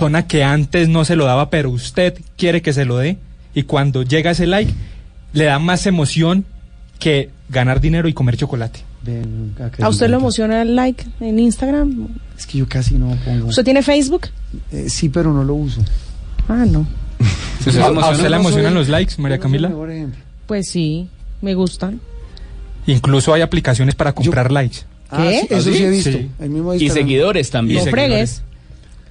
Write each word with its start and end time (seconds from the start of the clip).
persona 0.00 0.26
que 0.26 0.42
antes 0.44 0.88
no 0.88 1.04
se 1.04 1.16
lo 1.16 1.24
daba, 1.26 1.50
pero 1.50 1.70
usted 1.70 2.18
quiere 2.36 2.62
que 2.62 2.72
se 2.72 2.84
lo 2.84 2.96
dé, 2.98 3.18
y 3.54 3.64
cuando 3.64 4.02
llega 4.02 4.30
ese 4.30 4.46
like, 4.46 4.72
le 5.32 5.44
da 5.44 5.58
más 5.58 5.86
emoción 5.86 6.44
que 6.98 7.30
ganar 7.48 7.80
dinero 7.80 8.08
y 8.08 8.12
comer 8.12 8.36
chocolate. 8.36 8.80
Ven, 9.02 9.54
¿A 9.80 9.88
usted 9.88 10.08
lo 10.10 10.18
emociona 10.18 10.60
el 10.62 10.76
like 10.76 11.04
en 11.20 11.38
Instagram? 11.38 12.08
Es 12.38 12.46
que 12.46 12.58
yo 12.58 12.68
casi 12.68 12.94
no 12.94 13.16
pongo. 13.24 13.46
¿Usted 13.48 13.64
tiene 13.64 13.82
Facebook? 13.82 14.28
Eh, 14.72 14.86
sí, 14.88 15.08
pero 15.08 15.32
no 15.32 15.42
lo 15.42 15.54
uso. 15.54 15.82
Ah, 16.48 16.64
no. 16.66 16.86
¿A, 17.82 17.86
a 17.86 18.10
usted 18.10 18.28
le 18.28 18.36
emocionan 18.36 18.74
los 18.74 18.88
likes, 18.88 19.14
María 19.18 19.38
Camila? 19.38 19.70
Pues 20.46 20.68
sí, 20.68 21.08
me 21.40 21.54
gustan. 21.54 22.00
Incluso 22.86 23.32
hay 23.32 23.42
aplicaciones 23.42 23.94
para 23.94 24.12
comprar 24.14 24.50
likes. 24.50 24.78
Ah, 25.10 25.22
¿Qué? 25.22 25.40
sí, 25.40 25.46
eso 25.50 25.70
¿Ah, 25.70 25.72
sí 25.72 25.82
he 25.84 25.90
visto. 25.90 26.10
Sí. 26.12 26.30
Ahí 26.40 26.48
mismo 26.48 26.74
Y 26.74 26.88
seguidores 26.90 27.50
también. 27.50 27.78
No 27.78 27.84
seguidores. 27.84 28.10
fregues. 28.10 28.42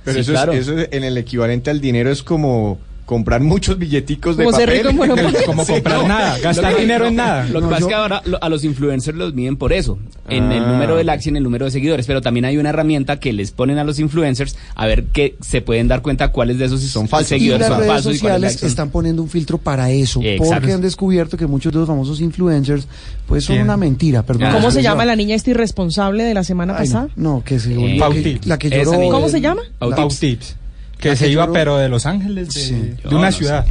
Pero 0.04 0.16
Sí, 0.16 0.22
eso, 0.22 0.32
claro. 0.32 0.54
es, 0.54 0.60
eso 0.68 0.78
es 0.78 0.90
en 0.92 1.04
el 1.04 1.18
equivalente 1.18 1.70
al 1.70 1.82
dinero 1.82 2.12
es 2.12 2.24
como 2.24 2.80
comprar 3.10 3.42
muchos 3.42 3.80
billeticos 3.80 4.38
de 4.38 4.44
Como 4.46 4.56
papel. 4.56 4.84
rico. 4.84 5.44
Como 5.48 5.66
comprar 5.66 6.08
nada, 6.08 6.38
gastar 6.38 6.76
que- 6.76 6.82
dinero 6.82 7.08
en 7.08 7.16
nada. 7.16 7.46
Lo 7.46 7.56
que 7.56 7.62
No, 7.62 7.70
pasa 7.70 7.80
yo- 7.80 7.86
es 7.88 7.90
que 7.90 7.96
ahora 7.96 8.22
lo- 8.24 8.44
a 8.44 8.50
los 8.50 8.64
influencers 8.64 9.18
los 9.18 9.34
miden 9.34 9.58
por 9.58 9.74
eso, 9.74 9.98
en 10.30 10.52
el 10.52 10.64
Ah. 10.64 10.68
número 10.68 10.96
de 10.96 11.04
likes 11.06 11.24
y 11.26 11.30
en 11.30 11.38
el 11.38 11.44
número 11.44 11.66
de 11.66 11.72
seguidores, 11.72 12.06
pero 12.06 12.22
también 12.22 12.46
hay 12.46 12.58
una 12.58 12.70
herramienta 12.70 13.20
que 13.20 13.34
les 13.34 13.50
ponen 13.50 13.80
a 13.80 13.84
los 13.84 13.98
influencers 13.98 14.56
a 14.76 14.86
ver 14.86 15.06
que 15.06 15.36
se 15.42 15.62
pueden 15.62 15.88
dar 15.88 16.04
cuenta 16.04 16.28
cuáles 16.32 16.60
de 16.60 16.66
esos 16.66 16.82
Son 16.84 17.08
falsos. 17.08 17.32
Y 17.32 17.40
seguidores 17.40 17.62
las 17.62 17.70
son 17.70 17.78
redes 17.80 17.92
falsos 17.94 18.14
y 18.14 18.18
son- 18.20 18.68
están 18.70 18.90
poniendo 18.92 19.24
un 19.24 19.30
filtro 19.30 19.58
para 19.58 19.90
eso, 19.90 20.22
Exacto. 20.22 20.54
porque 20.54 20.74
han 20.74 20.82
descubierto 20.82 21.36
que 21.36 21.48
muchos 21.48 21.74
de 21.74 21.80
los 21.80 21.88
famosos 21.88 22.22
influencers 22.22 22.88
pues 23.28 23.44
son 23.44 23.56
¿Quién? 23.56 23.64
una 23.66 23.76
mentira, 23.78 24.22
perdón. 24.22 24.50
Ah. 24.50 24.54
¿Cómo 24.54 24.70
se 24.70 24.84
llama 24.84 25.04
la 25.06 25.16
niña 25.16 25.34
esta 25.34 25.50
irresponsable 25.50 26.26
de 26.26 26.36
la 26.36 26.44
semana 26.44 26.76
Ay, 26.78 26.86
pasada? 26.86 27.08
No, 27.16 27.42
que 27.44 27.60
se 27.60 27.74
Eh, 27.74 28.40
la 28.46 28.60
que 28.60 28.70
lloró. 28.70 28.92
¿Cómo 29.10 29.30
se 29.30 29.42
llama? 29.42 29.62
Pau 29.80 29.90
Pau 29.96 30.10
Tips. 30.10 30.20
Tips. 30.20 30.56
Que 31.00 31.16
se 31.16 31.30
iba, 31.30 31.52
pero 31.52 31.78
de 31.78 31.88
Los 31.90 32.06
Ángeles, 32.06 32.54
de, 32.54 32.60
Sí. 32.60 32.74
de 32.74 32.98
Yo 33.10 33.18
una 33.18 33.32
no 33.32 33.38
ciudad. 33.38 33.66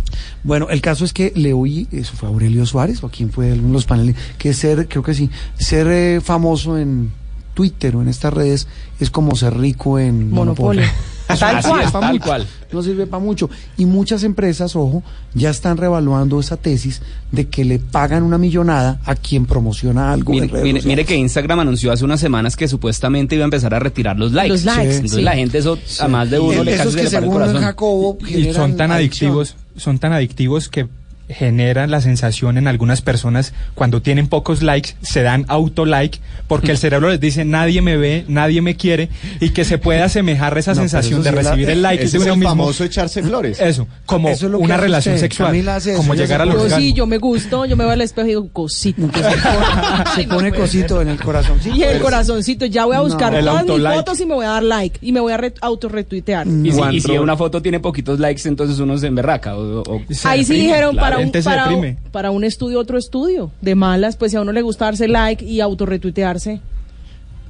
Bueno, 0.45 0.69
el 0.71 0.81
caso 0.81 1.05
es 1.05 1.12
que 1.12 1.33
le 1.37 1.53
oí, 1.53 1.87
eso 1.93 2.15
fue 2.17 2.29
Aurelio 2.29 2.65
Suárez, 2.65 3.03
o 3.05 3.09
quién 3.11 3.31
fue 3.31 3.53
uno 3.53 3.67
de 3.69 3.73
los 3.75 3.85
paneles, 3.85 4.17
que 4.39 4.55
ser, 4.55 4.89
creo 4.89 5.03
que 5.03 5.15
sí, 5.15 5.29
ser 5.59 5.87
eh, 5.89 6.20
famoso 6.23 6.79
en 6.79 7.12
Twitter 7.59 7.97
o 7.97 8.03
en 8.03 8.06
estas 8.09 8.33
redes 8.33 8.69
es 9.01 9.11
como 9.11 9.34
ser 9.34 9.56
rico 9.59 9.98
en 9.98 10.31
Monopolio. 10.31 10.84
Eso 10.84 10.92
Tal 11.41 11.61
sirve 11.61 11.83
es, 11.83 11.91
tal 11.92 12.20
cual. 12.20 12.47
No 12.73 12.83
sirve 12.84 13.09
para 13.09 13.20
mucho. 13.20 13.51
Y 13.77 13.84
muchas 13.84 14.23
empresas, 14.23 14.77
ojo, 14.77 15.03
ya 15.34 15.51
están 15.51 15.77
revaluando 15.77 16.39
esa 16.39 16.56
tesis 16.56 17.03
de 17.33 17.48
que 17.48 17.64
le 17.64 17.81
pagan 17.81 18.23
una 18.23 18.39
millonada 18.39 19.01
a 19.05 19.17
quien 19.17 19.45
promociona 19.45 20.12
algo. 20.12 20.31
Mire, 20.33 20.45
en 20.45 20.51
redes 20.53 20.62
mire- 20.62 20.73
mire 20.75 20.83
sociales. 20.83 21.06
que 21.09 21.17
Instagram 21.17 21.59
anunció 21.59 21.91
hace 21.91 22.05
unas 22.05 22.20
semanas 22.20 22.55
que 22.55 22.69
supuestamente 22.69 23.34
iba 23.34 23.42
a 23.42 23.47
empezar 23.47 23.75
a 23.75 23.81
retirar 23.81 24.17
los 24.17 24.31
likes. 24.33 24.51
Los 24.53 24.64
likes, 24.64 24.92
Entonces 24.95 25.17
sí. 25.19 25.23
la 25.23 25.33
gente 25.33 25.59
eso 25.59 25.77
a 26.01 26.06
más 26.06 26.31
de 26.31 26.39
uno 26.39 26.61
El- 26.61 26.64
le 26.67 26.75
esos 26.75 26.95
casi 26.95 26.97
se 26.97 26.97
que 26.97 27.03
le 27.03 27.11
para 27.11 27.19
el 27.19 27.23
según 27.25 27.34
corazón. 27.41 27.62
Jacobo 27.62 28.19
Y 28.29 28.53
son 28.53 28.77
tan 28.77 28.92
adicción. 28.92 29.33
adictivos, 29.33 29.56
son 29.77 29.98
tan 29.98 30.12
adictivos 30.12 30.69
que 30.69 30.86
generan 31.29 31.91
la 31.91 32.01
sensación 32.01 32.57
en 32.59 32.69
algunas 32.69 33.03
personas 33.03 33.53
cuando 33.75 34.01
tienen 34.03 34.29
pocos 34.29 34.62
likes, 34.62 34.95
se 35.03 35.23
dan 35.23 35.45
auto 35.48 35.85
like 35.85 36.19
porque 36.47 36.70
el 36.70 36.79
cerebro 36.79 37.11
les 37.11 37.20
dice 37.20 37.45
nadie 37.45 37.83
me 37.83 37.97
ve, 37.97 38.25
nadie 38.29 38.62
me 38.62 38.77
quiere 38.77 39.09
y 39.41 39.51
que 39.51 39.65
se 39.65 39.79
puede 39.79 40.01
asemejar 40.03 40.57
esa 40.57 40.73
No, 40.75 40.81
sensación 40.81 41.23
de 41.23 41.31
sí 41.31 41.37
es 41.37 41.45
la- 41.45 41.51
recibir 41.51 41.70
el 41.70 41.83
like 41.83 42.05
Ese 42.05 42.19
de 42.19 42.25
es 42.25 42.31
el 42.31 42.37
mismo. 42.39 42.48
famoso 42.51 42.85
echarse 42.85 43.23
flores. 43.23 43.61
Eso, 43.61 43.87
como 44.07 44.29
Eso 44.31 44.47
es 44.47 44.53
lo 44.53 44.59
que 44.59 44.65
una 44.65 44.77
relación 44.79 45.15
usted. 45.17 45.27
sexual, 45.27 45.69
hace 45.69 45.95
como 45.95 46.15
llegar 46.15 46.45
Yo 46.47 46.53
orgasmo. 46.55 46.77
sí, 46.79 46.93
yo 46.93 47.07
me 47.07 47.19
gusto, 47.19 47.65
yo 47.67 47.77
me 47.77 47.85
veo 47.85 47.92
al 47.92 48.01
espejo 48.01 48.27
y 48.27 48.31
digo, 48.31 48.48
cosito. 48.53 49.03
Se 49.03 49.20
pone, 49.20 50.05
se 50.15 50.25
pone 50.25 50.53
cosito 50.53 51.03
en 51.03 51.09
el 51.09 51.20
corazón. 51.20 51.59
Y 51.75 51.83
el 51.83 52.01
corazoncito, 52.01 52.65
ya 52.67 52.85
voy 52.87 52.97
a 52.97 53.01
buscar 53.01 53.33
No. 53.33 53.39
Todas 53.65 53.65
mis 53.79 53.83
fotos 53.97 54.20
y 54.20 54.27
me 54.27 54.35
voy 54.35 54.47
a 54.47 54.51
dar 54.51 54.63
like. 54.63 54.98
Y 55.03 55.13
me 55.13 55.20
voy 55.20 55.33
a 55.33 55.37
re- 55.37 55.55
autorretuitear. 55.61 56.47
Y 56.47 56.51
si, 56.51 56.69
y 56.69 56.73
si 56.73 56.79
Cuando- 57.09 57.23
una 57.23 57.37
foto 57.37 57.61
tiene 57.63 57.81
poquitos 57.81 58.19
likes, 58.19 58.48
entonces 58.48 58.79
uno 58.79 58.97
se 58.98 59.07
emberraca. 59.07 59.57
O, 59.57 59.83
o- 59.83 60.01
Se 60.11 60.27
Ahí 60.29 60.45
sí 60.45 60.55
dijeron 60.55 60.92
claro, 60.95 61.17
para, 61.17 61.17
un, 61.19 61.33
para, 61.44 61.64
un- 61.69 61.74
deprime. 61.83 61.98
para 62.12 62.30
un 62.30 62.44
estudio, 62.44 62.78
otro 62.80 62.98
estudio. 62.98 63.50
De 63.61 63.74
malas, 63.74 64.16
pues 64.16 64.30
si 64.33 64.36
a 64.36 64.41
uno 64.41 64.52
le 64.52 64.62
gusta 64.62 64.86
darse 64.86 65.08
like 65.08 65.45
y 65.45 65.61
autorretuitearse. 65.61 66.61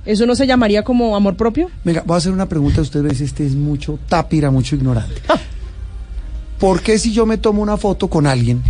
¿Eso 0.07 0.27
no 0.27 0.35
se 0.35 0.47
llamaría 0.47 0.85
como 0.85 1.15
amor 1.17 1.37
propio? 1.37 1.69
Venga, 1.85 2.03
voy 2.07 2.15
a 2.15 2.19
hacer 2.19 2.33
una 2.33 2.49
pregunta. 2.49 2.81
Usted 2.81 3.03
me 3.03 3.11
dice, 3.11 3.25
este 3.25 3.45
es 3.47 3.55
mucho 3.55 3.99
tápira, 4.09 4.51
mucho 4.51 4.75
ignorante. 4.77 5.21
¿Por 6.59 6.81
qué 6.83 6.99
si 6.99 7.13
yo 7.13 7.27
me 7.27 7.39
tomo 7.39 7.63
una 7.63 7.77
foto 7.77 8.09
con 8.09 8.27
alguien, 8.27 8.63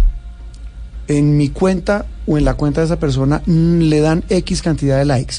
en 1.06 1.36
mi 1.36 1.48
cuenta 1.48 2.04
o 2.26 2.36
en 2.36 2.44
la 2.44 2.54
cuenta 2.54 2.80
de 2.80 2.86
esa 2.86 2.98
persona, 2.98 3.40
mm, 3.46 3.78
le 3.80 4.00
dan 4.00 4.24
X 4.28 4.60
cantidad 4.62 4.98
de 4.98 5.04
likes? 5.04 5.36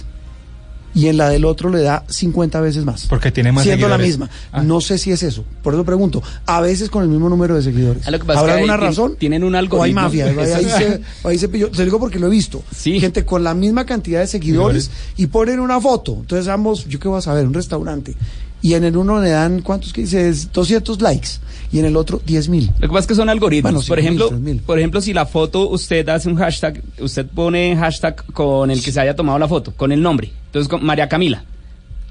Y 0.93 1.07
en 1.07 1.17
la 1.17 1.29
del 1.29 1.45
otro 1.45 1.69
le 1.69 1.81
da 1.81 2.03
50 2.07 2.59
veces 2.61 2.85
más. 2.85 3.05
Porque 3.07 3.31
tiene 3.31 3.51
más 3.51 3.63
Siendo 3.63 3.87
la 3.87 3.97
misma. 3.97 4.29
Ah. 4.51 4.63
No 4.63 4.81
sé 4.81 4.97
si 4.97 5.11
es 5.11 5.23
eso. 5.23 5.45
Por 5.61 5.73
eso 5.73 5.83
pregunto. 5.83 6.23
A 6.45 6.61
veces 6.61 6.89
con 6.89 7.03
el 7.03 7.09
mismo 7.09 7.29
número 7.29 7.55
de 7.55 7.61
seguidores. 7.61 8.07
Ah, 8.07 8.11
lo 8.11 8.19
que 8.19 8.25
pasa 8.25 8.39
¿Habrá 8.39 8.53
que 8.53 8.59
alguna 8.59 8.77
razón? 8.77 9.15
tienen 9.17 9.43
un 9.43 9.55
O 9.55 9.83
hay 9.83 9.93
mafia. 9.93 10.25
Ahí, 10.25 10.65
se, 10.65 11.01
ahí 11.23 11.37
se 11.37 11.49
pilló. 11.49 11.69
Se 11.71 11.79
lo 11.79 11.85
digo 11.85 11.99
porque 11.99 12.19
lo 12.19 12.27
he 12.27 12.31
visto. 12.31 12.63
Sí. 12.75 12.99
Gente 12.99 13.25
con 13.25 13.43
la 13.43 13.53
misma 13.53 13.85
cantidad 13.85 14.19
de 14.19 14.27
seguidores 14.27 14.89
y 15.17 15.27
ponen 15.27 15.59
una 15.59 15.79
foto. 15.79 16.17
Entonces 16.19 16.47
ambos, 16.47 16.87
yo 16.87 16.99
qué 16.99 17.07
voy 17.07 17.19
a 17.19 17.21
saber, 17.21 17.45
un 17.45 17.53
restaurante. 17.53 18.15
Y 18.61 18.73
en 18.73 18.83
el 18.83 18.97
uno 18.97 19.21
le 19.21 19.29
dan, 19.29 19.61
¿cuántos 19.61 19.93
que 19.93 20.01
dices? 20.01 20.51
200 20.51 21.01
likes. 21.01 21.29
Y 21.71 21.79
en 21.79 21.85
el 21.85 21.95
otro, 21.95 22.21
10 22.25 22.49
mil. 22.49 22.65
Lo 22.79 22.87
que 22.87 22.87
pasa 22.87 22.99
es 23.01 23.07
que 23.07 23.15
son 23.15 23.29
algoritmos. 23.29 23.71
Bueno, 23.73 23.87
por 23.87 23.99
ejemplo, 23.99 24.31
mil. 24.31 24.57
por 24.61 24.79
ejemplo, 24.79 25.01
si 25.01 25.13
la 25.13 25.25
foto 25.25 25.69
usted 25.69 26.07
hace 26.09 26.27
un 26.27 26.35
hashtag, 26.35 26.81
usted 26.99 27.25
pone 27.27 27.75
hashtag 27.77 28.25
con 28.33 28.71
el 28.71 28.83
que 28.83 28.91
se 28.91 28.99
haya 28.99 29.15
tomado 29.15 29.37
la 29.39 29.47
foto, 29.47 29.71
con 29.75 29.91
el 29.91 30.01
nombre. 30.01 30.31
Entonces, 30.47 30.67
con 30.67 30.83
María 30.83 31.07
Camila, 31.07 31.43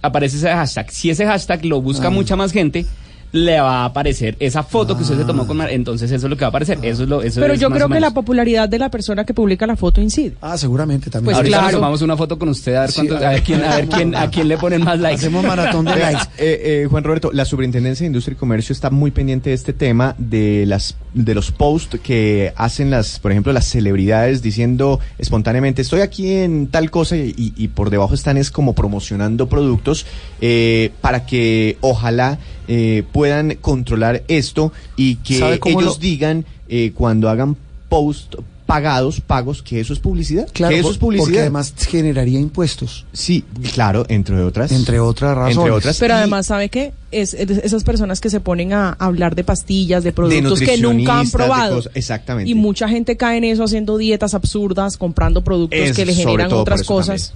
aparece 0.00 0.37
ese 0.37 0.48
hashtag. 0.48 0.91
Si 0.92 1.10
ese 1.10 1.26
hashtag 1.26 1.64
lo 1.64 1.82
busca 1.82 2.06
Ah. 2.06 2.10
mucha 2.10 2.37
más 2.37 2.53
gente, 2.53 2.87
le 3.33 3.61
va 3.61 3.83
a 3.83 3.84
aparecer 3.87 4.37
esa 4.41 4.62
foto 4.62 4.97
que 4.97 5.03
usted 5.03 5.19
se 5.19 5.25
tomó 5.25 5.47
con 5.47 5.56
María. 5.59 5.75
Entonces, 5.75 6.11
eso 6.11 6.27
es 6.27 6.31
lo 6.31 6.37
que 6.37 6.43
va 6.43 6.47
a 6.47 6.49
aparecer. 6.49 6.78
Eso 6.83 7.03
es 7.03 7.09
lo, 7.09 7.22
eso 7.22 7.41
Pero 7.41 7.53
es 7.55 7.61
yo 7.61 7.69
más 7.69 7.77
creo 7.78 7.89
que 7.91 8.00
la 8.00 8.12
popularidad 8.12 8.69
de 8.69 8.78
la 8.78 8.91
persona 8.91 9.25
que 9.25 9.34
publica 9.34 9.66
la 9.66 9.77
foto 9.77 10.00
incide. 10.00 10.34
Ah, 10.41 10.56
seguramente 10.56 11.11
también. 11.11 11.27
Pues 11.27 11.37
Ahorita 11.37 11.56
claro. 11.59 11.65
nos 11.72 11.72
tomamos 11.81 12.03
una 12.03 12.17
foto 12.17 12.38
con 12.38 12.49
usted 12.49 12.75
a 12.75 12.81
ver, 12.83 12.91
Sí, 12.91 12.97
cuántos- 13.06 13.22
a 13.22 13.28
ver. 13.31 13.43
quién, 13.43 13.62
a 13.65 13.77
ver 13.77 13.88
quién, 13.88 14.15
a 14.15 14.31
quién 14.31 14.49
le 14.49 14.56
ponen 14.56 14.83
más 14.83 14.99
likes. 14.99 15.19
Hacemos 15.21 15.44
maratón 15.44 15.84
de 15.84 15.97
likes. 15.97 16.22
eh, 16.38 16.83
eh, 16.84 16.87
Juan 16.91 17.05
Roberto, 17.05 17.31
la 17.33 17.44
Superintendencia 17.44 18.05
de 18.05 18.06
Industria 18.09 18.33
y 18.34 18.37
Comercio 18.38 18.72
está 18.72 18.88
muy 18.91 19.11
pendiente 19.11 19.50
de 19.50 19.55
este 19.55 19.72
tema 19.72 20.15
de 20.19 20.65
las 20.67 20.97
de 21.15 21.34
los 21.34 21.50
posts 21.50 21.99
que 22.03 22.53
hacen 22.56 22.91
las, 22.91 23.19
por 23.19 23.33
ejemplo, 23.33 23.53
las 23.53 23.67
celebridades 23.67 24.41
diciendo 24.41 25.00
espontáneamente 25.19 25.83
estoy 25.83 26.00
aquí 26.00 26.33
en 26.33 26.69
tal 26.69 26.91
cosa 26.91 27.17
y, 27.17 27.34
y- 27.37 27.53
y 27.56 27.69
por 27.69 27.91
debajo 27.91 28.15
están 28.15 28.37
es 28.37 28.50
como 28.50 28.75
promocionando 28.75 29.49
productos 29.49 30.06
eh, 30.41 30.93
para 31.00 31.27
que 31.27 31.77
ojalá 31.81 32.38
eh, 32.69 33.03
puedan 33.12 33.55
controlar 33.56 34.23
esto 34.29 34.73
y 34.97 35.17
que 35.17 35.39
¿Sabe 35.39 35.59
cómo 35.59 35.81
ellos 35.81 35.97
lo- 35.97 36.01
digan 36.01 36.45
eh, 36.69 36.93
cuando 36.95 37.29
hagan 37.29 37.56
post 37.89 38.34
pagados, 38.67 39.23
pagos, 39.23 39.62
que 39.62 39.81
eso 39.81 39.95
es 39.95 39.99
publicidad, 39.99 40.47
Claro, 40.53 40.75
que 40.75 40.81
eso 40.81 40.89
por- 40.89 40.93
es 40.93 40.99
publicidad. 40.99 41.25
porque 41.25 41.41
además 41.41 41.73
generaría 41.89 42.39
impuestos, 42.39 43.06
Sí, 43.15 43.43
claro, 43.73 44.05
entre 44.11 44.43
otras. 44.43 44.71
entre 44.73 45.01
otras 45.01 45.34
razones. 45.34 45.56
Entre 45.56 45.71
otras. 45.71 45.97
Pero 45.99 46.12
Y- 46.12 46.17
además, 46.19 46.47
¿sabe 46.49 46.69
qué? 46.69 46.93
Es, 47.11 47.33
es- 47.33 47.49
esas 47.65 47.83
personas 47.83 48.21
que 48.21 48.29
se 48.29 48.41
ponen 48.41 48.75
a 48.75 48.91
hablar 48.99 49.35
de 49.35 49.43
pastillas, 49.45 50.05
de 50.05 50.12
productos 50.12 50.61
que 50.61 50.77
nunca 50.77 51.19
han 51.21 51.31
probado. 51.31 51.77
cosas- 51.77 51.93
exactamente. 51.95 52.50
Y 52.50 52.55
mucha 52.55 52.91
gente 52.91 53.17
cae 53.17 53.39
en 53.39 53.45
eso 53.45 53.65
haciendo 53.65 53.97
dietas 53.97 54.35
absurdas, 54.35 54.99
comprando 54.99 55.43
productos 55.43 55.81
Es 55.81 55.97
que 55.97 56.05
le 56.05 56.12
generan 56.12 56.53
otras 56.53 56.83
cosas. 56.83 57.33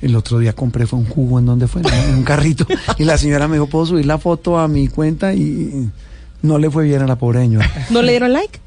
El 0.00 0.16
otro 0.16 0.38
día 0.38 0.52
compré 0.52 0.86
fue 0.86 0.98
un 0.98 1.06
jugo 1.06 1.38
en 1.38 1.46
donde 1.46 1.66
fue, 1.66 1.82
en 1.82 2.14
un 2.14 2.22
carrito. 2.22 2.66
y 2.98 3.04
la 3.04 3.18
señora 3.18 3.48
me 3.48 3.56
dijo, 3.56 3.66
¿puedo 3.66 3.86
subir 3.86 4.06
la 4.06 4.18
foto 4.18 4.58
a 4.58 4.68
mi 4.68 4.88
cuenta? 4.88 5.34
Y 5.34 5.90
no 6.42 6.58
le 6.58 6.70
fue 6.70 6.84
bien 6.84 7.02
a 7.02 7.06
la 7.06 7.16
pobre 7.16 7.40
señora. 7.40 7.70
¿No 7.90 8.02
le 8.02 8.12
dieron 8.12 8.32
like? 8.32 8.60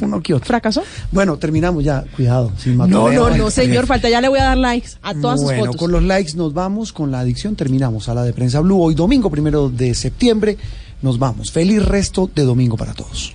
Uno 0.00 0.22
que 0.22 0.34
otro. 0.34 0.46
¿Fracasó? 0.46 0.82
Bueno, 1.12 1.36
terminamos 1.36 1.84
ya. 1.84 2.04
Cuidado. 2.16 2.52
Sin 2.56 2.76
No, 2.76 2.86
no, 2.86 3.30
no, 3.30 3.50
señor, 3.50 3.86
falta. 3.86 4.08
Ya 4.08 4.20
le 4.20 4.28
voy 4.28 4.38
a 4.38 4.44
dar 4.44 4.56
likes 4.56 4.90
a 5.02 5.14
todas 5.14 5.40
sus 5.40 5.48
bueno, 5.48 5.66
fotos. 5.66 5.76
con 5.76 5.92
los 5.92 6.02
likes 6.02 6.34
nos 6.36 6.54
vamos, 6.54 6.92
con 6.92 7.10
la 7.10 7.20
adicción 7.20 7.56
terminamos. 7.56 8.08
A 8.08 8.14
la 8.14 8.22
de 8.22 8.32
Prensa 8.32 8.60
Blue, 8.60 8.80
hoy 8.80 8.94
domingo, 8.94 9.30
primero 9.30 9.68
de 9.68 9.94
septiembre, 9.94 10.56
nos 11.02 11.18
vamos. 11.18 11.50
Feliz 11.50 11.84
resto 11.84 12.30
de 12.34 12.42
domingo 12.42 12.76
para 12.76 12.94
todos. 12.94 13.34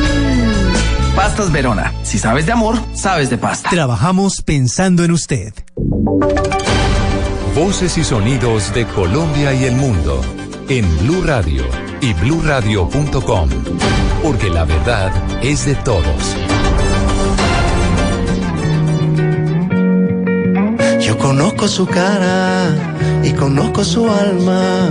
Pastas 1.15 1.51
Verona. 1.51 1.93
Si 2.03 2.17
sabes 2.17 2.45
de 2.45 2.51
amor, 2.51 2.75
sabes 2.93 3.29
de 3.29 3.37
pasta. 3.37 3.69
Trabajamos 3.69 4.41
pensando 4.41 5.03
en 5.03 5.11
usted. 5.11 5.53
Voces 7.55 7.97
y 7.97 8.03
sonidos 8.03 8.73
de 8.73 8.85
Colombia 8.87 9.53
y 9.53 9.65
el 9.65 9.75
mundo 9.75 10.21
en 10.69 10.85
Blue 10.99 11.21
Radio 11.23 11.65
y 11.99 12.13
bluradio.com, 12.13 13.49
porque 14.23 14.49
la 14.49 14.63
verdad 14.63 15.11
es 15.43 15.65
de 15.65 15.75
todos. 15.75 16.35
Yo 21.01 21.17
conozco 21.17 21.67
su 21.67 21.85
cara 21.85 22.73
y 23.23 23.33
conozco 23.33 23.83
su 23.83 24.09
alma. 24.09 24.89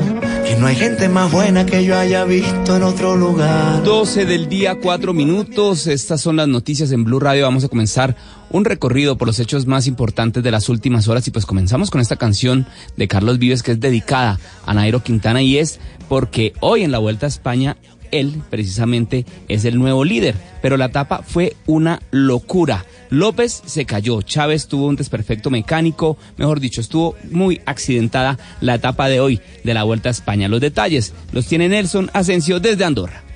Que 0.50 0.56
no 0.56 0.66
hay 0.66 0.74
gente 0.74 1.08
más 1.08 1.30
buena 1.30 1.64
que 1.64 1.84
yo 1.84 1.96
haya 1.96 2.24
visto 2.24 2.74
en 2.74 2.82
otro 2.82 3.14
lugar. 3.14 3.84
12 3.84 4.26
del 4.26 4.48
día, 4.48 4.74
4 4.74 5.14
minutos. 5.14 5.86
Estas 5.86 6.20
son 6.20 6.34
las 6.34 6.48
noticias 6.48 6.90
en 6.90 7.04
Blue 7.04 7.20
Radio. 7.20 7.44
Vamos 7.44 7.62
a 7.62 7.68
comenzar 7.68 8.16
un 8.50 8.64
recorrido 8.64 9.16
por 9.16 9.28
los 9.28 9.38
hechos 9.38 9.66
más 9.66 9.86
importantes 9.86 10.42
de 10.42 10.50
las 10.50 10.68
últimas 10.68 11.06
horas. 11.06 11.28
Y 11.28 11.30
pues 11.30 11.46
comenzamos 11.46 11.92
con 11.92 12.00
esta 12.00 12.16
canción 12.16 12.66
de 12.96 13.06
Carlos 13.06 13.38
Vives 13.38 13.62
que 13.62 13.70
es 13.70 13.78
dedicada 13.78 14.40
a 14.66 14.74
Nairo 14.74 15.04
Quintana 15.04 15.40
y 15.40 15.56
es 15.56 15.78
porque 16.08 16.52
hoy 16.58 16.82
en 16.82 16.90
la 16.90 16.98
Vuelta 16.98 17.26
a 17.26 17.28
España 17.28 17.76
él 18.10 18.42
precisamente 18.50 19.24
es 19.48 19.64
el 19.64 19.78
nuevo 19.78 20.04
líder. 20.04 20.34
Pero 20.62 20.76
la 20.76 20.86
etapa 20.86 21.22
fue 21.26 21.56
una 21.66 22.00
locura. 22.10 22.84
López 23.10 23.62
se 23.66 23.86
cayó, 23.86 24.22
Chávez 24.22 24.68
tuvo 24.68 24.86
un 24.86 24.96
desperfecto 24.96 25.50
mecánico, 25.50 26.16
mejor 26.36 26.60
dicho, 26.60 26.80
estuvo 26.80 27.16
muy 27.30 27.60
accidentada 27.66 28.38
la 28.60 28.76
etapa 28.76 29.08
de 29.08 29.20
hoy 29.20 29.40
de 29.64 29.74
la 29.74 29.82
Vuelta 29.82 30.08
a 30.08 30.12
España. 30.12 30.48
Los 30.48 30.60
detalles 30.60 31.12
los 31.32 31.46
tiene 31.46 31.68
Nelson 31.68 32.10
Asensio 32.12 32.60
desde 32.60 32.84
Andorra. 32.84 33.29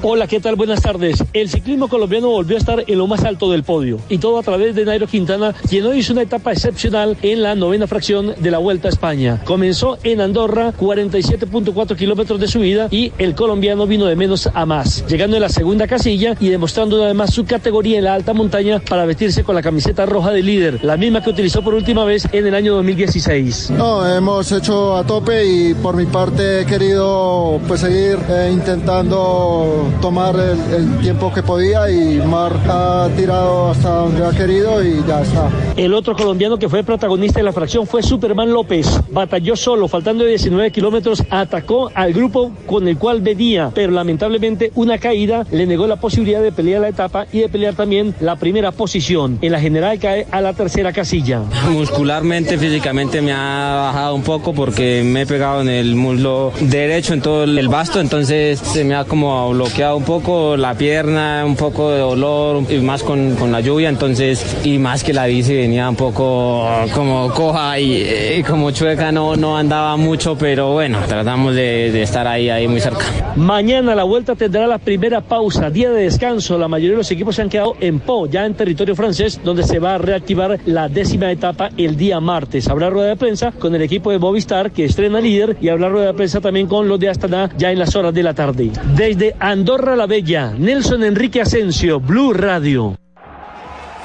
Hola, 0.00 0.28
¿qué 0.28 0.38
tal? 0.38 0.54
Buenas 0.54 0.80
tardes. 0.80 1.24
El 1.32 1.48
ciclismo 1.48 1.88
colombiano 1.88 2.28
volvió 2.28 2.56
a 2.56 2.60
estar 2.60 2.84
en 2.86 2.98
lo 2.98 3.08
más 3.08 3.24
alto 3.24 3.50
del 3.50 3.64
podio 3.64 3.98
y 4.08 4.18
todo 4.18 4.38
a 4.38 4.44
través 4.44 4.76
de 4.76 4.84
Nairo 4.84 5.08
Quintana, 5.08 5.52
quien 5.68 5.84
hoy 5.86 5.98
hizo 5.98 6.12
una 6.12 6.22
etapa 6.22 6.52
excepcional 6.52 7.16
en 7.20 7.42
la 7.42 7.56
novena 7.56 7.88
fracción 7.88 8.32
de 8.38 8.50
la 8.52 8.58
Vuelta 8.58 8.86
a 8.86 8.92
España. 8.92 9.40
Comenzó 9.44 9.98
en 10.04 10.20
Andorra, 10.20 10.72
47.4 10.78 11.96
kilómetros 11.96 12.38
de 12.38 12.46
subida 12.46 12.86
y 12.92 13.12
el 13.18 13.34
colombiano 13.34 13.88
vino 13.88 14.06
de 14.06 14.14
menos 14.14 14.48
a 14.54 14.64
más, 14.66 15.04
llegando 15.08 15.36
en 15.36 15.42
la 15.42 15.48
segunda 15.48 15.88
casilla 15.88 16.36
y 16.38 16.48
demostrando 16.48 17.02
además 17.02 17.34
su 17.34 17.44
categoría 17.44 17.98
en 17.98 18.04
la 18.04 18.14
alta 18.14 18.32
montaña 18.32 18.78
para 18.78 19.04
vestirse 19.04 19.42
con 19.42 19.56
la 19.56 19.62
camiseta 19.62 20.06
roja 20.06 20.30
de 20.30 20.44
líder, 20.44 20.84
la 20.84 20.96
misma 20.96 21.24
que 21.24 21.30
utilizó 21.30 21.62
por 21.62 21.74
última 21.74 22.04
vez 22.04 22.28
en 22.30 22.46
el 22.46 22.54
año 22.54 22.76
2016. 22.76 23.70
No, 23.72 24.08
hemos 24.08 24.52
hecho 24.52 24.94
a 24.94 25.04
tope 25.04 25.44
y 25.44 25.74
por 25.74 25.96
mi 25.96 26.06
parte 26.06 26.60
he 26.60 26.66
querido 26.66 27.60
pues 27.66 27.80
seguir 27.80 28.16
eh, 28.28 28.50
intentando 28.52 29.87
tomar 30.00 30.34
el, 30.36 30.74
el, 30.74 30.98
tiempo 30.98 31.32
que 31.32 31.42
podía 31.42 31.90
y 31.90 32.18
Mar 32.18 32.52
ha 32.68 33.08
tirado 33.16 33.70
hasta 33.70 33.88
donde 33.88 34.26
ha 34.26 34.30
querido 34.30 34.82
y 34.84 35.02
ya 35.06 35.22
está. 35.22 35.48
El 35.76 35.94
otro 35.94 36.14
colombiano 36.14 36.58
que 36.58 36.68
fue 36.68 36.82
protagonista 36.82 37.40
de 37.40 37.44
la 37.44 37.52
fracción 37.52 37.86
fue 37.86 38.02
Superman 38.02 38.52
López. 38.52 39.00
Batalló 39.10 39.56
solo, 39.56 39.88
faltando 39.88 40.24
19 40.24 40.70
kilómetros, 40.70 41.22
atacó 41.30 41.90
al 41.94 42.12
grupo 42.12 42.52
con 42.66 42.86
el 42.88 42.98
cual 42.98 43.20
venía, 43.20 43.70
pero 43.74 43.92
lamentablemente 43.92 44.72
una 44.74 44.98
caída 44.98 45.46
le 45.50 45.66
negó 45.66 45.86
la 45.86 45.96
posibilidad 45.96 46.42
de 46.42 46.52
pelear 46.52 46.82
la 46.82 46.88
etapa 46.88 47.26
y 47.32 47.40
de 47.40 47.48
pelear 47.48 47.74
también 47.74 48.14
la 48.20 48.36
primera 48.36 48.72
posición. 48.72 49.38
En 49.42 49.52
la 49.52 49.60
general 49.60 49.98
cae 49.98 50.26
a 50.30 50.40
la 50.40 50.52
tercera 50.52 50.92
casilla. 50.92 51.42
Muscularmente, 51.70 52.58
físicamente 52.58 53.22
me 53.22 53.32
ha 53.32 53.90
bajado 53.92 54.14
un 54.14 54.22
poco 54.22 54.52
porque 54.52 55.02
me 55.04 55.22
he 55.22 55.26
pegado 55.26 55.60
en 55.62 55.68
el 55.68 55.94
muslo 55.94 56.52
derecho, 56.60 57.14
en 57.14 57.22
todo 57.22 57.44
el 57.44 57.68
basto, 57.68 58.00
entonces 58.00 58.58
se 58.58 58.84
me 58.84 58.94
ha 58.94 59.04
como 59.04 59.50
bloqueado 59.50 59.77
un 59.78 60.02
poco 60.02 60.56
la 60.56 60.74
pierna, 60.74 61.44
un 61.46 61.54
poco 61.54 61.92
de 61.92 62.00
dolor 62.00 62.64
y 62.68 62.78
más 62.78 63.04
con, 63.04 63.36
con 63.36 63.52
la 63.52 63.60
lluvia, 63.60 63.88
entonces 63.88 64.58
y 64.64 64.76
más 64.78 65.04
que 65.04 65.12
la 65.12 65.26
bici 65.26 65.54
venía 65.54 65.88
un 65.88 65.94
poco 65.94 66.66
como 66.92 67.30
coja 67.32 67.78
y, 67.78 68.02
y 68.38 68.42
como 68.42 68.72
chueca, 68.72 69.12
no, 69.12 69.36
no 69.36 69.56
andaba 69.56 69.96
mucho, 69.96 70.36
pero 70.36 70.72
bueno, 70.72 70.98
tratamos 71.06 71.54
de, 71.54 71.92
de, 71.92 72.02
estar 72.02 72.26
ahí, 72.26 72.50
ahí 72.50 72.66
muy 72.66 72.80
cerca. 72.80 73.04
Mañana 73.36 73.94
la 73.94 74.02
vuelta 74.02 74.34
tendrá 74.34 74.66
la 74.66 74.78
primera 74.78 75.20
pausa, 75.20 75.70
día 75.70 75.90
de 75.90 76.02
descanso, 76.02 76.58
la 76.58 76.66
mayoría 76.66 76.92
de 76.92 76.98
los 76.98 77.10
equipos 77.12 77.36
se 77.36 77.42
han 77.42 77.48
quedado 77.48 77.76
en 77.78 78.00
Po, 78.00 78.26
ya 78.26 78.46
en 78.46 78.54
territorio 78.54 78.96
francés, 78.96 79.40
donde 79.44 79.62
se 79.62 79.78
va 79.78 79.94
a 79.94 79.98
reactivar 79.98 80.58
la 80.66 80.88
décima 80.88 81.30
etapa 81.30 81.70
el 81.76 81.96
día 81.96 82.18
martes. 82.18 82.68
Habrá 82.68 82.90
rueda 82.90 83.10
de 83.10 83.16
prensa 83.16 83.52
con 83.52 83.76
el 83.76 83.82
equipo 83.82 84.10
de 84.10 84.18
Movistar 84.18 84.72
que 84.72 84.84
estrena 84.84 85.20
líder 85.20 85.56
y 85.60 85.68
habrá 85.68 85.88
rueda 85.88 86.06
de 86.08 86.14
prensa 86.14 86.40
también 86.40 86.66
con 86.66 86.88
los 86.88 86.98
de 86.98 87.10
Astana 87.10 87.50
ya 87.56 87.70
en 87.70 87.78
las 87.78 87.94
horas 87.94 88.12
de 88.12 88.24
la 88.24 88.34
tarde. 88.34 88.70
Desde 88.96 89.36
Andorra 89.38 89.67
la 89.76 90.06
Bella, 90.06 90.54
Nelson 90.56 91.04
Enrique 91.04 91.42
Asensio, 91.42 92.00
Blue 92.00 92.32
Radio. 92.32 92.96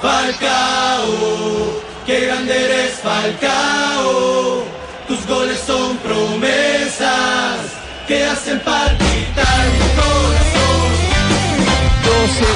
Falcao, 0.01 1.05
qué 2.05 2.25
grande 2.25 2.65
eres 2.65 2.95
Falcao, 2.95 4.63
tus 5.07 5.25
goles 5.25 5.57
son 5.65 5.95
promesas 5.97 7.59
que 8.09 8.25
hacen 8.25 8.59
palpitar 8.59 9.65
mi 9.71 10.01
corazón. 10.01 10.83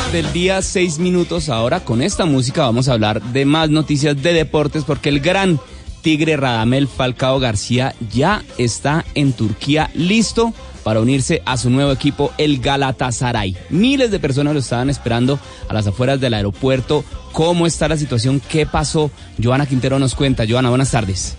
12 0.10 0.12
del 0.12 0.34
día, 0.34 0.62
6 0.62 1.00
minutos. 1.00 1.48
Ahora 1.48 1.80
con 1.80 2.02
esta 2.02 2.26
música 2.26 2.64
vamos 2.64 2.90
a 2.90 2.94
hablar 2.94 3.22
de 3.22 3.46
más 3.46 3.70
noticias 3.70 4.22
de 4.22 4.34
deportes 4.34 4.84
porque 4.84 5.08
el 5.08 5.22
gran 5.22 5.62
Tigre 6.02 6.36
Radamel 6.36 6.90
Falcao 6.90 7.40
García 7.40 7.96
ya 8.12 8.44
está 8.58 9.06
en 9.16 9.32
Turquía 9.32 9.92
listo 9.94 10.54
para 10.88 11.02
unirse 11.02 11.42
a 11.44 11.58
su 11.58 11.70
nuevo 11.70 11.92
equipo, 11.92 12.32
el 12.38 12.62
Galatasaray. 12.62 13.58
Miles 13.72 14.10
de 14.10 14.22
personas 14.22 14.54
lo 14.54 14.62
estaban 14.62 14.90
esperando 14.90 15.38
a 15.68 15.74
las 15.74 15.86
afueras 15.86 16.22
del 16.22 16.34
aeropuerto. 16.34 17.04
¿Cómo 17.34 17.68
está 17.68 17.90
la 17.90 17.98
situación? 17.98 18.40
¿Qué 18.48 18.66
pasó? 18.66 19.12
Joana 19.38 19.66
Quintero 19.66 20.00
nos 20.00 20.16
cuenta. 20.16 20.46
Joana, 20.48 20.70
buenas 20.70 20.92
tardes. 20.92 21.36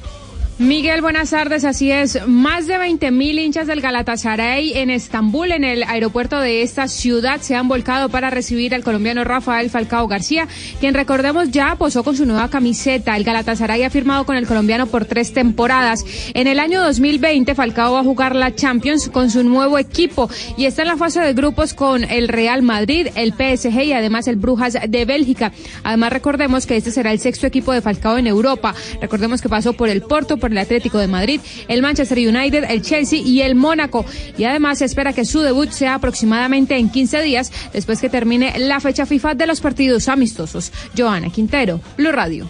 Miguel, 0.58 1.02
buenas 1.02 1.30
tardes. 1.30 1.64
Así 1.64 1.92
es, 1.92 2.26
más 2.26 2.66
de 2.66 2.78
20 2.78 3.12
mil 3.12 3.38
hinchas 3.38 3.68
del 3.68 3.80
Galatasaray 3.80 4.76
en 4.78 4.90
Estambul, 4.90 5.52
en 5.52 5.62
el 5.62 5.84
aeropuerto 5.84 6.40
de 6.40 6.62
esta 6.62 6.88
ciudad, 6.88 7.40
se 7.40 7.54
han 7.54 7.68
volcado 7.68 8.08
para 8.08 8.28
recibir 8.28 8.74
al 8.74 8.82
colombiano 8.82 9.22
Rafael 9.22 9.70
Falcao 9.70 10.08
García, 10.08 10.48
quien 10.80 10.94
recordemos 10.94 11.52
ya 11.52 11.76
posó 11.76 12.02
con 12.02 12.16
su 12.16 12.26
nueva 12.26 12.50
camiseta. 12.50 13.16
El 13.16 13.22
Galatasaray 13.22 13.84
ha 13.84 13.90
firmado 13.90 14.26
con 14.26 14.34
el 14.34 14.48
colombiano 14.48 14.88
por 14.88 15.04
tres 15.04 15.32
temporadas. 15.32 16.04
En 16.34 16.48
el 16.48 16.58
año 16.58 16.82
2020, 16.82 17.54
Falcao 17.54 17.92
va 17.92 18.00
a 18.00 18.04
jugar 18.04 18.34
la 18.34 18.52
Champions 18.52 19.08
con 19.10 19.30
su 19.30 19.44
nuevo 19.44 19.78
equipo 19.78 20.28
y 20.56 20.64
está 20.64 20.82
en 20.82 20.88
la 20.88 20.96
fase 20.96 21.20
de 21.20 21.34
grupos 21.34 21.72
con 21.72 22.02
el 22.02 22.26
Real 22.26 22.62
Madrid, 22.62 23.06
el 23.14 23.32
PSG 23.32 23.80
y 23.84 23.92
además 23.92 24.26
el 24.26 24.34
Brujas 24.34 24.76
de 24.88 25.04
Bélgica. 25.04 25.52
Además, 25.84 26.12
recordemos 26.12 26.66
que 26.66 26.76
este 26.76 26.90
será 26.90 27.12
el 27.12 27.20
sexto 27.20 27.46
equipo 27.46 27.72
de 27.72 27.80
Falcao 27.80 28.18
en 28.18 28.26
Europa. 28.26 28.74
Recordemos 29.00 29.40
que 29.40 29.48
pasó 29.48 29.72
por 29.74 29.88
el 29.88 30.02
Porto, 30.02 30.36
el 30.50 30.58
Atlético 30.58 30.98
de 30.98 31.06
Madrid, 31.06 31.40
el 31.68 31.82
Manchester 31.82 32.18
United, 32.18 32.64
el 32.68 32.82
Chelsea 32.82 33.20
y 33.20 33.42
el 33.42 33.54
Mónaco. 33.54 34.04
Y 34.36 34.44
además 34.44 34.78
se 34.78 34.84
espera 34.84 35.12
que 35.12 35.24
su 35.24 35.40
debut 35.40 35.70
sea 35.70 35.94
aproximadamente 35.94 36.76
en 36.76 36.90
15 36.90 37.22
días 37.22 37.52
después 37.72 38.00
que 38.00 38.08
termine 38.08 38.58
la 38.58 38.80
fecha 38.80 39.06
FIFA 39.06 39.34
de 39.34 39.46
los 39.46 39.60
partidos 39.60 40.08
amistosos. 40.08 40.72
Joana 40.96 41.30
Quintero, 41.30 41.80
Blue 41.96 42.12
Radio. 42.12 42.48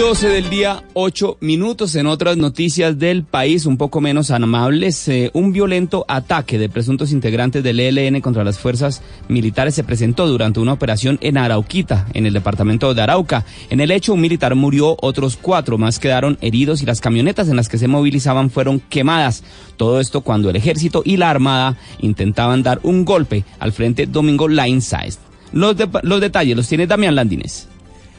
12 0.00 0.28
del 0.30 0.48
día, 0.48 0.82
8 0.94 1.36
minutos. 1.40 1.94
En 1.94 2.06
otras 2.06 2.38
noticias 2.38 2.98
del 2.98 3.22
país, 3.22 3.66
un 3.66 3.76
poco 3.76 4.00
menos 4.00 4.30
amables, 4.30 5.06
eh, 5.08 5.30
un 5.34 5.52
violento 5.52 6.06
ataque 6.08 6.58
de 6.58 6.70
presuntos 6.70 7.12
integrantes 7.12 7.62
del 7.62 7.78
ELN 7.78 8.22
contra 8.22 8.42
las 8.42 8.58
fuerzas 8.58 9.02
militares 9.28 9.74
se 9.74 9.84
presentó 9.84 10.26
durante 10.26 10.58
una 10.58 10.72
operación 10.72 11.18
en 11.20 11.36
Arauquita, 11.36 12.06
en 12.14 12.24
el 12.24 12.32
departamento 12.32 12.94
de 12.94 13.02
Arauca. 13.02 13.44
En 13.68 13.80
el 13.80 13.90
hecho, 13.90 14.14
un 14.14 14.22
militar 14.22 14.54
murió, 14.54 14.96
otros 15.02 15.36
cuatro 15.36 15.76
más 15.76 15.98
quedaron 15.98 16.38
heridos 16.40 16.80
y 16.80 16.86
las 16.86 17.02
camionetas 17.02 17.50
en 17.50 17.56
las 17.56 17.68
que 17.68 17.76
se 17.76 17.86
movilizaban 17.86 18.48
fueron 18.48 18.80
quemadas. 18.80 19.44
Todo 19.76 20.00
esto 20.00 20.22
cuando 20.22 20.48
el 20.48 20.56
ejército 20.56 21.02
y 21.04 21.18
la 21.18 21.28
armada 21.28 21.76
intentaban 22.00 22.62
dar 22.62 22.80
un 22.84 23.04
golpe 23.04 23.44
al 23.58 23.72
frente 23.72 24.06
Domingo 24.06 24.48
Size. 24.48 25.18
Los, 25.52 25.76
los 26.04 26.20
detalles 26.22 26.56
los 26.56 26.66
tiene 26.66 26.86
Damián 26.86 27.14
Landines. 27.14 27.69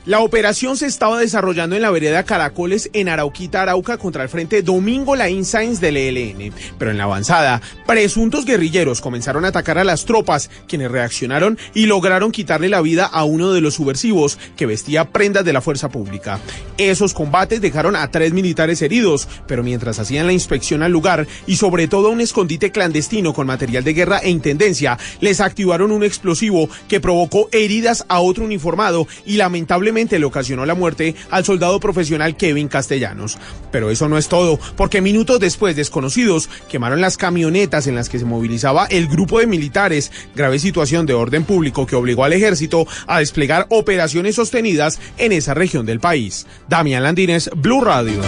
La 0.03 0.22
operación 0.22 0.77
se 0.77 0.88
estaba 0.88 1.20
desarrollando 1.20 1.75
en 1.75 1.84
la 1.84 1.91
vereda 1.91 2.24
Caracoles 2.24 2.89
en 2.93 3.08
Arauquita, 3.08 3.62
Arauca, 3.62 4.00
contra 4.00 4.24
el 4.24 4.29
frente 4.29 4.63
Domingo 4.63 5.15
Laín 5.15 5.46
Sainz 5.46 5.79
del 5.79 5.96
ELN. 5.96 6.51
Pero 6.79 6.89
en 6.89 6.98
la 6.98 7.03
avanzada, 7.03 7.62
presuntos 7.86 8.46
guerrilleros 8.46 9.00
comenzaron 9.00 9.46
a 9.46 9.50
atacar 9.50 9.77
a 9.77 9.84
las 9.84 10.05
tropas, 10.05 10.50
quienes 10.67 10.89
reaccionaron 10.89 11.60
y 11.75 11.86
lograron 11.86 12.31
quitarle 12.31 12.67
la 12.67 12.81
vida 12.81 13.05
a 13.05 13.25
uno 13.25 13.53
de 13.53 13.62
los 13.62 13.75
subversivos 13.75 14.39
que 14.58 14.65
vestía 14.65 15.12
prendas 15.12 15.46
de 15.46 15.53
la 15.53 15.62
fuerza 15.62 15.89
pública. 15.89 16.39
Esos 16.79 17.13
combates 17.13 17.62
dejaron 17.62 17.96
a 17.96 18.10
tres 18.10 18.34
militares 18.34 18.81
heridos, 18.81 19.27
pero 19.46 19.62
mientras 19.62 20.00
hacían 20.00 20.25
la 20.25 20.34
inspección 20.34 20.81
al 20.81 20.91
lugar 20.91 21.27
y 21.46 21.58
sobre 21.58 21.88
todo 21.88 22.10
un 22.10 22.22
escondite 22.22 22.72
clandestino 22.72 23.36
con 23.36 23.46
material 23.46 23.84
de 23.84 23.93
guerra 23.93 24.17
e 24.17 24.31
intendencia, 24.31 24.98
les 25.20 25.41
activaron 25.41 25.91
un 25.91 26.03
explosivo 26.03 26.70
que 26.88 27.00
provocó 27.00 27.50
heridas 27.51 28.03
a 28.08 28.20
otro 28.20 28.46
uniformado 28.46 29.08
y 29.27 29.38
lamentablemente 29.38 29.90
le 29.91 30.25
ocasionó 30.25 30.65
la 30.65 30.74
muerte 30.74 31.15
al 31.29 31.43
soldado 31.43 31.79
profesional 31.79 32.38
Kevin 32.38 32.67
Castellanos. 32.67 33.38
Pero 33.71 33.91
eso 33.91 34.07
no 34.07 34.17
es 34.17 34.27
todo, 34.27 34.60
porque 34.77 35.01
minutos 35.01 35.39
después 35.39 35.75
desconocidos 35.75 36.50
quemaron 36.69 37.01
las 37.01 37.17
camionetas 37.17 37.88
en 37.88 37.95
las 37.95 38.10
que 38.10 38.19
se 38.19 38.25
movilizaba 38.25 38.86
el 38.86 39.07
grupo 39.07 39.39
de 39.39 39.48
militares, 39.48 40.12
grave 40.36 40.60
situación 40.60 41.05
de 41.05 41.13
orden 41.13 41.43
público 41.43 41.86
que 41.86 41.95
obligó 41.95 42.24
al 42.24 42.33
ejército 42.33 42.88
a 43.05 43.19
desplegar 43.19 43.67
operaciones 43.69 44.36
sostenidas 44.36 45.00
en 45.17 45.33
esa 45.33 45.53
región 45.53 45.86
del 45.86 46.00
país. 46.00 46.48
Damián 46.69 47.03
Landines, 47.03 47.50
Blue 47.55 47.81
Radio. 47.81 48.21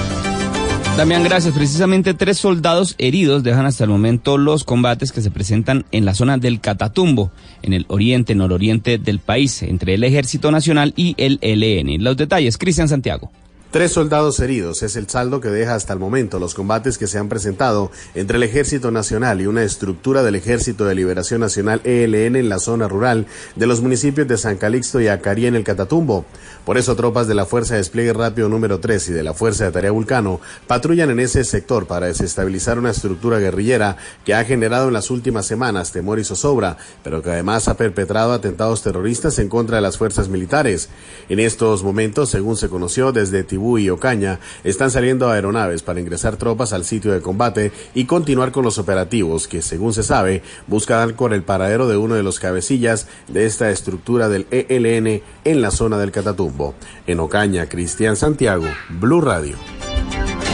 Damián, 0.97 1.23
gracias. 1.23 1.55
Precisamente 1.55 2.13
tres 2.13 2.37
soldados 2.37 2.93
heridos 2.99 3.41
dejan 3.41 3.65
hasta 3.65 3.83
el 3.83 3.89
momento 3.89 4.37
los 4.37 4.63
combates 4.63 5.11
que 5.11 5.21
se 5.21 5.31
presentan 5.31 5.85
en 5.91 6.05
la 6.05 6.13
zona 6.13 6.37
del 6.37 6.61
Catatumbo, 6.61 7.31
en 7.63 7.73
el 7.73 7.85
oriente, 7.87 8.35
nororiente 8.35 8.99
del 8.99 9.17
país, 9.17 9.63
entre 9.63 9.95
el 9.95 10.03
Ejército 10.03 10.51
Nacional 10.51 10.93
y 10.95 11.15
el 11.17 11.39
ELN. 11.41 12.03
Los 12.03 12.15
detalles, 12.15 12.59
Cristian 12.59 12.87
Santiago. 12.87 13.31
Tres 13.73 13.91
soldados 13.91 14.39
heridos 14.39 14.83
es 14.83 14.95
el 14.97 15.09
saldo 15.09 15.41
que 15.41 15.47
deja 15.47 15.73
hasta 15.73 15.93
el 15.93 15.97
momento 15.97 16.37
los 16.37 16.53
combates 16.53 16.99
que 16.99 17.07
se 17.07 17.17
han 17.17 17.27
presentado 17.27 17.89
entre 18.13 18.37
el 18.37 18.43
Ejército 18.43 18.91
Nacional 18.91 19.41
y 19.41 19.47
una 19.47 19.63
estructura 19.63 20.21
del 20.21 20.35
Ejército 20.35 20.85
de 20.85 20.93
Liberación 20.93 21.41
Nacional 21.41 21.81
ELN 21.83 22.35
en 22.35 22.49
la 22.49 22.59
zona 22.59 22.87
rural 22.87 23.25
de 23.55 23.65
los 23.65 23.81
municipios 23.81 24.27
de 24.27 24.37
San 24.37 24.57
Calixto 24.57 25.01
y 25.01 25.07
Acarí 25.07 25.47
en 25.47 25.55
el 25.55 25.63
Catatumbo. 25.63 26.23
Por 26.65 26.77
eso 26.77 26.95
tropas 26.95 27.27
de 27.27 27.33
la 27.33 27.47
Fuerza 27.47 27.73
de 27.73 27.79
Despliegue 27.79 28.13
Rápido 28.13 28.47
número 28.47 28.79
3 28.79 29.09
y 29.09 29.11
de 29.11 29.23
la 29.23 29.33
Fuerza 29.33 29.65
de 29.65 29.71
Tarea 29.71 29.89
Vulcano 29.89 30.39
patrullan 30.67 31.09
en 31.09 31.19
ese 31.19 31.43
sector 31.43 31.87
para 31.87 32.05
desestabilizar 32.05 32.77
una 32.77 32.91
estructura 32.91 33.39
guerrillera 33.39 33.97
que 34.23 34.35
ha 34.35 34.45
generado 34.45 34.89
en 34.89 34.93
las 34.93 35.09
últimas 35.09 35.47
semanas 35.47 35.91
temor 35.91 36.19
y 36.19 36.23
zozobra, 36.23 36.77
pero 37.03 37.23
que 37.23 37.31
además 37.31 37.67
ha 37.67 37.75
perpetrado 37.75 38.33
atentados 38.33 38.83
terroristas 38.83 39.39
en 39.39 39.49
contra 39.49 39.77
de 39.77 39.81
las 39.81 39.97
fuerzas 39.97 40.29
militares. 40.29 40.89
En 41.27 41.39
estos 41.39 41.83
momentos, 41.83 42.29
según 42.29 42.55
se 42.55 42.69
conoció 42.69 43.11
desde 43.11 43.43
Y 43.77 43.89
Ocaña, 43.89 44.39
están 44.63 44.91
saliendo 44.91 45.29
aeronaves 45.29 45.81
para 45.83 45.99
ingresar 45.99 46.35
tropas 46.35 46.73
al 46.73 46.85
sitio 46.85 47.11
de 47.11 47.21
combate 47.21 47.71
y 47.93 48.05
continuar 48.05 48.51
con 48.51 48.63
los 48.63 48.77
operativos 48.77 49.47
que, 49.47 49.61
según 49.61 49.93
se 49.93 50.03
sabe, 50.03 50.43
buscan 50.67 51.13
con 51.13 51.33
el 51.33 51.43
paradero 51.43 51.87
de 51.87 51.97
uno 51.97 52.15
de 52.15 52.23
los 52.23 52.39
cabecillas 52.39 53.07
de 53.27 53.45
esta 53.45 53.69
estructura 53.69 54.29
del 54.29 54.47
ELN 54.51 55.21
en 55.45 55.61
la 55.61 55.71
zona 55.71 55.97
del 55.97 56.11
Catatumbo. 56.11 56.75
En 57.07 57.19
Ocaña, 57.19 57.67
Cristian 57.67 58.15
Santiago, 58.15 58.65
Blue 58.89 59.21
Radio. 59.21 59.55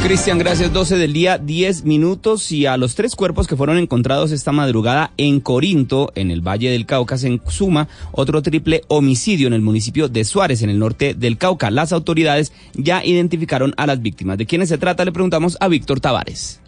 Cristian, 0.01 0.37
gracias. 0.37 0.71
12 0.71 0.97
del 0.97 1.11
día, 1.11 1.37
10 1.37 1.83
minutos. 1.83 2.51
Y 2.53 2.65
a 2.65 2.77
los 2.77 2.95
tres 2.95 3.15
cuerpos 3.15 3.47
que 3.47 3.57
fueron 3.57 3.77
encontrados 3.77 4.31
esta 4.31 4.53
madrugada 4.53 5.11
en 5.17 5.41
Corinto, 5.41 6.11
en 6.15 6.31
el 6.31 6.41
Valle 6.41 6.71
del 6.71 6.85
Cauca, 6.85 7.17
se 7.17 7.39
suma 7.47 7.89
otro 8.13 8.41
triple 8.41 8.81
homicidio 8.87 9.47
en 9.47 9.53
el 9.53 9.61
municipio 9.61 10.07
de 10.07 10.23
Suárez, 10.23 10.61
en 10.61 10.69
el 10.69 10.79
norte 10.79 11.13
del 11.13 11.37
Cauca. 11.37 11.69
Las 11.69 11.91
autoridades 11.91 12.53
ya 12.73 13.03
identificaron 13.03 13.73
a 13.75 13.87
las 13.87 14.01
víctimas. 14.01 14.37
¿De 14.37 14.45
quiénes 14.45 14.69
se 14.69 14.77
trata? 14.77 15.03
Le 15.03 15.11
preguntamos 15.11 15.57
a 15.59 15.67
Víctor 15.67 15.99
Tavares. 15.99 16.61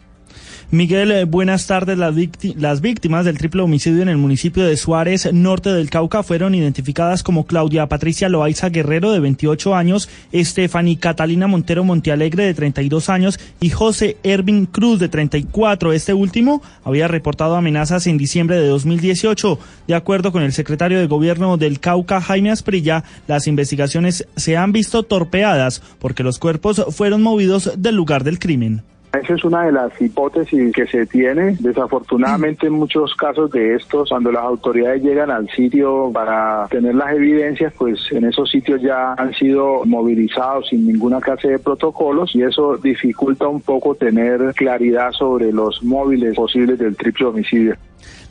Miguel, 0.74 1.12
eh, 1.12 1.26
buenas 1.26 1.68
tardes. 1.68 1.98
Las, 1.98 2.16
las, 2.56 2.80
víctimas 2.80 3.26
del 3.26 3.38
triple 3.38 3.62
homicidio 3.62 4.04
en 4.04 4.08
el 4.08 4.16
municipio 4.16 4.66
de 4.66 4.78
Suárez, 4.78 5.34
norte 5.34 5.70
del 5.70 5.90
Cauca, 5.90 6.24
fueron 6.24 6.56
identificadas 6.56 7.24
como 7.24 7.46
Claudia 7.46 7.90
Patricia 7.90 8.30
Loaiza 8.30 8.70
Guerrero, 8.70 9.12
de 9.12 9.20
28 9.20 9.76
años, 9.76 10.08
Estefany 10.32 10.96
Catalina 10.96 11.48
Montero 11.48 11.84
Montealegre, 11.84 12.46
de 12.46 12.54
32 12.54 13.10
años, 13.10 13.38
y 13.60 13.70
José 13.70 14.16
Ervin 14.24 14.66
Cruz, 14.66 15.00
de 15.00 15.10
34. 15.10 15.92
Este 15.92 16.14
último 16.14 16.62
había 16.86 17.10
reportado 17.10 17.58
amenazas 17.58 18.08
en 18.08 18.18
diciembre 18.18 18.56
de 18.56 18.68
2018. 18.70 19.60
De 19.90 19.96
acuerdo 19.96 20.32
con 20.32 20.42
el 20.42 20.54
secretario 20.54 21.00
de 21.00 21.08
Gobierno 21.08 21.58
del 21.58 21.82
Cauca, 21.82 22.22
Jaime 22.22 22.50
Asprilla, 22.50 23.04
las 23.28 23.46
investigaciones 23.46 24.26
se 24.38 24.56
han 24.56 24.72
visto 24.72 25.04
torpeadas 25.04 25.82
porque 26.00 26.24
los 26.24 26.40
cuerpos 26.40 26.82
fueron 26.92 27.22
movidos 27.22 27.74
del 27.76 27.96
lugar 27.96 28.24
del 28.24 28.40
crimen. 28.40 28.84
Esa 29.14 29.34
es 29.34 29.44
una 29.44 29.66
de 29.66 29.74
las 29.74 30.02
hipótesis 30.02 30.74
que 30.74 30.88
se 30.88 31.06
tiene. 31.06 31.58
Desafortunadamente 31.60 32.68
en 32.68 32.74
muchos 32.74 33.14
casos 33.16 33.52
de 33.52 33.76
estos, 33.76 34.08
cuando 34.08 34.32
las 34.32 34.44
autoridades 34.44 35.04
llegan 35.04 35.30
al 35.30 35.50
sitio 35.50 36.10
para 36.14 36.66
tener 36.70 36.96
las 36.96 37.14
evidencias, 37.14 37.74
pues 37.78 38.00
en 38.12 38.24
esos 38.24 38.50
sitios 38.50 38.82
ya 38.82 39.14
han 39.14 39.34
sido 39.34 39.84
movilizados 39.84 40.70
sin 40.70 40.88
ninguna 40.88 41.20
clase 41.20 41.50
de 41.50 41.60
protocolos 41.60 42.34
y 42.36 42.44
eso 42.44 42.78
dificulta 42.78 43.50
un 43.50 43.60
poco 43.60 43.96
tener 43.96 44.54
claridad 44.56 45.12
sobre 45.12 45.52
los 45.52 45.84
móviles 45.84 46.34
posibles 46.34 46.80
del 46.80 46.96
triple 46.96 47.26
homicidio. 47.26 47.76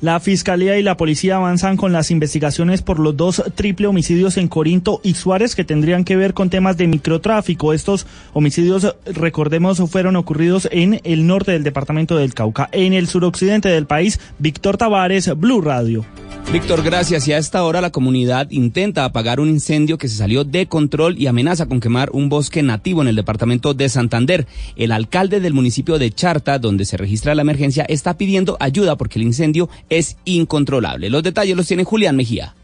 La 0.01 0.19
Fiscalía 0.19 0.79
y 0.79 0.83
la 0.83 0.97
Policía 0.97 1.37
avanzan 1.37 1.77
con 1.77 1.93
las 1.93 2.11
investigaciones 2.11 2.81
por 2.81 2.99
los 2.99 3.17
dos 3.17 3.43
triple 3.55 3.87
homicidios 3.87 4.37
en 4.39 4.49
Corinto 4.49 5.01
y 5.05 5.15
Suárez 5.15 5.55
que 5.55 5.65
tendrían 5.65 6.05
que 6.05 6.17
ver 6.17 6.33
con 6.33 6.49
temas 6.49 6.77
de 6.77 6.87
microtráfico. 6.87 7.73
Estos 7.73 8.07
homicidios, 8.33 8.95
recordemos, 9.05 9.79
fueron 9.91 10.17
ocurridos 10.17 10.69
en 10.73 11.01
el 11.05 11.27
norte 11.27 11.53
del 11.53 11.65
departamento 11.65 12.17
del 12.17 12.35
Cauca. 12.35 12.69
En 12.73 12.93
el 12.93 13.09
suroccidente 13.09 13.69
del 13.69 13.87
país, 13.87 14.21
Víctor 14.39 14.79
Tavares, 14.79 15.37
Blue 15.39 15.61
Radio. 15.61 16.07
Víctor, 16.53 16.83
gracias. 16.83 17.29
Y 17.29 17.33
a 17.33 17.39
esta 17.39 17.63
hora 17.63 17.81
la 17.81 17.93
comunidad 17.93 18.51
intenta 18.51 19.05
apagar 19.05 19.39
un 19.39 19.49
incendio 19.49 19.99
que 19.99 20.09
se 20.09 20.17
salió 20.17 20.43
de 20.43 20.67
control 20.67 21.17
y 21.17 21.29
amenaza 21.29 21.67
con 21.67 21.79
quemar 21.79 22.11
un 22.13 22.29
bosque 22.29 22.61
nativo 22.65 23.03
en 23.03 23.09
el 23.09 23.15
departamento 23.15 23.73
de 23.73 23.89
Santander. 23.89 24.49
El 24.75 24.91
alcalde 24.91 25.39
del 25.39 25.55
municipio 25.55 25.97
de 26.01 26.11
Charta, 26.11 26.59
donde 26.59 26.87
se 26.87 26.97
registra 26.97 27.37
la 27.37 27.43
emergencia, 27.43 27.85
está 27.85 28.19
pidiendo 28.19 28.57
ayuda 28.59 28.97
porque 28.97 29.21
el 29.21 29.27
incendio 29.27 29.60
es 29.89 30.17
incontrolable. 30.25 31.11
Los 31.11 31.23
detalles 31.23 31.57
los 31.57 31.67
tiene 31.67 31.85
Julián 31.85 32.17
Mejía. 32.17 32.55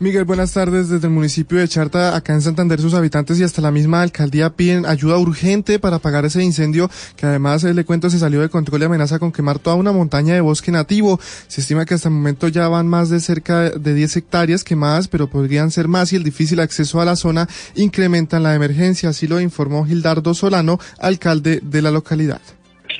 Miguel, 0.00 0.24
buenas 0.24 0.52
tardes. 0.52 0.88
Desde 0.88 1.06
el 1.06 1.12
municipio 1.12 1.58
de 1.58 1.68
Charta, 1.68 2.16
acá 2.16 2.34
en 2.34 2.42
Santander, 2.42 2.80
sus 2.80 2.94
habitantes 2.94 3.38
y 3.38 3.44
hasta 3.44 3.62
la 3.62 3.70
misma 3.70 4.02
alcaldía 4.02 4.50
piden 4.50 4.86
ayuda 4.86 5.18
urgente 5.18 5.78
para 5.78 5.96
apagar 5.96 6.24
ese 6.24 6.42
incendio 6.42 6.90
que 7.16 7.26
además, 7.26 7.62
eh, 7.62 7.72
le 7.72 7.84
cuento, 7.84 8.10
se 8.10 8.18
salió 8.18 8.40
de 8.40 8.48
control 8.48 8.82
y 8.82 8.84
amenaza 8.86 9.20
con 9.20 9.30
quemar 9.30 9.60
toda 9.60 9.76
una 9.76 9.92
montaña 9.92 10.34
de 10.34 10.40
bosque 10.40 10.72
nativo. 10.72 11.20
Se 11.46 11.60
estima 11.60 11.84
que 11.86 11.94
hasta 11.94 12.08
el 12.08 12.14
momento 12.16 12.48
ya 12.48 12.66
van 12.66 12.88
más 12.88 13.08
de 13.08 13.20
cerca 13.20 13.70
de 13.70 13.94
10 13.94 14.16
hectáreas 14.16 14.64
quemadas, 14.64 15.06
pero 15.06 15.30
podrían 15.30 15.70
ser 15.70 15.86
más 15.86 16.12
y 16.12 16.16
el 16.16 16.24
difícil 16.24 16.58
acceso 16.58 17.00
a 17.00 17.04
la 17.04 17.14
zona 17.14 17.48
incrementan 17.76 18.42
la 18.42 18.54
emergencia. 18.54 19.10
Así 19.10 19.28
lo 19.28 19.40
informó 19.40 19.86
Gildardo 19.86 20.34
Solano, 20.34 20.80
alcalde 20.98 21.60
de 21.62 21.82
la 21.82 21.92
localidad 21.92 22.40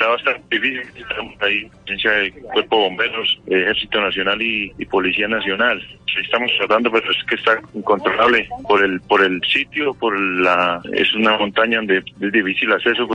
está 0.05 0.31
bastante 0.31 0.61
difícil. 0.61 1.05
Tenemos 1.09 1.43
ahí 1.43 1.71
presencia 1.85 2.11
de 2.11 2.33
Cuerpo 2.33 2.77
de 2.77 2.83
Bomberos, 2.83 3.41
Ejército 3.47 4.01
Nacional 4.01 4.43
y, 4.43 4.85
Policía 4.87 5.29
Nacional. 5.29 5.83
Estamos 6.23 6.51
tratando, 6.59 6.91
pero 6.93 7.11
es 7.11 7.25
que 7.25 7.35
está 7.35 7.61
incontrolable 7.75 8.49
por 8.69 8.85
el 8.85 9.01
por 9.01 9.25
el 9.25 9.41
sitio, 9.43 9.95
por 9.95 10.19
la 10.19 10.81
es 10.93 11.13
una 11.15 11.37
montaña 11.37 11.79
donde 11.79 11.99
es 11.99 12.33
difícil 12.33 12.71
acceso. 12.73 13.09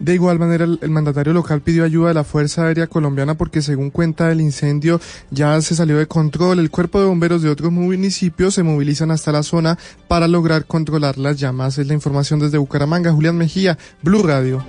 De 0.00 0.14
igual 0.14 0.40
manera, 0.40 0.64
el, 0.64 0.90
mandatario 0.90 1.32
local 1.32 1.60
pidió 1.60 1.84
ayuda 1.84 2.10
a 2.10 2.14
la 2.14 2.24
Fuerza 2.24 2.66
Aérea 2.66 2.88
Colombiana 2.88 3.36
porque 3.36 3.62
según 3.62 3.90
cuenta 3.90 4.32
el 4.32 4.40
incendio 4.40 5.00
ya 5.30 5.60
se 5.60 5.76
salió 5.76 5.96
de 5.98 6.06
control. 6.06 6.58
El 6.58 6.70
cuerpo 6.70 6.98
de 7.00 7.06
bomberos 7.06 7.42
de 7.42 7.50
otros 7.50 7.70
municipios 7.70 8.54
se 8.54 8.64
movilizan 8.64 9.12
hasta 9.12 9.30
la 9.30 9.44
zona 9.44 9.78
para 10.08 10.26
lograr 10.26 10.64
controlar 10.64 11.16
las 11.16 11.38
llamas. 11.38 11.78
Es 11.78 11.86
la 11.86 11.94
información 11.94 12.40
desde 12.40 12.58
Bucaramanga. 12.58 13.12
Julián 13.12 13.38
Mejía, 13.38 13.78
Blue 14.02 14.24
Radio. 14.24 14.64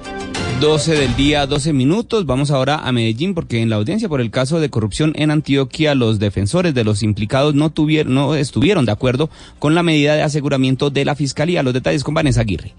12 0.59 0.93
del 0.93 1.15
día, 1.17 1.45
12 1.45 1.73
minutos. 1.73 2.25
Vamos 2.25 2.49
ahora 2.49 2.77
a 2.77 2.91
Medellín 2.93 3.33
porque 3.33 3.61
en 3.61 3.69
la 3.69 3.75
audiencia 3.75 4.07
por 4.07 4.21
el 4.21 4.31
caso 4.31 4.61
de 4.61 4.69
corrupción 4.69 5.11
en 5.15 5.29
Antioquia, 5.29 5.95
los 5.95 6.17
defensores 6.17 6.73
de 6.73 6.85
los 6.85 7.03
implicados 7.03 7.53
no 7.55 7.71
tuvieron, 7.71 8.13
no 8.13 8.35
estuvieron 8.35 8.85
de 8.85 8.93
acuerdo 8.93 9.29
con 9.59 9.75
la 9.75 9.83
medida 9.83 10.15
de 10.15 10.23
aseguramiento 10.23 10.89
de 10.89 11.03
la 11.03 11.15
fiscalía. 11.15 11.61
Los 11.61 11.73
detalles 11.73 12.05
con 12.05 12.13
Vanessa 12.13 12.41
Aguirre. 12.41 12.73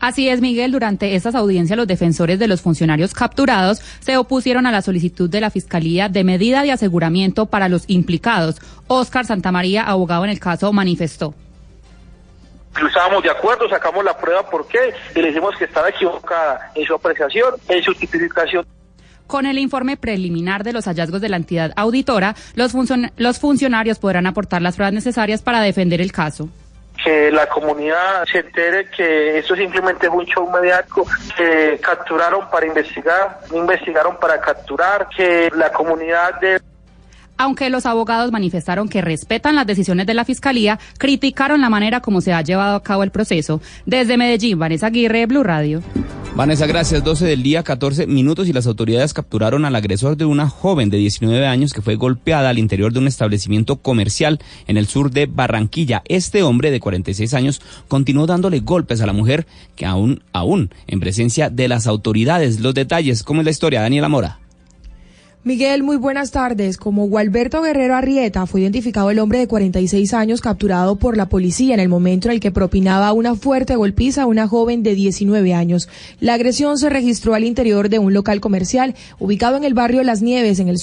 Así 0.00 0.28
es, 0.28 0.42
Miguel. 0.42 0.72
Durante 0.72 1.14
estas 1.14 1.34
audiencias, 1.34 1.78
los 1.78 1.86
defensores 1.86 2.38
de 2.38 2.46
los 2.46 2.60
funcionarios 2.60 3.14
capturados 3.14 3.80
se 4.00 4.18
opusieron 4.18 4.66
a 4.66 4.70
la 4.70 4.82
solicitud 4.82 5.30
de 5.30 5.40
la 5.40 5.48
Fiscalía 5.48 6.10
de 6.10 6.24
medida 6.24 6.62
de 6.62 6.72
aseguramiento 6.72 7.46
para 7.46 7.70
los 7.70 7.84
implicados. 7.86 8.56
Oscar 8.86 9.24
Santamaría, 9.24 9.82
abogado 9.82 10.24
en 10.24 10.30
el 10.30 10.40
caso, 10.40 10.74
manifestó 10.74 11.34
estábamos 12.86 13.22
de 13.22 13.30
acuerdo, 13.30 13.68
sacamos 13.68 14.04
la 14.04 14.16
prueba, 14.16 14.48
¿por 14.48 14.66
qué? 14.66 14.94
Y 15.14 15.20
le 15.20 15.28
dijimos 15.28 15.56
que 15.56 15.64
estaba 15.64 15.88
equivocada 15.88 16.70
en 16.74 16.84
su 16.84 16.94
apreciación, 16.94 17.54
en 17.68 17.82
su 17.82 17.94
tipificación. 17.94 18.66
Con 19.26 19.46
el 19.46 19.58
informe 19.58 19.96
preliminar 19.96 20.64
de 20.64 20.72
los 20.72 20.84
hallazgos 20.84 21.20
de 21.20 21.28
la 21.28 21.36
entidad 21.36 21.72
auditora, 21.76 22.34
los, 22.54 22.74
los 23.16 23.38
funcionarios 23.38 23.98
podrán 23.98 24.26
aportar 24.26 24.60
las 24.60 24.76
pruebas 24.76 24.92
necesarias 24.92 25.42
para 25.42 25.60
defender 25.60 26.00
el 26.00 26.12
caso 26.12 26.48
que 27.02 27.30
la 27.30 27.46
comunidad 27.48 28.24
se 28.30 28.38
entere 28.38 28.88
que 28.88 29.38
esto 29.38 29.56
simplemente 29.56 30.06
es 30.06 30.12
un 30.12 30.24
show 30.26 30.48
mediático, 30.50 31.06
que 31.36 31.78
capturaron 31.82 32.48
para 32.50 32.66
investigar, 32.66 33.40
investigaron 33.52 34.16
para 34.18 34.40
capturar, 34.40 35.08
que 35.14 35.50
la 35.54 35.70
comunidad 35.72 36.40
de 36.40 36.60
aunque 37.36 37.70
los 37.70 37.86
abogados 37.86 38.32
manifestaron 38.32 38.88
que 38.88 39.00
respetan 39.00 39.54
las 39.54 39.66
decisiones 39.66 40.06
de 40.06 40.14
la 40.14 40.24
Fiscalía, 40.24 40.78
criticaron 40.98 41.60
la 41.60 41.70
manera 41.70 42.00
como 42.00 42.20
se 42.20 42.32
ha 42.32 42.42
llevado 42.42 42.76
a 42.76 42.82
cabo 42.82 43.02
el 43.02 43.10
proceso. 43.10 43.60
Desde 43.86 44.16
Medellín, 44.16 44.58
Vanessa 44.58 44.86
Aguirre, 44.86 45.26
Blue 45.26 45.42
Radio. 45.42 45.82
Vanessa, 46.36 46.66
gracias. 46.66 47.04
12 47.04 47.26
del 47.26 47.44
día, 47.44 47.62
14 47.62 48.08
minutos 48.08 48.48
y 48.48 48.52
las 48.52 48.66
autoridades 48.66 49.14
capturaron 49.14 49.64
al 49.64 49.76
agresor 49.76 50.16
de 50.16 50.24
una 50.24 50.48
joven 50.48 50.90
de 50.90 50.96
19 50.96 51.46
años 51.46 51.72
que 51.72 51.80
fue 51.80 51.94
golpeada 51.94 52.50
al 52.50 52.58
interior 52.58 52.92
de 52.92 52.98
un 52.98 53.06
establecimiento 53.06 53.76
comercial 53.76 54.40
en 54.66 54.76
el 54.76 54.88
sur 54.88 55.12
de 55.12 55.26
Barranquilla. 55.26 56.02
Este 56.06 56.42
hombre 56.42 56.72
de 56.72 56.80
46 56.80 57.34
años 57.34 57.62
continuó 57.86 58.26
dándole 58.26 58.58
golpes 58.58 59.00
a 59.00 59.06
la 59.06 59.12
mujer 59.12 59.46
que 59.76 59.86
aún, 59.86 60.24
aún, 60.32 60.70
en 60.88 60.98
presencia 60.98 61.50
de 61.50 61.68
las 61.68 61.86
autoridades. 61.86 62.58
Los 62.58 62.74
detalles, 62.74 63.22
¿cómo 63.22 63.40
es 63.40 63.44
la 63.44 63.52
historia? 63.52 63.80
Daniela 63.80 64.08
Mora. 64.08 64.40
Miguel, 65.46 65.82
muy 65.82 65.98
buenas 65.98 66.30
tardes. 66.30 66.78
Como 66.78 67.06
Gualberto 67.06 67.60
Guerrero 67.60 67.94
Arrieta 67.94 68.46
fue 68.46 68.62
identificado 68.62 69.10
el 69.10 69.18
hombre 69.18 69.40
de 69.40 69.46
46 69.46 70.14
años 70.14 70.40
capturado 70.40 70.96
por 70.96 71.18
la 71.18 71.28
policía 71.28 71.74
en 71.74 71.80
el 71.80 71.90
momento 71.90 72.28
en 72.28 72.32
el 72.32 72.40
que 72.40 72.50
propinaba 72.50 73.12
una 73.12 73.34
fuerte 73.34 73.76
golpiza 73.76 74.22
a 74.22 74.26
una 74.26 74.48
joven 74.48 74.82
de 74.82 74.94
19 74.94 75.52
años. 75.52 75.90
La 76.18 76.32
agresión 76.32 76.78
se 76.78 76.88
registró 76.88 77.34
al 77.34 77.44
interior 77.44 77.90
de 77.90 77.98
un 77.98 78.14
local 78.14 78.40
comercial 78.40 78.94
ubicado 79.18 79.58
en 79.58 79.64
el 79.64 79.74
barrio 79.74 80.02
Las 80.02 80.22
Nieves, 80.22 80.60
en 80.60 80.68
el, 80.70 80.78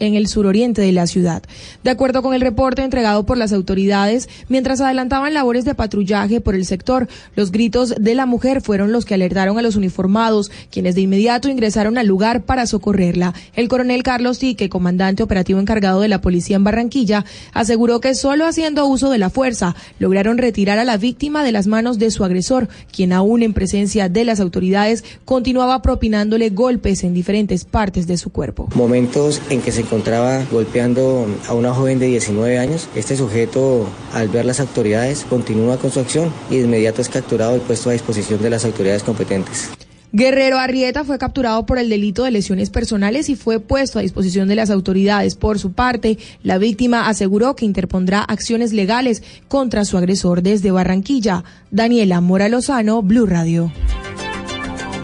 en 0.00 0.14
el 0.14 0.28
suroriente 0.28 0.80
de 0.80 0.92
la 0.92 1.06
ciudad. 1.06 1.42
De 1.84 1.90
acuerdo 1.90 2.22
con 2.22 2.32
el 2.32 2.40
reporte 2.40 2.82
entregado 2.82 3.26
por 3.26 3.36
las 3.36 3.52
autoridades, 3.52 4.30
mientras 4.48 4.80
adelantaban 4.80 5.34
labores 5.34 5.66
de 5.66 5.74
patrullaje 5.74 6.40
por 6.40 6.54
el 6.54 6.64
sector, 6.64 7.06
los 7.34 7.52
gritos 7.52 7.94
de 8.00 8.14
la 8.14 8.24
mujer 8.24 8.62
fueron 8.62 8.92
los 8.92 9.04
que 9.04 9.12
alertaron 9.12 9.58
a 9.58 9.62
los 9.62 9.76
uniformados, 9.76 10.50
quienes 10.70 10.94
de 10.94 11.02
inmediato 11.02 11.50
ingresaron 11.50 11.98
al 11.98 12.06
lugar 12.06 12.44
para 12.44 12.64
socorrerla. 12.64 13.34
El 13.54 13.68
coronel 13.68 14.04
Carlos 14.06 14.38
Tique, 14.38 14.68
comandante 14.68 15.24
operativo 15.24 15.58
encargado 15.58 16.00
de 16.00 16.06
la 16.06 16.20
policía 16.20 16.54
en 16.54 16.62
Barranquilla, 16.62 17.24
aseguró 17.52 18.00
que 18.00 18.14
solo 18.14 18.46
haciendo 18.46 18.86
uso 18.86 19.10
de 19.10 19.18
la 19.18 19.30
fuerza 19.30 19.74
lograron 19.98 20.38
retirar 20.38 20.78
a 20.78 20.84
la 20.84 20.96
víctima 20.96 21.42
de 21.42 21.50
las 21.50 21.66
manos 21.66 21.98
de 21.98 22.12
su 22.12 22.22
agresor, 22.22 22.68
quien 22.92 23.12
aún 23.12 23.42
en 23.42 23.52
presencia 23.52 24.08
de 24.08 24.24
las 24.24 24.38
autoridades 24.38 25.02
continuaba 25.24 25.82
propinándole 25.82 26.50
golpes 26.50 27.02
en 27.02 27.14
diferentes 27.14 27.64
partes 27.64 28.06
de 28.06 28.16
su 28.16 28.30
cuerpo. 28.30 28.68
Momentos 28.76 29.42
en 29.50 29.60
que 29.60 29.72
se 29.72 29.80
encontraba 29.80 30.40
golpeando 30.52 31.26
a 31.48 31.54
una 31.54 31.74
joven 31.74 31.98
de 31.98 32.06
19 32.06 32.60
años, 32.60 32.88
este 32.94 33.16
sujeto 33.16 33.88
al 34.12 34.28
ver 34.28 34.44
las 34.44 34.60
autoridades 34.60 35.26
continúa 35.28 35.78
con 35.78 35.90
su 35.90 35.98
acción 35.98 36.32
y 36.48 36.58
de 36.58 36.62
inmediato 36.62 37.02
es 37.02 37.08
capturado 37.08 37.56
y 37.56 37.58
puesto 37.58 37.90
a 37.90 37.94
disposición 37.94 38.40
de 38.40 38.50
las 38.50 38.64
autoridades 38.64 39.02
competentes. 39.02 39.68
Guerrero 40.12 40.58
Arrieta 40.58 41.04
fue 41.04 41.18
capturado 41.18 41.66
por 41.66 41.78
el 41.78 41.88
delito 41.88 42.24
de 42.24 42.30
lesiones 42.30 42.70
personales 42.70 43.28
y 43.28 43.36
fue 43.36 43.60
puesto 43.60 43.98
a 43.98 44.02
disposición 44.02 44.48
de 44.48 44.54
las 44.54 44.70
autoridades. 44.70 45.34
Por 45.34 45.58
su 45.58 45.72
parte, 45.72 46.18
la 46.42 46.58
víctima 46.58 47.08
aseguró 47.08 47.56
que 47.56 47.64
interpondrá 47.64 48.20
acciones 48.20 48.72
legales 48.72 49.22
contra 49.48 49.84
su 49.84 49.98
agresor 49.98 50.42
desde 50.42 50.70
Barranquilla. 50.70 51.44
Daniela 51.70 52.20
Mora 52.20 52.48
Lozano, 52.48 53.02
Blue 53.02 53.26
Radio. 53.26 53.72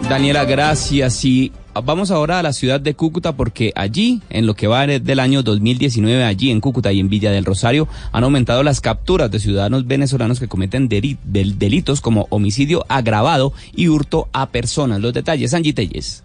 Daniela, 0.08 0.44
gracias. 0.44 1.24
Y 1.24 1.52
Vamos 1.74 2.10
ahora 2.10 2.38
a 2.38 2.42
la 2.42 2.52
ciudad 2.52 2.80
de 2.80 2.94
Cúcuta 2.94 3.34
porque 3.34 3.72
allí, 3.74 4.20
en 4.28 4.46
lo 4.46 4.54
que 4.54 4.66
va 4.66 4.86
del 4.86 5.18
año 5.18 5.42
2019, 5.42 6.22
allí 6.22 6.50
en 6.50 6.60
Cúcuta 6.60 6.92
y 6.92 7.00
en 7.00 7.08
Villa 7.08 7.30
del 7.30 7.46
Rosario, 7.46 7.88
han 8.12 8.24
aumentado 8.24 8.62
las 8.62 8.82
capturas 8.82 9.30
de 9.30 9.40
ciudadanos 9.40 9.86
venezolanos 9.86 10.38
que 10.38 10.48
cometen 10.48 10.88
delitos 10.88 12.02
como 12.02 12.26
homicidio 12.28 12.84
agravado 12.88 13.54
y 13.74 13.88
hurto 13.88 14.28
a 14.34 14.50
personas. 14.50 15.00
Los 15.00 15.14
detalles, 15.14 15.54
Angie 15.54 15.72
Telles. 15.72 16.22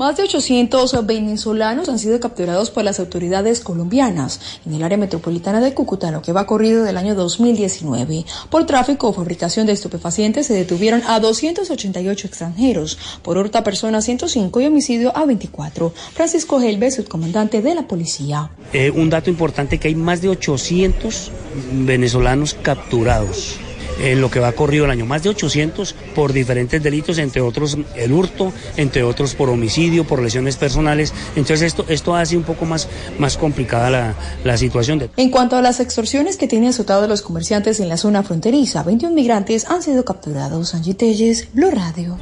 Más 0.00 0.16
de 0.16 0.22
800 0.22 1.04
venezolanos 1.04 1.90
han 1.90 1.98
sido 1.98 2.18
capturados 2.20 2.70
por 2.70 2.84
las 2.84 2.98
autoridades 2.98 3.60
colombianas 3.60 4.40
en 4.64 4.72
el 4.72 4.82
área 4.82 4.96
metropolitana 4.96 5.60
de 5.60 5.74
Cúcuta, 5.74 6.10
lo 6.10 6.22
que 6.22 6.32
va 6.32 6.46
corrido 6.46 6.84
del 6.84 6.96
año 6.96 7.14
2019. 7.14 8.24
Por 8.48 8.64
tráfico 8.64 9.08
o 9.08 9.12
fabricación 9.12 9.66
de 9.66 9.74
estupefacientes 9.74 10.46
se 10.46 10.54
detuvieron 10.54 11.02
a 11.06 11.20
288 11.20 12.28
extranjeros, 12.28 12.96
por 13.20 13.36
hurta 13.36 13.58
a 13.58 13.62
personas 13.62 14.06
105 14.06 14.62
y 14.62 14.66
homicidio 14.68 15.14
a 15.14 15.26
24. 15.26 15.92
Francisco 16.14 16.62
Helve, 16.62 16.90
subcomandante 16.90 17.60
de 17.60 17.74
la 17.74 17.86
policía. 17.86 18.52
Eh, 18.72 18.90
un 18.90 19.10
dato 19.10 19.28
importante 19.28 19.76
que 19.76 19.88
hay 19.88 19.96
más 19.96 20.22
de 20.22 20.30
800 20.30 21.30
venezolanos 21.74 22.54
capturados 22.54 23.58
en 24.00 24.20
lo 24.20 24.30
que 24.30 24.40
va 24.40 24.52
corrido 24.52 24.84
el 24.84 24.90
año. 24.90 25.06
Más 25.06 25.22
de 25.22 25.30
800 25.30 25.94
por 26.14 26.32
diferentes 26.32 26.82
delitos, 26.82 27.18
entre 27.18 27.40
otros 27.40 27.78
el 27.96 28.12
hurto, 28.12 28.52
entre 28.76 29.02
otros 29.02 29.34
por 29.34 29.48
homicidio, 29.50 30.04
por 30.04 30.22
lesiones 30.22 30.56
personales. 30.56 31.12
Entonces 31.36 31.62
esto, 31.62 31.84
esto 31.88 32.14
hace 32.14 32.36
un 32.36 32.42
poco 32.42 32.64
más, 32.64 32.88
más 33.18 33.36
complicada 33.36 33.90
la, 33.90 34.14
la 34.44 34.56
situación. 34.56 35.10
En 35.16 35.30
cuanto 35.30 35.56
a 35.56 35.62
las 35.62 35.80
extorsiones 35.80 36.36
que 36.36 36.48
tienen 36.48 36.70
azotado 36.70 37.06
los 37.06 37.22
comerciantes 37.22 37.80
en 37.80 37.88
la 37.88 37.96
zona 37.96 38.22
fronteriza, 38.22 38.82
21 38.82 39.14
migrantes 39.14 39.66
han 39.66 39.82
sido 39.82 40.04
capturados. 40.04 40.74
Angie 40.74 40.94
Telles, 40.94 41.48
Blue 41.52 41.70
Radio. 41.70 42.18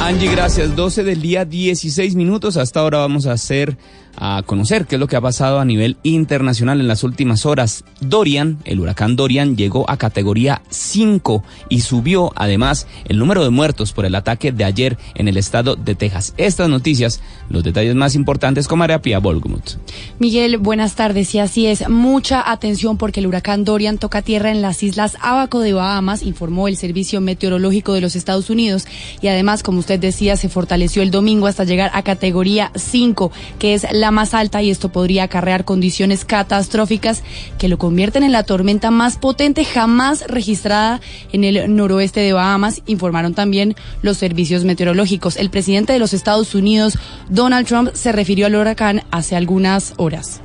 Angie, 0.00 0.30
gracias. 0.30 0.74
12 0.74 1.04
del 1.04 1.20
día, 1.20 1.44
16 1.44 2.14
minutos. 2.14 2.56
Hasta 2.56 2.80
ahora 2.80 2.98
vamos 2.98 3.26
a 3.26 3.32
hacer 3.32 3.76
a 4.20 4.42
conocer 4.44 4.86
qué 4.86 4.96
es 4.96 5.00
lo 5.00 5.06
que 5.06 5.16
ha 5.16 5.20
pasado 5.20 5.60
a 5.60 5.64
nivel 5.64 5.96
internacional 6.02 6.80
en 6.80 6.88
las 6.88 7.04
últimas 7.04 7.46
horas. 7.46 7.84
Dorian, 8.00 8.58
el 8.64 8.80
huracán 8.80 9.16
Dorian, 9.16 9.56
llegó 9.56 9.88
a 9.88 9.96
categoría 9.96 10.62
5 10.70 11.44
y 11.68 11.80
subió 11.80 12.32
además 12.34 12.86
el 13.06 13.18
número 13.18 13.44
de 13.44 13.50
muertos 13.50 13.92
por 13.92 14.04
el 14.04 14.14
ataque 14.14 14.52
de 14.52 14.64
ayer 14.64 14.98
en 15.14 15.28
el 15.28 15.36
estado 15.36 15.76
de 15.76 15.94
Texas. 15.94 16.34
Estas 16.36 16.68
noticias, 16.68 17.20
los 17.48 17.62
detalles 17.62 17.94
más 17.94 18.14
importantes 18.14 18.66
con 18.66 18.80
María 18.80 19.00
Pía 19.00 19.18
Volgmuth. 19.18 19.76
Miguel, 20.18 20.58
buenas 20.58 20.94
tardes. 20.94 21.34
Y 21.34 21.38
así 21.38 21.66
es, 21.66 21.88
mucha 21.88 22.50
atención 22.50 22.96
porque 22.96 23.20
el 23.20 23.26
huracán 23.26 23.64
Dorian 23.64 23.98
toca 23.98 24.22
tierra 24.22 24.50
en 24.50 24.62
las 24.62 24.82
islas 24.82 25.16
Abaco 25.20 25.60
de 25.60 25.72
Bahamas, 25.72 26.22
informó 26.22 26.68
el 26.68 26.76
Servicio 26.76 27.20
Meteorológico 27.20 27.94
de 27.94 28.00
los 28.00 28.16
Estados 28.16 28.50
Unidos. 28.50 28.86
Y 29.20 29.28
además, 29.28 29.62
como 29.62 29.78
usted 29.78 30.00
decía, 30.00 30.36
se 30.36 30.48
fortaleció 30.48 31.02
el 31.02 31.10
domingo 31.10 31.46
hasta 31.46 31.64
llegar 31.64 31.90
a 31.94 32.02
categoría 32.02 32.72
5, 32.74 33.30
que 33.58 33.74
es 33.74 33.86
la 33.92 34.07
más 34.10 34.34
alta 34.34 34.62
y 34.62 34.70
esto 34.70 34.90
podría 34.90 35.24
acarrear 35.24 35.64
condiciones 35.64 36.24
catastróficas 36.24 37.22
que 37.58 37.68
lo 37.68 37.78
convierten 37.78 38.22
en 38.22 38.32
la 38.32 38.42
tormenta 38.42 38.90
más 38.90 39.16
potente 39.16 39.64
jamás 39.64 40.24
registrada 40.28 41.00
en 41.32 41.44
el 41.44 41.74
noroeste 41.74 42.20
de 42.20 42.32
Bahamas, 42.32 42.82
informaron 42.86 43.34
también 43.34 43.74
los 44.02 44.18
servicios 44.18 44.64
meteorológicos. 44.64 45.36
El 45.36 45.50
presidente 45.50 45.92
de 45.92 45.98
los 45.98 46.14
Estados 46.14 46.54
Unidos, 46.54 46.98
Donald 47.28 47.66
Trump, 47.66 47.90
se 47.94 48.12
refirió 48.12 48.46
al 48.46 48.54
huracán 48.54 49.02
hace 49.10 49.36
algunas 49.36 49.94
horas. 49.96 50.40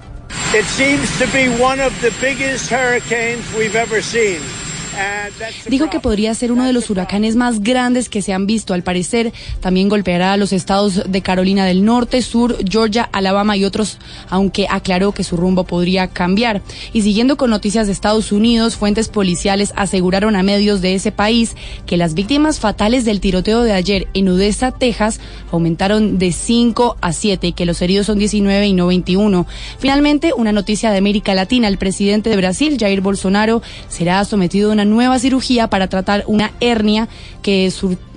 Dijo 5.67 5.89
que 5.89 5.99
podría 5.99 6.33
ser 6.35 6.51
uno 6.51 6.65
de 6.65 6.73
los 6.73 6.89
huracanes 6.89 7.35
más 7.35 7.61
grandes 7.61 8.09
que 8.09 8.21
se 8.21 8.33
han 8.33 8.45
visto. 8.45 8.73
Al 8.73 8.83
parecer, 8.83 9.33
también 9.59 9.89
golpeará 9.89 10.33
a 10.33 10.37
los 10.37 10.53
estados 10.53 11.03
de 11.07 11.21
Carolina 11.21 11.65
del 11.65 11.83
Norte, 11.85 12.21
Sur, 12.21 12.57
Georgia, 12.67 13.09
Alabama 13.11 13.57
y 13.57 13.65
otros, 13.65 13.97
aunque 14.29 14.67
aclaró 14.69 15.11
que 15.11 15.23
su 15.23 15.37
rumbo 15.37 15.63
podría 15.63 16.07
cambiar. 16.07 16.61
Y 16.93 17.01
siguiendo 17.01 17.37
con 17.37 17.49
noticias 17.49 17.87
de 17.87 17.93
Estados 17.93 18.31
Unidos, 18.31 18.75
fuentes 18.75 19.09
policiales 19.09 19.73
aseguraron 19.75 20.35
a 20.35 20.43
medios 20.43 20.81
de 20.81 20.95
ese 20.95 21.11
país 21.11 21.55
que 21.85 21.97
las 21.97 22.13
víctimas 22.13 22.59
fatales 22.59 23.05
del 23.05 23.19
tiroteo 23.19 23.63
de 23.63 23.73
ayer 23.73 24.07
en 24.13 24.29
Odessa, 24.29 24.71
Texas, 24.71 25.19
aumentaron 25.51 26.17
de 26.17 26.31
5 26.31 26.97
a 27.01 27.13
7 27.13 27.47
y 27.47 27.53
que 27.53 27.65
los 27.65 27.81
heridos 27.81 28.07
son 28.07 28.19
19 28.19 28.67
y 28.67 28.73
no 28.73 28.87
21. 28.87 29.45
Finalmente, 29.79 30.33
una 30.35 30.51
noticia 30.51 30.91
de 30.91 30.97
América 30.97 31.33
Latina. 31.33 31.67
El 31.67 31.77
presidente 31.77 32.29
de 32.29 32.37
Brasil, 32.37 32.77
Jair 32.79 33.01
Bolsonaro, 33.01 33.61
será 33.89 34.23
sometido 34.25 34.69
a 34.69 34.73
una 34.73 34.82
nueva 34.85 35.19
cirugía 35.19 35.67
para 35.67 35.87
tratar 35.87 36.23
una 36.27 36.51
hernia 36.59 37.07
que, 37.41 37.71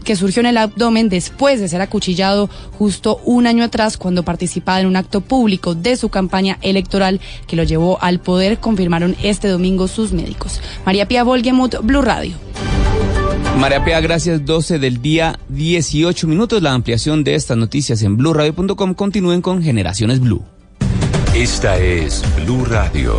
que 0.05 0.17
surgió 0.17 0.41
en 0.41 0.47
el 0.47 0.57
abdomen 0.57 1.09
después 1.09 1.61
de 1.61 1.69
ser 1.69 1.81
acuchillado 1.81 2.49
justo 2.79 3.21
un 3.25 3.47
año 3.47 3.65
atrás 3.65 3.97
cuando 3.97 4.23
participaba 4.23 4.81
en 4.81 4.87
un 4.87 4.97
acto 4.97 5.21
público 5.21 5.75
de 5.75 5.97
su 5.97 6.09
campaña 6.09 6.59
electoral 6.63 7.21
que 7.47 7.57
lo 7.57 7.65
llevó 7.65 8.03
al 8.03 8.21
poder, 8.21 8.59
confirmaron 8.59 9.17
este 9.23 9.49
domingo 9.49 9.89
sus 9.89 10.13
médicos. 10.13 10.61
María 10.85 11.09
Pía 11.09 11.25
Volgemut, 11.25 11.77
Blue 11.83 12.03
Radio. 12.03 12.37
María 13.59 13.83
Pía, 13.85 14.01
gracias. 14.01 14.45
12 14.45 14.79
del 14.79 15.01
día, 15.01 15.39
18 15.49 16.29
minutos. 16.29 16.63
La 16.63 16.73
ampliación 16.73 17.25
de 17.25 17.35
estas 17.35 17.57
noticias 17.57 18.03
en 18.03 18.17
blueradio.com. 18.17 18.95
Continúen 18.95 19.41
con 19.41 19.63
Generaciones 19.63 20.21
Blue. 20.21 20.45
Esta 21.35 21.79
es 21.79 22.23
Blue 22.37 22.65
Radio. 22.67 23.19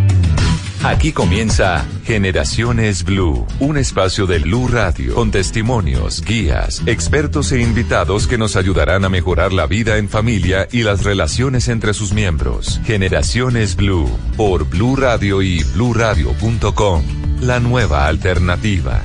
Aquí 0.83 1.11
comienza 1.11 1.85
Generaciones 2.05 3.03
Blue, 3.03 3.45
un 3.59 3.77
espacio 3.77 4.25
de 4.25 4.39
Blue 4.39 4.67
Radio 4.67 5.13
con 5.13 5.29
testimonios, 5.29 6.23
guías, 6.23 6.81
expertos 6.87 7.51
e 7.51 7.61
invitados 7.61 8.25
que 8.25 8.39
nos 8.39 8.55
ayudarán 8.55 9.05
a 9.05 9.09
mejorar 9.09 9.53
la 9.53 9.67
vida 9.67 9.97
en 9.97 10.09
familia 10.09 10.67
y 10.71 10.81
las 10.81 11.03
relaciones 11.03 11.67
entre 11.67 11.93
sus 11.93 12.13
miembros. 12.13 12.81
Generaciones 12.83 13.75
Blue 13.75 14.09
por 14.35 14.67
Blue 14.67 14.95
Radio 14.95 15.43
y 15.43 15.63
bluradio.com, 15.75 17.03
la 17.41 17.59
nueva 17.59 18.07
alternativa. 18.07 19.03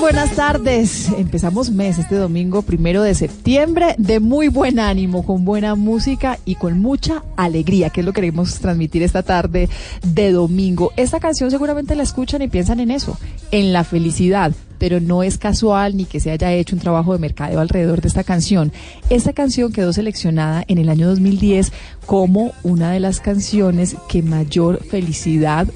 Buenas 0.00 0.36
tardes. 0.36 1.08
Empezamos 1.16 1.70
mes 1.70 1.98
este 1.98 2.16
domingo 2.16 2.62
primero 2.62 3.02
de 3.02 3.14
septiembre 3.14 3.94
de 3.98 4.20
muy 4.20 4.48
buen 4.48 4.78
ánimo, 4.78 5.24
con 5.24 5.44
buena 5.44 5.74
música 5.74 6.38
y 6.44 6.56
con 6.56 6.80
mucha 6.80 7.22
alegría, 7.36 7.90
que 7.90 8.00
es 8.00 8.06
lo 8.06 8.12
que 8.12 8.20
queremos 8.20 8.58
transmitir 8.60 9.02
esta 9.02 9.22
tarde 9.22 9.68
de 10.04 10.32
domingo. 10.32 10.92
Esta 10.96 11.18
canción 11.18 11.50
seguramente 11.50 11.96
la 11.96 12.02
escuchan 12.02 12.42
y 12.42 12.48
piensan 12.48 12.80
en 12.80 12.90
eso, 12.90 13.18
en 13.50 13.72
la 13.72 13.84
felicidad. 13.84 14.52
Pero 14.78 15.00
no 15.00 15.22
es 15.22 15.38
casual 15.38 15.96
ni 15.96 16.04
que 16.04 16.20
se 16.20 16.30
haya 16.30 16.52
hecho 16.52 16.76
un 16.76 16.82
trabajo 16.82 17.14
de 17.14 17.18
mercadeo 17.18 17.60
alrededor 17.60 18.02
de 18.02 18.08
esta 18.08 18.24
canción. 18.24 18.72
Esta 19.08 19.32
canción 19.32 19.72
quedó 19.72 19.94
seleccionada 19.94 20.62
en 20.68 20.76
el 20.76 20.90
año 20.90 21.08
2010 21.08 21.72
como 22.04 22.52
una 22.62 22.90
de 22.90 23.00
las 23.00 23.20
canciones 23.20 23.96
que 24.08 24.22
mayor 24.22 24.84
felicidad 24.84 25.66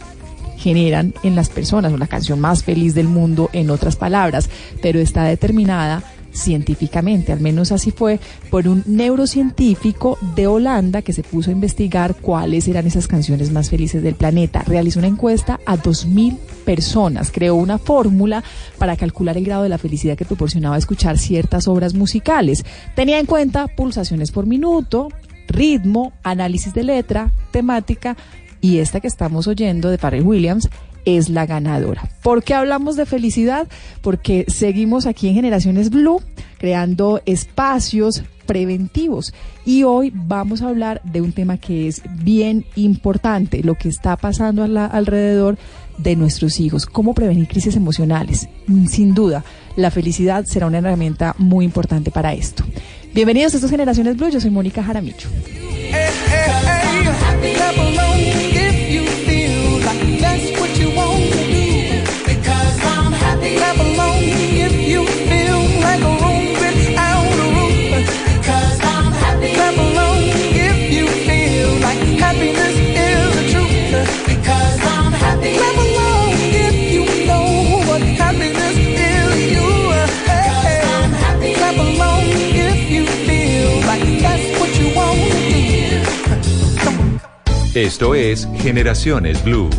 generan 0.60 1.14
en 1.22 1.34
las 1.34 1.48
personas, 1.48 1.98
la 1.98 2.06
canción 2.06 2.38
más 2.38 2.62
feliz 2.62 2.94
del 2.94 3.08
mundo, 3.08 3.48
en 3.52 3.70
otras 3.70 3.96
palabras, 3.96 4.50
pero 4.82 5.00
está 5.00 5.24
determinada 5.24 6.04
científicamente, 6.32 7.32
al 7.32 7.40
menos 7.40 7.72
así 7.72 7.90
fue, 7.90 8.20
por 8.50 8.68
un 8.68 8.84
neurocientífico 8.86 10.18
de 10.36 10.46
Holanda 10.46 11.02
que 11.02 11.12
se 11.12 11.22
puso 11.22 11.50
a 11.50 11.52
investigar 11.52 12.14
cuáles 12.14 12.68
eran 12.68 12.86
esas 12.86 13.08
canciones 13.08 13.50
más 13.50 13.70
felices 13.70 14.02
del 14.02 14.14
planeta. 14.14 14.62
Realizó 14.62 15.00
una 15.00 15.08
encuesta 15.08 15.58
a 15.66 15.76
2.000 15.76 16.38
personas, 16.64 17.32
creó 17.32 17.56
una 17.56 17.78
fórmula 17.78 18.44
para 18.78 18.96
calcular 18.96 19.36
el 19.36 19.44
grado 19.44 19.64
de 19.64 19.70
la 19.70 19.78
felicidad 19.78 20.16
que 20.16 20.24
proporcionaba 20.24 20.78
escuchar 20.78 21.18
ciertas 21.18 21.66
obras 21.66 21.94
musicales. 21.94 22.64
Tenía 22.94 23.18
en 23.18 23.26
cuenta 23.26 23.66
pulsaciones 23.66 24.30
por 24.30 24.46
minuto, 24.46 25.08
ritmo, 25.48 26.12
análisis 26.22 26.72
de 26.74 26.84
letra, 26.84 27.32
temática 27.50 28.16
y 28.60 28.78
esta 28.78 29.00
que 29.00 29.08
estamos 29.08 29.46
oyendo 29.46 29.90
de 29.90 29.98
Pharrell 29.98 30.26
Williams 30.26 30.68
es 31.04 31.28
la 31.28 31.46
ganadora. 31.46 32.10
¿Por 32.22 32.42
qué 32.42 32.54
hablamos 32.54 32.96
de 32.96 33.06
felicidad? 33.06 33.66
Porque 34.02 34.44
seguimos 34.48 35.06
aquí 35.06 35.28
en 35.28 35.34
Generaciones 35.34 35.90
Blue 35.90 36.22
creando 36.58 37.22
espacios 37.24 38.22
preventivos 38.46 39.32
y 39.64 39.84
hoy 39.84 40.12
vamos 40.14 40.60
a 40.60 40.68
hablar 40.68 41.00
de 41.04 41.20
un 41.20 41.32
tema 41.32 41.56
que 41.56 41.88
es 41.88 42.02
bien 42.22 42.66
importante, 42.76 43.62
lo 43.62 43.76
que 43.76 43.88
está 43.88 44.16
pasando 44.16 44.64
alrededor 44.64 45.56
de 45.98 46.16
nuestros 46.16 46.60
hijos, 46.60 46.86
cómo 46.86 47.14
prevenir 47.14 47.46
crisis 47.46 47.76
emocionales. 47.76 48.48
Sin 48.88 49.14
duda, 49.14 49.44
la 49.76 49.90
felicidad 49.90 50.44
será 50.46 50.66
una 50.66 50.78
herramienta 50.78 51.34
muy 51.38 51.64
importante 51.64 52.10
para 52.10 52.34
esto. 52.34 52.64
Bienvenidos 53.14 53.54
a 53.54 53.56
estas 53.56 53.70
Generaciones 53.70 54.16
Blue, 54.16 54.30
yo 54.30 54.40
soy 54.40 54.50
Mónica 54.50 54.82
Jaramillo. 54.82 55.28
Clap 55.90 56.29
Esto 87.80 88.14
es 88.14 88.46
Generaciones 88.56 89.42
Blue. 89.42 89.70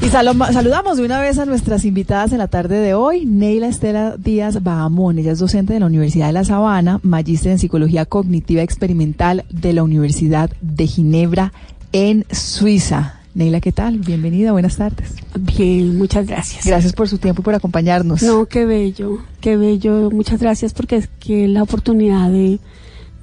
Y 0.00 0.08
saludamos 0.08 0.98
de 0.98 1.04
una 1.04 1.20
vez 1.20 1.40
a 1.40 1.46
nuestras 1.46 1.84
invitadas 1.84 2.30
en 2.30 2.38
la 2.38 2.46
tarde 2.46 2.76
de 2.76 2.94
hoy. 2.94 3.26
Neila 3.26 3.66
Estela 3.66 4.14
Díaz 4.16 4.62
Bahamón, 4.62 5.18
ella 5.18 5.32
es 5.32 5.40
docente 5.40 5.72
de 5.72 5.80
la 5.80 5.86
Universidad 5.86 6.28
de 6.28 6.32
La 6.32 6.44
Sabana, 6.44 7.00
magíster 7.02 7.50
en 7.50 7.58
Psicología 7.58 8.06
Cognitiva 8.06 8.62
Experimental 8.62 9.44
de 9.50 9.72
la 9.72 9.82
Universidad 9.82 10.48
de 10.60 10.86
Ginebra 10.86 11.52
en 11.90 12.24
Suiza. 12.30 13.18
Neila, 13.34 13.60
¿qué 13.60 13.72
tal? 13.72 13.98
Bienvenida, 13.98 14.52
buenas 14.52 14.76
tardes. 14.76 15.16
Bien, 15.36 15.98
muchas 15.98 16.28
gracias. 16.28 16.64
Gracias 16.64 16.92
por 16.92 17.08
su 17.08 17.18
tiempo 17.18 17.42
y 17.42 17.44
por 17.44 17.54
acompañarnos. 17.54 18.22
No, 18.22 18.46
qué 18.46 18.64
bello, 18.64 19.18
qué 19.40 19.56
bello. 19.56 20.08
Muchas 20.12 20.38
gracias 20.38 20.72
porque 20.72 20.94
es 20.98 21.08
que 21.18 21.48
la 21.48 21.64
oportunidad 21.64 22.30
de, 22.30 22.60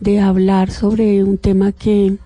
de 0.01 0.19
hablar 0.19 0.71
sobre 0.71 1.23
un 1.23 1.37
tema 1.37 1.71
que, 1.71 2.17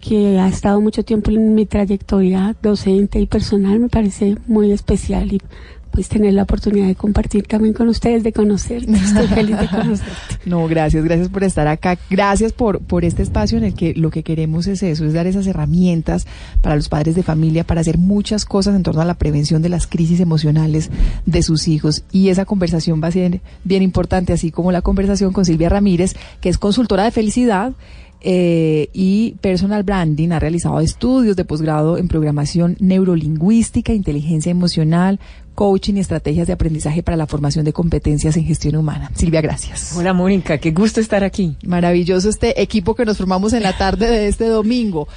que 0.00 0.38
ha 0.38 0.46
estado 0.46 0.80
mucho 0.80 1.02
tiempo 1.02 1.30
en 1.30 1.54
mi 1.54 1.66
trayectoria 1.66 2.54
docente 2.62 3.18
y 3.18 3.26
personal 3.26 3.80
me 3.80 3.88
parece 3.88 4.36
muy 4.46 4.70
especial 4.70 5.32
y 5.32 5.42
pues 5.90 6.08
tener 6.08 6.34
la 6.34 6.42
oportunidad 6.44 6.86
de 6.86 6.94
compartir 6.94 7.46
también 7.46 7.74
con 7.74 7.88
ustedes, 7.88 8.22
de 8.22 8.32
conocerte. 8.32 8.92
Estoy 8.92 9.26
feliz 9.26 9.58
de 9.58 9.68
conocerte. 9.68 10.12
No, 10.44 10.66
gracias, 10.66 11.04
gracias 11.04 11.28
por 11.28 11.44
estar 11.44 11.66
acá. 11.68 11.98
Gracias 12.08 12.52
por, 12.52 12.80
por 12.80 13.04
este 13.04 13.22
espacio 13.22 13.58
en 13.58 13.64
el 13.64 13.74
que 13.74 13.92
lo 13.94 14.10
que 14.10 14.22
queremos 14.22 14.66
es 14.66 14.82
eso, 14.82 15.04
es 15.04 15.12
dar 15.12 15.26
esas 15.26 15.46
herramientas 15.46 16.26
para 16.62 16.76
los 16.76 16.88
padres 16.88 17.14
de 17.14 17.22
familia 17.22 17.64
para 17.64 17.82
hacer 17.82 17.98
muchas 17.98 18.44
cosas 18.44 18.74
en 18.74 18.82
torno 18.82 19.02
a 19.02 19.04
la 19.04 19.14
prevención 19.14 19.60
de 19.60 19.68
las 19.68 19.86
crisis 19.86 20.20
emocionales 20.20 20.90
de 21.26 21.42
sus 21.42 21.68
hijos. 21.68 22.04
Y 22.12 22.28
esa 22.28 22.44
conversación 22.44 23.02
va 23.02 23.08
a 23.08 23.12
ser 23.12 23.40
bien 23.64 23.82
importante, 23.82 24.32
así 24.32 24.50
como 24.50 24.72
la 24.72 24.82
conversación 24.82 25.32
con 25.32 25.44
Silvia 25.44 25.68
Ramírez, 25.68 26.14
que 26.40 26.48
es 26.48 26.58
consultora 26.58 27.04
de 27.04 27.10
felicidad. 27.10 27.72
Eh, 28.20 28.88
y 28.92 29.36
personal 29.40 29.84
branding 29.84 30.30
ha 30.30 30.40
realizado 30.40 30.80
estudios 30.80 31.36
de 31.36 31.44
posgrado 31.44 31.98
en 31.98 32.08
programación 32.08 32.76
neurolingüística, 32.80 33.92
inteligencia 33.92 34.50
emocional, 34.50 35.20
coaching 35.54 35.94
y 35.94 35.98
estrategias 36.00 36.46
de 36.46 36.52
aprendizaje 36.52 37.02
para 37.02 37.16
la 37.16 37.26
formación 37.26 37.64
de 37.64 37.72
competencias 37.72 38.36
en 38.36 38.44
gestión 38.44 38.76
humana. 38.76 39.10
Silvia, 39.16 39.40
gracias. 39.40 39.92
Hola 39.96 40.12
Mónica, 40.12 40.58
qué 40.58 40.70
gusto 40.70 41.00
estar 41.00 41.24
aquí. 41.24 41.56
Maravilloso 41.64 42.28
este 42.28 42.62
equipo 42.62 42.94
que 42.94 43.04
nos 43.04 43.16
formamos 43.18 43.52
en 43.52 43.64
la 43.64 43.76
tarde 43.76 44.08
de 44.08 44.28
este 44.28 44.46
domingo. 44.46 45.08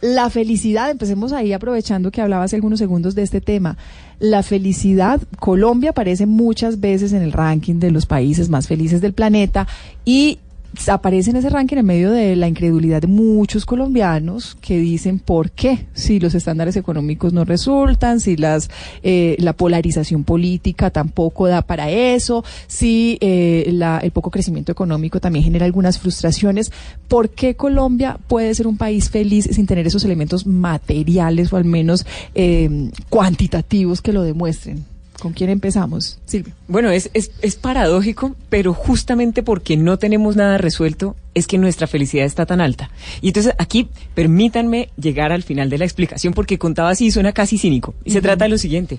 La 0.00 0.30
felicidad, 0.30 0.90
empecemos 0.90 1.32
ahí 1.32 1.52
aprovechando 1.52 2.10
que 2.10 2.20
hablaba 2.20 2.42
hace 2.42 2.56
algunos 2.56 2.80
segundos 2.80 3.14
de 3.14 3.22
este 3.22 3.40
tema. 3.40 3.76
La 4.18 4.42
felicidad, 4.42 5.20
Colombia 5.38 5.90
aparece 5.90 6.26
muchas 6.26 6.80
veces 6.80 7.12
en 7.12 7.22
el 7.22 7.30
ranking 7.30 7.78
de 7.78 7.92
los 7.92 8.06
países 8.06 8.48
más 8.48 8.66
felices 8.66 9.00
del 9.00 9.12
planeta 9.12 9.68
y 10.04 10.40
aparece 10.88 11.30
en 11.30 11.36
ese 11.36 11.50
ranking 11.50 11.76
en 11.78 11.86
medio 11.86 12.10
de 12.10 12.36
la 12.36 12.48
incredulidad 12.48 13.00
de 13.00 13.06
muchos 13.06 13.66
colombianos 13.66 14.56
que 14.60 14.78
dicen 14.78 15.18
por 15.18 15.50
qué, 15.50 15.86
si 15.92 16.20
los 16.20 16.34
estándares 16.34 16.76
económicos 16.76 17.32
no 17.32 17.44
resultan, 17.44 18.20
si 18.20 18.36
las 18.36 18.70
eh, 19.02 19.36
la 19.38 19.52
polarización 19.52 20.24
política 20.24 20.90
tampoco 20.90 21.46
da 21.46 21.62
para 21.62 21.90
eso, 21.90 22.44
si 22.66 23.18
eh, 23.20 23.70
la, 23.72 23.98
el 23.98 24.10
poco 24.10 24.30
crecimiento 24.30 24.72
económico 24.72 25.20
también 25.20 25.44
genera 25.44 25.66
algunas 25.66 25.98
frustraciones, 25.98 26.72
¿por 27.08 27.30
qué 27.30 27.54
Colombia 27.54 28.18
puede 28.28 28.54
ser 28.54 28.66
un 28.66 28.76
país 28.76 29.10
feliz 29.10 29.48
sin 29.50 29.66
tener 29.66 29.86
esos 29.86 30.04
elementos 30.04 30.46
materiales 30.46 31.52
o 31.52 31.56
al 31.56 31.64
menos 31.64 32.06
eh, 32.34 32.90
cuantitativos 33.08 34.00
que 34.00 34.12
lo 34.12 34.22
demuestren? 34.22 34.93
¿Con 35.20 35.32
quién 35.32 35.48
empezamos, 35.50 36.18
Silvia? 36.26 36.54
Bueno, 36.68 36.90
es, 36.90 37.10
es, 37.14 37.30
es, 37.40 37.56
paradójico, 37.56 38.34
pero 38.48 38.74
justamente 38.74 39.42
porque 39.42 39.76
no 39.76 39.98
tenemos 39.98 40.36
nada 40.36 40.58
resuelto 40.58 41.16
es 41.34 41.46
que 41.46 41.56
nuestra 41.56 41.86
felicidad 41.86 42.26
está 42.26 42.46
tan 42.46 42.60
alta. 42.60 42.90
Y 43.20 43.28
entonces 43.28 43.54
aquí 43.58 43.88
permítanme 44.14 44.90
llegar 45.00 45.32
al 45.32 45.42
final 45.42 45.70
de 45.70 45.78
la 45.78 45.84
explicación 45.84 46.34
porque 46.34 46.58
contaba 46.58 46.90
así 46.90 47.10
suena 47.10 47.32
casi 47.32 47.58
cínico. 47.58 47.94
Y 48.04 48.10
se 48.10 48.20
trata 48.20 48.44
de 48.44 48.50
lo 48.50 48.58
siguiente. 48.58 48.98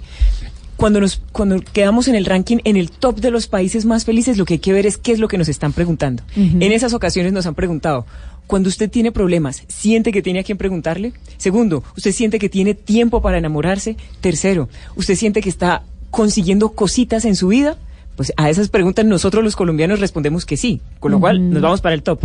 Cuando 0.78 1.00
nos 1.00 1.22
cuando 1.32 1.62
quedamos 1.62 2.08
en 2.08 2.16
el 2.16 2.26
ranking 2.26 2.58
en 2.66 2.76
el 2.76 2.92
top 2.92 3.20
de 3.20 3.32
los 3.32 3.48
países 3.48 3.86
más 3.86 4.04
felices, 4.04 4.38
lo 4.38 4.46
que 4.46 4.56
hay 4.56 4.60
que 4.60 4.74
ver 4.74 4.86
es 4.86 4.98
qué 4.98 5.12
es 5.12 5.20
lo 5.20 5.28
que 5.28 5.38
nos 5.38 5.48
están 5.48 5.74
preguntando. 5.74 6.24
En 6.36 6.72
esas 6.72 6.94
ocasiones 6.94 7.34
nos 7.34 7.46
han 7.46 7.56
preguntado, 7.56 8.06
cuando 8.48 8.70
usted 8.70 8.90
tiene 8.90 9.12
problemas, 9.12 9.64
¿siente 9.68 10.12
que 10.12 10.22
tiene 10.22 10.40
a 10.40 10.44
quien 10.44 10.58
preguntarle? 10.58 11.14
Segundo, 11.38 11.84
¿usted 11.98 12.12
siente 12.12 12.40
que 12.40 12.50
tiene 12.50 12.74
tiempo 12.76 13.22
para 13.22 13.38
enamorarse? 13.38 13.98
Tercero, 14.22 14.70
¿usted 14.96 15.16
siente 15.16 15.42
que 15.42 15.50
está 15.50 15.84
consiguiendo 16.12 16.70
cositas 16.70 17.26
en 17.26 17.36
su 17.36 17.50
vida? 17.50 17.78
Pues 18.16 18.32
a 18.38 18.50
esas 18.50 18.70
preguntas 18.70 19.06
nosotros 19.06 19.44
los 19.44 19.56
colombianos 19.56 20.00
respondemos 20.00 20.46
que 20.46 20.56
sí, 20.58 20.82
con 21.00 21.12
lo 21.12 21.20
cual 21.20 21.50
nos 21.52 21.62
vamos 21.62 21.82
para 21.82 21.96
el 21.96 22.02
top. 22.02 22.22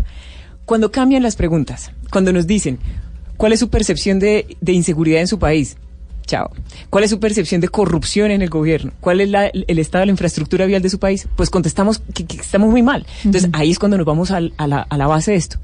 Cuando 0.65 0.93
cambian 0.93 1.23
las 1.23 1.35
preguntas, 1.35 1.91
cuando 2.13 2.33
nos 2.33 2.47
dicen, 2.47 2.79
¿cuál 3.37 3.53
es 3.53 3.59
su 3.61 3.71
percepción 3.71 4.21
de, 4.21 4.57
de 4.61 4.73
inseguridad 4.73 5.21
en 5.21 5.27
su 5.27 5.39
país? 5.39 5.77
Chao. 6.27 6.53
¿Cuál 6.91 7.03
es 7.03 7.11
su 7.11 7.19
percepción 7.19 7.61
de 7.61 7.69
corrupción 7.69 8.31
en 8.31 8.41
el 8.41 8.51
gobierno? 8.51 8.93
¿Cuál 9.01 9.21
es 9.21 9.31
la, 9.31 9.49
el 9.49 9.79
estado 9.81 10.03
de 10.03 10.07
la 10.07 10.13
infraestructura 10.13 10.65
vial 10.67 10.81
de 10.81 10.89
su 10.89 11.01
país? 11.01 11.27
Pues 11.35 11.51
contestamos 11.51 12.01
que, 12.15 12.25
que 12.25 12.37
estamos 12.37 12.71
muy 12.71 12.83
mal. 12.83 13.05
Entonces 13.25 13.49
uh 13.49 13.53
-huh. 13.53 13.59
ahí 13.61 13.73
es 13.73 13.81
cuando 13.81 13.97
nos 13.97 14.07
vamos 14.07 14.31
al, 14.31 14.53
a, 14.57 14.69
la, 14.69 14.83
a 14.83 14.97
la 14.97 15.09
base 15.09 15.33
de 15.33 15.39
esto. 15.39 15.59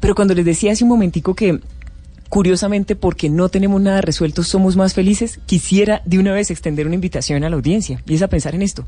Pero 0.00 0.14
cuando 0.14 0.34
les 0.34 0.44
decía 0.44 0.72
hace 0.72 0.84
un 0.84 0.90
momentico 0.90 1.34
que 1.34 1.60
curiosamente 2.32 2.96
porque 2.96 3.28
no 3.28 3.50
tenemos 3.50 3.78
nada 3.82 4.00
resuelto 4.00 4.42
somos 4.42 4.74
más 4.74 4.94
felices, 4.94 5.38
quisiera 5.44 6.00
de 6.06 6.18
una 6.18 6.32
vez 6.32 6.50
extender 6.50 6.86
una 6.86 6.94
invitación 6.94 7.44
a 7.44 7.50
la 7.50 7.56
audiencia 7.56 8.02
y 8.06 8.14
es 8.14 8.22
a 8.22 8.28
pensar 8.28 8.54
en 8.54 8.62
esto. 8.62 8.86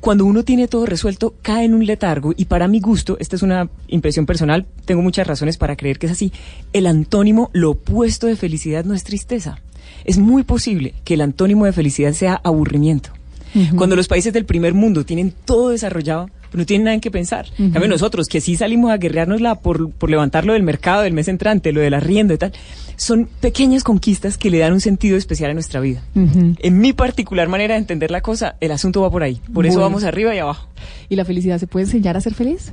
Cuando 0.00 0.24
uno 0.24 0.44
tiene 0.44 0.66
todo 0.66 0.86
resuelto, 0.86 1.34
cae 1.42 1.66
en 1.66 1.74
un 1.74 1.84
letargo 1.84 2.32
y 2.34 2.46
para 2.46 2.66
mi 2.66 2.80
gusto, 2.80 3.18
esta 3.20 3.36
es 3.36 3.42
una 3.42 3.68
impresión 3.88 4.24
personal, 4.24 4.64
tengo 4.86 5.02
muchas 5.02 5.26
razones 5.26 5.58
para 5.58 5.76
creer 5.76 5.98
que 5.98 6.06
es 6.06 6.12
así, 6.12 6.32
el 6.72 6.86
antónimo, 6.86 7.50
lo 7.52 7.72
opuesto 7.72 8.28
de 8.28 8.34
felicidad 8.34 8.86
no 8.86 8.94
es 8.94 9.04
tristeza. 9.04 9.58
Es 10.06 10.16
muy 10.16 10.42
posible 10.42 10.94
que 11.04 11.14
el 11.14 11.20
antónimo 11.20 11.66
de 11.66 11.72
felicidad 11.72 12.14
sea 12.14 12.40
aburrimiento. 12.42 13.10
Uh 13.54 13.58
-huh. 13.58 13.76
Cuando 13.76 13.94
los 13.94 14.08
países 14.08 14.32
del 14.32 14.46
primer 14.46 14.72
mundo 14.72 15.04
tienen 15.04 15.34
todo 15.44 15.68
desarrollado, 15.68 16.30
no 16.58 16.66
tienen 16.66 16.84
nada 16.84 16.94
en 16.94 17.00
qué 17.00 17.10
pensar. 17.10 17.46
Uh 17.58 17.62
-huh. 17.64 17.72
También 17.72 17.90
nosotros, 17.90 18.26
que 18.28 18.40
sí 18.40 18.56
salimos 18.56 18.90
a 18.90 18.96
guerreárnosla 18.96 19.56
por, 19.56 19.90
por 19.90 20.10
levantarlo 20.10 20.52
del 20.52 20.62
mercado 20.62 21.02
del 21.02 21.12
mes 21.12 21.28
entrante, 21.28 21.72
lo 21.72 21.80
del 21.80 21.94
arriendo 21.94 22.34
y 22.34 22.38
tal, 22.38 22.52
son 22.96 23.28
pequeñas 23.40 23.84
conquistas 23.84 24.38
que 24.38 24.50
le 24.50 24.58
dan 24.58 24.72
un 24.72 24.80
sentido 24.80 25.16
especial 25.16 25.50
a 25.50 25.54
nuestra 25.54 25.80
vida. 25.80 26.02
Uh 26.14 26.20
-huh. 26.20 26.56
En 26.60 26.78
mi 26.78 26.92
particular 26.92 27.48
manera 27.48 27.74
de 27.74 27.80
entender 27.80 28.10
la 28.10 28.20
cosa, 28.20 28.56
el 28.60 28.72
asunto 28.72 29.02
va 29.02 29.10
por 29.10 29.22
ahí. 29.22 29.36
Por 29.46 29.54
bueno. 29.54 29.70
eso 29.70 29.80
vamos 29.80 30.04
arriba 30.04 30.34
y 30.34 30.38
abajo. 30.38 30.68
¿Y 31.08 31.16
la 31.16 31.24
felicidad 31.24 31.58
se 31.58 31.66
puede 31.66 31.86
enseñar 31.86 32.16
a 32.16 32.20
ser 32.20 32.34
feliz? 32.34 32.72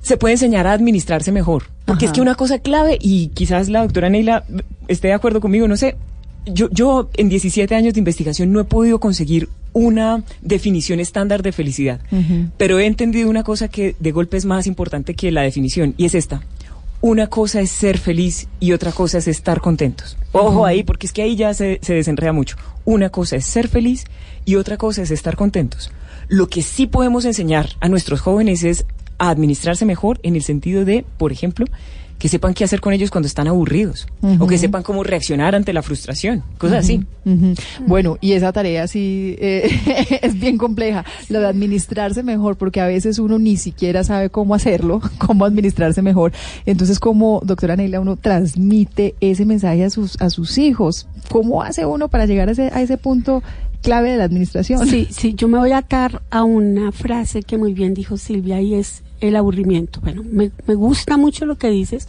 se 0.00 0.16
puede 0.16 0.34
enseñar 0.34 0.66
a 0.66 0.72
administrarse 0.72 1.32
mejor. 1.32 1.64
Porque 1.84 2.06
Ajá. 2.06 2.12
es 2.12 2.14
que 2.14 2.20
una 2.20 2.34
cosa 2.34 2.60
clave, 2.60 2.98
y 3.00 3.28
quizás 3.28 3.68
la 3.68 3.82
doctora 3.82 4.08
Neila 4.08 4.44
esté 4.86 5.08
de 5.08 5.14
acuerdo 5.14 5.40
conmigo, 5.40 5.68
no 5.68 5.76
sé, 5.76 5.96
yo, 6.46 6.68
yo 6.70 7.10
en 7.14 7.28
17 7.28 7.74
años 7.74 7.94
de 7.94 8.00
investigación 8.00 8.52
no 8.52 8.60
he 8.60 8.64
podido 8.64 9.00
conseguir 9.00 9.48
una 9.72 10.24
definición 10.42 11.00
estándar 11.00 11.42
de 11.42 11.52
felicidad, 11.52 12.00
uh 12.10 12.16
-huh. 12.16 12.50
pero 12.56 12.78
he 12.78 12.86
entendido 12.86 13.28
una 13.28 13.44
cosa 13.44 13.68
que 13.68 13.94
de 13.98 14.12
golpe 14.12 14.36
es 14.36 14.44
más 14.44 14.66
importante 14.66 15.14
que 15.14 15.30
la 15.30 15.42
definición, 15.42 15.94
y 15.96 16.06
es 16.06 16.14
esta. 16.14 16.42
Una 17.00 17.28
cosa 17.28 17.60
es 17.60 17.70
ser 17.70 17.98
feliz 17.98 18.48
y 18.58 18.72
otra 18.72 18.90
cosa 18.90 19.18
es 19.18 19.28
estar 19.28 19.60
contentos. 19.60 20.16
Ojo 20.32 20.60
uh 20.60 20.62
-huh. 20.62 20.68
ahí, 20.68 20.82
porque 20.82 21.06
es 21.06 21.12
que 21.12 21.22
ahí 21.22 21.36
ya 21.36 21.54
se, 21.54 21.78
se 21.80 21.94
desenreda 21.94 22.32
mucho. 22.32 22.56
Una 22.84 23.10
cosa 23.10 23.36
es 23.36 23.44
ser 23.44 23.68
feliz 23.68 24.04
y 24.44 24.56
otra 24.56 24.76
cosa 24.76 25.02
es 25.02 25.10
estar 25.12 25.36
contentos. 25.36 25.92
Lo 26.28 26.48
que 26.48 26.62
sí 26.62 26.86
podemos 26.86 27.24
enseñar 27.24 27.68
a 27.80 27.88
nuestros 27.88 28.20
jóvenes 28.20 28.64
es 28.64 28.84
a 29.18 29.30
administrarse 29.30 29.84
mejor 29.84 30.18
en 30.22 30.34
el 30.36 30.42
sentido 30.42 30.84
de, 30.84 31.04
por 31.18 31.30
ejemplo, 31.32 31.66
que 32.18 32.28
sepan 32.28 32.54
qué 32.54 32.64
hacer 32.64 32.80
con 32.80 32.92
ellos 32.92 33.10
cuando 33.10 33.26
están 33.26 33.46
aburridos 33.46 34.06
uh 34.22 34.28
-huh. 34.28 34.42
o 34.42 34.46
que 34.46 34.58
sepan 34.58 34.82
cómo 34.82 35.04
reaccionar 35.04 35.54
ante 35.54 35.72
la 35.72 35.82
frustración, 35.82 36.42
cosas 36.58 36.72
uh 36.72 36.76
-huh. 36.76 36.78
así. 36.78 37.06
Uh 37.24 37.30
-huh. 37.30 37.58
Bueno, 37.86 38.18
y 38.20 38.32
esa 38.32 38.52
tarea 38.52 38.88
sí 38.88 39.36
eh, 39.38 40.18
es 40.22 40.38
bien 40.38 40.58
compleja, 40.58 41.04
lo 41.28 41.40
de 41.40 41.46
administrarse 41.46 42.22
mejor, 42.22 42.56
porque 42.56 42.80
a 42.80 42.86
veces 42.86 43.18
uno 43.18 43.38
ni 43.38 43.56
siquiera 43.56 44.02
sabe 44.04 44.30
cómo 44.30 44.54
hacerlo, 44.54 45.00
cómo 45.18 45.44
administrarse 45.44 46.02
mejor. 46.02 46.32
Entonces, 46.66 46.98
como 46.98 47.40
doctora 47.44 47.76
Neila, 47.76 48.00
uno 48.00 48.16
transmite 48.16 49.14
ese 49.20 49.44
mensaje 49.44 49.84
a 49.84 49.90
sus, 49.90 50.20
a 50.20 50.30
sus 50.30 50.58
hijos. 50.58 51.06
¿Cómo 51.30 51.62
hace 51.62 51.86
uno 51.86 52.08
para 52.08 52.26
llegar 52.26 52.48
a 52.48 52.52
ese, 52.52 52.70
a 52.72 52.80
ese 52.80 52.96
punto 52.96 53.42
clave 53.82 54.10
de 54.10 54.16
la 54.16 54.24
administración? 54.24 54.86
Sí, 54.86 55.06
sí, 55.10 55.34
yo 55.34 55.46
me 55.48 55.58
voy 55.58 55.72
a 55.72 55.78
atar 55.78 56.22
a 56.30 56.42
una 56.42 56.90
frase 56.92 57.42
que 57.42 57.58
muy 57.58 57.74
bien 57.74 57.94
dijo 57.94 58.16
Silvia 58.16 58.60
y 58.60 58.74
es 58.74 59.02
el 59.20 59.36
aburrimiento. 59.36 60.00
Bueno, 60.00 60.22
me, 60.24 60.50
me, 60.66 60.74
gusta 60.74 61.16
mucho 61.16 61.46
lo 61.46 61.56
que 61.56 61.70
dices 61.70 62.08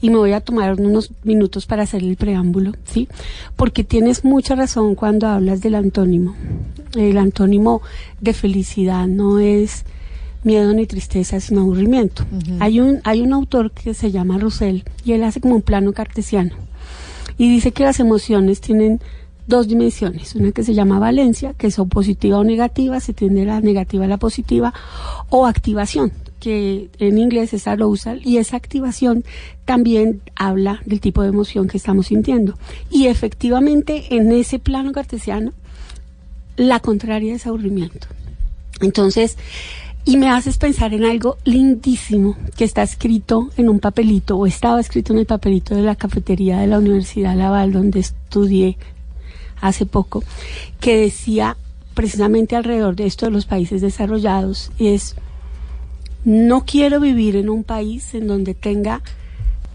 y 0.00 0.10
me 0.10 0.16
voy 0.16 0.32
a 0.32 0.40
tomar 0.40 0.80
unos 0.80 1.12
minutos 1.22 1.66
para 1.66 1.84
hacer 1.84 2.02
el 2.02 2.16
preámbulo, 2.16 2.72
¿sí? 2.84 3.08
Porque 3.56 3.84
tienes 3.84 4.24
mucha 4.24 4.54
razón 4.54 4.94
cuando 4.94 5.28
hablas 5.28 5.60
del 5.60 5.74
antónimo. 5.76 6.34
El 6.96 7.18
antónimo 7.18 7.82
de 8.20 8.32
felicidad 8.32 9.06
no 9.06 9.38
es 9.38 9.84
miedo 10.44 10.72
ni 10.74 10.86
tristeza, 10.86 11.38
sino 11.40 11.60
aburrimiento. 11.60 12.24
Uh 12.32 12.36
-huh. 12.36 12.56
Hay 12.60 12.80
un 12.80 13.00
hay 13.04 13.20
un 13.22 13.32
autor 13.32 13.70
que 13.70 13.94
se 13.94 14.10
llama 14.10 14.38
Russell 14.38 14.80
y 15.04 15.12
él 15.12 15.22
hace 15.22 15.40
como 15.40 15.54
un 15.54 15.62
plano 15.62 15.92
cartesiano 15.92 16.54
y 17.38 17.48
dice 17.48 17.72
que 17.72 17.84
las 17.84 18.00
emociones 18.00 18.60
tienen 18.60 19.00
dos 19.46 19.68
dimensiones, 19.68 20.34
una 20.34 20.52
que 20.52 20.62
se 20.62 20.74
llama 20.74 20.98
valencia, 20.98 21.54
que 21.54 21.66
es 21.68 21.78
o 21.78 21.86
positiva 21.86 22.38
o 22.38 22.44
negativa, 22.44 23.00
se 23.00 23.12
tiende 23.12 23.44
la 23.44 23.60
negativa 23.60 24.04
a 24.04 24.08
la 24.08 24.18
positiva, 24.18 24.72
o 25.30 25.46
activación, 25.46 26.12
que 26.40 26.90
en 26.98 27.18
inglés 27.18 27.52
es 27.52 27.66
arousal, 27.66 28.20
y 28.24 28.38
esa 28.38 28.56
activación 28.56 29.24
también 29.64 30.20
habla 30.34 30.80
del 30.86 31.00
tipo 31.00 31.22
de 31.22 31.28
emoción 31.28 31.68
que 31.68 31.76
estamos 31.76 32.06
sintiendo. 32.06 32.58
Y 32.90 33.06
efectivamente 33.06 34.14
en 34.16 34.32
ese 34.32 34.58
plano 34.58 34.92
cartesiano, 34.92 35.52
la 36.56 36.80
contraria 36.80 37.34
es 37.34 37.46
aburrimiento. 37.46 38.06
Entonces, 38.80 39.38
y 40.04 40.16
me 40.16 40.28
haces 40.28 40.58
pensar 40.58 40.92
en 40.94 41.04
algo 41.04 41.36
lindísimo 41.44 42.36
que 42.56 42.64
está 42.64 42.82
escrito 42.82 43.50
en 43.56 43.68
un 43.68 43.78
papelito, 43.78 44.36
o 44.36 44.46
estaba 44.46 44.80
escrito 44.80 45.12
en 45.12 45.20
el 45.20 45.26
papelito 45.26 45.76
de 45.76 45.82
la 45.82 45.94
cafetería 45.94 46.58
de 46.58 46.66
la 46.66 46.78
Universidad 46.78 47.36
Laval, 47.36 47.72
donde 47.72 48.00
estudié 48.00 48.76
hace 49.62 49.86
poco, 49.86 50.22
que 50.80 50.98
decía 50.98 51.56
precisamente 51.94 52.56
alrededor 52.56 52.96
de 52.96 53.06
esto 53.06 53.26
de 53.26 53.32
los 53.32 53.46
países 53.46 53.80
desarrollados, 53.80 54.70
es, 54.78 55.14
no 56.24 56.66
quiero 56.66 57.00
vivir 57.00 57.36
en 57.36 57.48
un 57.48 57.64
país 57.64 58.12
en 58.14 58.26
donde 58.26 58.54
tenga 58.54 59.02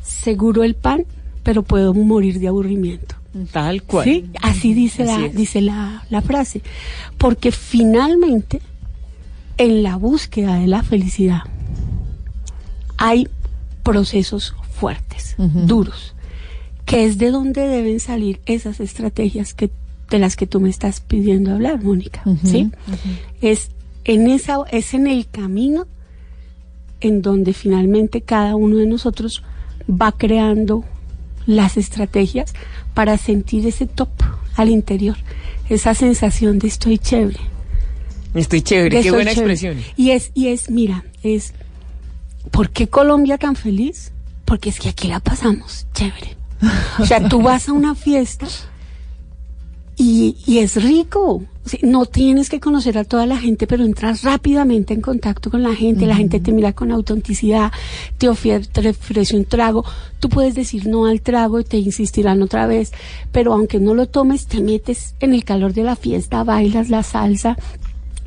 seguro 0.03 0.63
el 0.63 0.75
pan, 0.75 1.05
pero 1.41 1.63
puedo 1.63 1.93
morir 1.93 2.39
de 2.39 2.49
aburrimiento. 2.49 3.15
Tal 3.51 3.83
cual. 3.83 4.03
Sí, 4.03 4.29
así 4.41 4.73
dice, 4.73 5.03
así 5.03 5.21
la, 5.21 5.27
dice 5.29 5.61
la, 5.61 6.03
la 6.09 6.21
frase. 6.21 6.61
Porque 7.17 7.51
finalmente, 7.51 8.61
en 9.57 9.83
la 9.83 9.95
búsqueda 9.95 10.55
de 10.55 10.67
la 10.67 10.83
felicidad, 10.83 11.41
hay 12.97 13.29
procesos 13.83 14.55
fuertes, 14.79 15.35
uh 15.37 15.43
-huh. 15.43 15.65
duros 15.65 16.15
que 16.87 17.05
es 17.05 17.17
de 17.17 17.31
donde 17.31 17.67
deben 17.67 17.99
salir 17.99 18.39
esas 18.45 18.79
estrategias 18.79 19.53
que 19.53 19.69
de 20.09 20.19
las 20.19 20.37
que 20.37 20.47
tú 20.47 20.61
me 20.61 20.69
estás 20.69 21.01
pidiendo 21.01 21.51
hablar, 21.51 21.83
Mónica, 21.83 22.21
uh 22.25 22.31
-huh, 22.31 22.49
¿sí? 22.49 22.71
Uh 22.87 22.91
-huh. 22.93 23.17
Es 23.41 23.69
en 24.05 24.29
esa 24.29 24.59
es 24.71 24.93
en 24.93 25.05
el 25.05 25.27
camino 25.27 25.85
en 27.01 27.21
donde 27.21 27.51
finalmente 27.51 28.21
cada 28.21 28.55
uno 28.55 28.77
de 28.77 28.87
nosotros 28.87 29.43
va 29.89 30.13
creando 30.13 30.85
las 31.45 31.75
estrategias 31.75 32.53
para 32.93 33.17
sentir 33.17 33.67
ese 33.67 33.85
top 33.85 34.09
al 34.55 34.69
interior, 34.69 35.17
esa 35.69 35.93
sensación 35.93 36.57
de 36.57 36.69
estoy 36.69 36.97
chévere. 36.99 37.39
Estoy 38.33 38.61
chévere, 38.61 39.01
qué 39.01 39.11
buena 39.11 39.33
chévere. 39.33 39.53
expresión. 39.53 39.77
Y 39.97 40.11
es 40.11 40.31
y 40.33 40.47
es, 40.47 40.69
mira, 40.69 41.03
es 41.21 41.53
¿por 42.51 42.69
qué 42.69 42.87
Colombia 42.87 43.37
tan 43.37 43.57
feliz? 43.57 44.13
Porque 44.45 44.69
es 44.69 44.79
que 44.79 44.87
aquí 44.87 45.09
la 45.09 45.19
pasamos 45.19 45.85
chévere. 45.93 46.36
O 46.99 47.05
sea, 47.05 47.27
tú 47.29 47.41
vas 47.41 47.69
a 47.69 47.73
una 47.73 47.95
fiesta 47.95 48.47
y 49.95 50.35
y, 50.45 50.59
es 50.59 50.81
rico. 50.81 51.43
No 51.81 52.05
tienes 52.05 52.49
que 52.49 52.61
conocer 52.61 52.97
a 52.97 53.03
toda 53.03 53.25
la 53.25 53.37
gente, 53.37 53.67
pero 53.67 53.83
entras 53.83 54.23
rápidamente 54.23 54.93
en 54.93 55.01
contacto 55.01 55.51
con 55.51 55.63
la 55.63 55.75
gente, 55.75 56.05
la 56.05 56.15
gente 56.15 56.39
te 56.39 56.53
mira 56.53 56.71
con 56.71 56.91
autenticidad, 56.91 57.73
te 58.17 58.29
te 58.71 58.89
ofrece 58.89 59.35
un 59.35 59.43
trago, 59.43 59.83
tú 60.19 60.29
puedes 60.29 60.55
decir 60.55 60.87
no 60.87 61.07
al 61.07 61.19
trago 61.19 61.59
y 61.59 61.65
te 61.65 61.77
insistirán 61.77 62.41
otra 62.41 62.67
vez, 62.67 62.93
pero 63.33 63.51
aunque 63.51 63.81
no 63.81 63.95
lo 63.95 64.05
tomes, 64.05 64.47
te 64.47 64.61
metes 64.61 65.13
en 65.19 65.33
el 65.33 65.43
calor 65.43 65.73
de 65.73 65.83
la 65.83 65.97
fiesta, 65.97 66.45
bailas 66.45 66.89
la 66.89 67.03
salsa, 67.03 67.57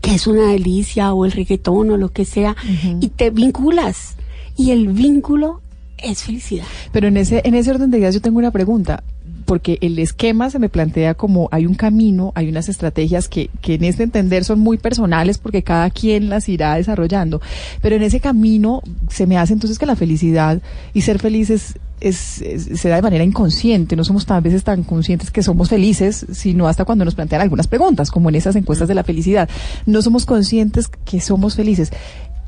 que 0.03 0.14
es 0.16 0.27
una 0.27 0.49
delicia, 0.49 1.14
o 1.14 1.25
el 1.25 1.33
reggaetón 1.33 1.90
o 1.93 1.97
lo 1.97 2.11
que 2.11 2.27
sea, 2.27 2.57
y 3.01 3.09
te 3.09 3.31
vinculas. 3.31 4.16
Y 4.55 4.73
el 4.73 4.88
vínculo 4.88 5.62
es 6.02 6.22
felicidad. 6.22 6.64
Pero 6.92 7.08
en 7.08 7.16
ese, 7.16 7.42
en 7.44 7.54
ese 7.54 7.70
orden 7.70 7.90
de 7.90 7.98
ideas 7.98 8.14
yo 8.14 8.20
tengo 8.20 8.38
una 8.38 8.50
pregunta, 8.50 9.02
porque 9.46 9.78
el 9.80 9.98
esquema 9.98 10.48
se 10.50 10.58
me 10.60 10.68
plantea 10.68 11.14
como 11.14 11.48
hay 11.50 11.66
un 11.66 11.74
camino, 11.74 12.30
hay 12.36 12.48
unas 12.48 12.68
estrategias 12.68 13.26
que, 13.28 13.50
que 13.60 13.74
en 13.74 13.84
este 13.84 14.04
entender 14.04 14.44
son 14.44 14.60
muy 14.60 14.78
personales 14.78 15.38
porque 15.38 15.62
cada 15.64 15.90
quien 15.90 16.28
las 16.28 16.48
irá 16.48 16.76
desarrollando, 16.76 17.40
pero 17.82 17.96
en 17.96 18.02
ese 18.02 18.20
camino 18.20 18.80
se 19.08 19.26
me 19.26 19.38
hace 19.38 19.52
entonces 19.52 19.78
que 19.78 19.86
la 19.86 19.96
felicidad 19.96 20.62
y 20.94 21.00
ser 21.00 21.18
feliz 21.18 21.50
es, 21.50 21.74
es- 22.00 22.40
es- 22.42 22.80
se 22.80 22.88
da 22.88 22.96
de 22.96 23.02
manera 23.02 23.24
inconsciente, 23.24 23.96
no 23.96 24.04
somos 24.04 24.24
tan 24.24 24.40
veces 24.42 24.62
tan 24.62 24.84
conscientes 24.84 25.32
que 25.32 25.42
somos 25.42 25.68
felices, 25.68 26.26
sino 26.32 26.68
hasta 26.68 26.84
cuando 26.84 27.04
nos 27.04 27.16
plantean 27.16 27.42
algunas 27.42 27.66
preguntas, 27.66 28.10
como 28.12 28.28
en 28.28 28.36
esas 28.36 28.54
encuestas 28.54 28.86
de 28.86 28.94
la 28.94 29.02
felicidad. 29.04 29.48
No 29.84 30.00
somos 30.00 30.26
conscientes 30.26 30.88
que 31.04 31.20
somos 31.20 31.56
felices. 31.56 31.90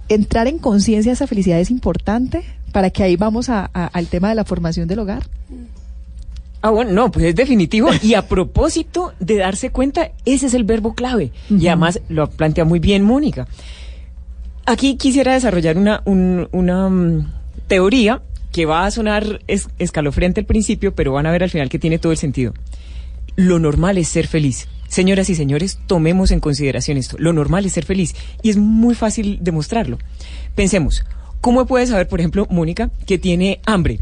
Entrar 0.09 0.47
en 0.47 0.59
conciencia 0.59 1.11
de 1.11 1.15
esa 1.15 1.27
felicidad 1.27 1.59
es 1.61 1.71
importante 1.71 2.43
para 2.73 2.91
que 2.91 3.03
ahí 3.03 3.17
vamos 3.17 3.49
a- 3.49 3.71
a- 3.73 3.87
al 3.87 4.07
tema 4.09 4.29
de 4.29 4.35
la 4.35 4.45
formación 4.45 4.89
del 4.89 4.99
hogar. 5.01 5.23
Ah, 6.61 6.71
bueno, 6.71 6.93
no, 6.93 7.11
pues 7.11 7.27
es 7.27 7.35
definitivo. 7.35 7.89
Y 8.03 8.15
a 8.15 8.29
propósito 8.29 9.13
de 9.21 9.37
darse 9.39 9.71
cuenta, 9.71 10.13
ese 10.25 10.47
es 10.47 10.55
el 10.55 10.65
verbo 10.65 10.95
clave. 10.95 11.33
Y 11.51 11.67
además 11.67 12.01
lo 12.09 12.31
plantea 12.31 12.65
muy 12.65 12.79
bien 12.79 13.03
Mónica. 13.03 13.49
Aquí 14.65 14.97
quisiera 14.97 15.33
desarrollar 15.35 15.77
una, 15.77 16.03
un- 16.05 16.49
una 16.53 16.89
mm, 16.89 17.33
teoría 17.67 18.23
que 18.53 18.65
va 18.67 18.85
a 18.87 18.91
sonar 18.91 19.41
es- 19.49 19.69
escalofriante 19.79 20.41
al 20.41 20.47
principio, 20.47 20.95
pero 20.95 21.13
van 21.13 21.27
a 21.27 21.33
ver 21.33 21.43
al 21.43 21.51
final 21.51 21.69
que 21.69 21.79
tiene 21.81 21.99
todo 21.99 22.13
el 22.13 22.19
sentido. 22.19 22.53
Lo 23.35 23.59
normal 23.59 23.99
es 23.99 24.09
ser 24.09 24.27
feliz. 24.29 24.69
Señoras 24.93 25.31
y 25.31 25.35
señores, 25.35 25.79
tomemos 25.87 26.33
en 26.33 26.41
consideración 26.41 26.99
esto. 26.99 27.17
Lo 27.19 27.33
normal 27.33 27.65
es 27.65 27.73
ser 27.73 27.87
feliz. 27.87 28.15
Y 28.43 28.51
es 28.51 28.59
muy 28.59 28.95
fácil 28.95 29.39
demostrarlo. 29.41 29.97
Pensemos, 30.55 31.03
¿cómo 31.41 31.65
puedes 31.65 31.89
saber, 31.89 32.09
por 32.09 32.21
ejemplo, 32.21 32.47
Mónica, 32.51 32.91
que 33.07 33.17
tiene 33.17 33.63
hambre? 33.65 34.01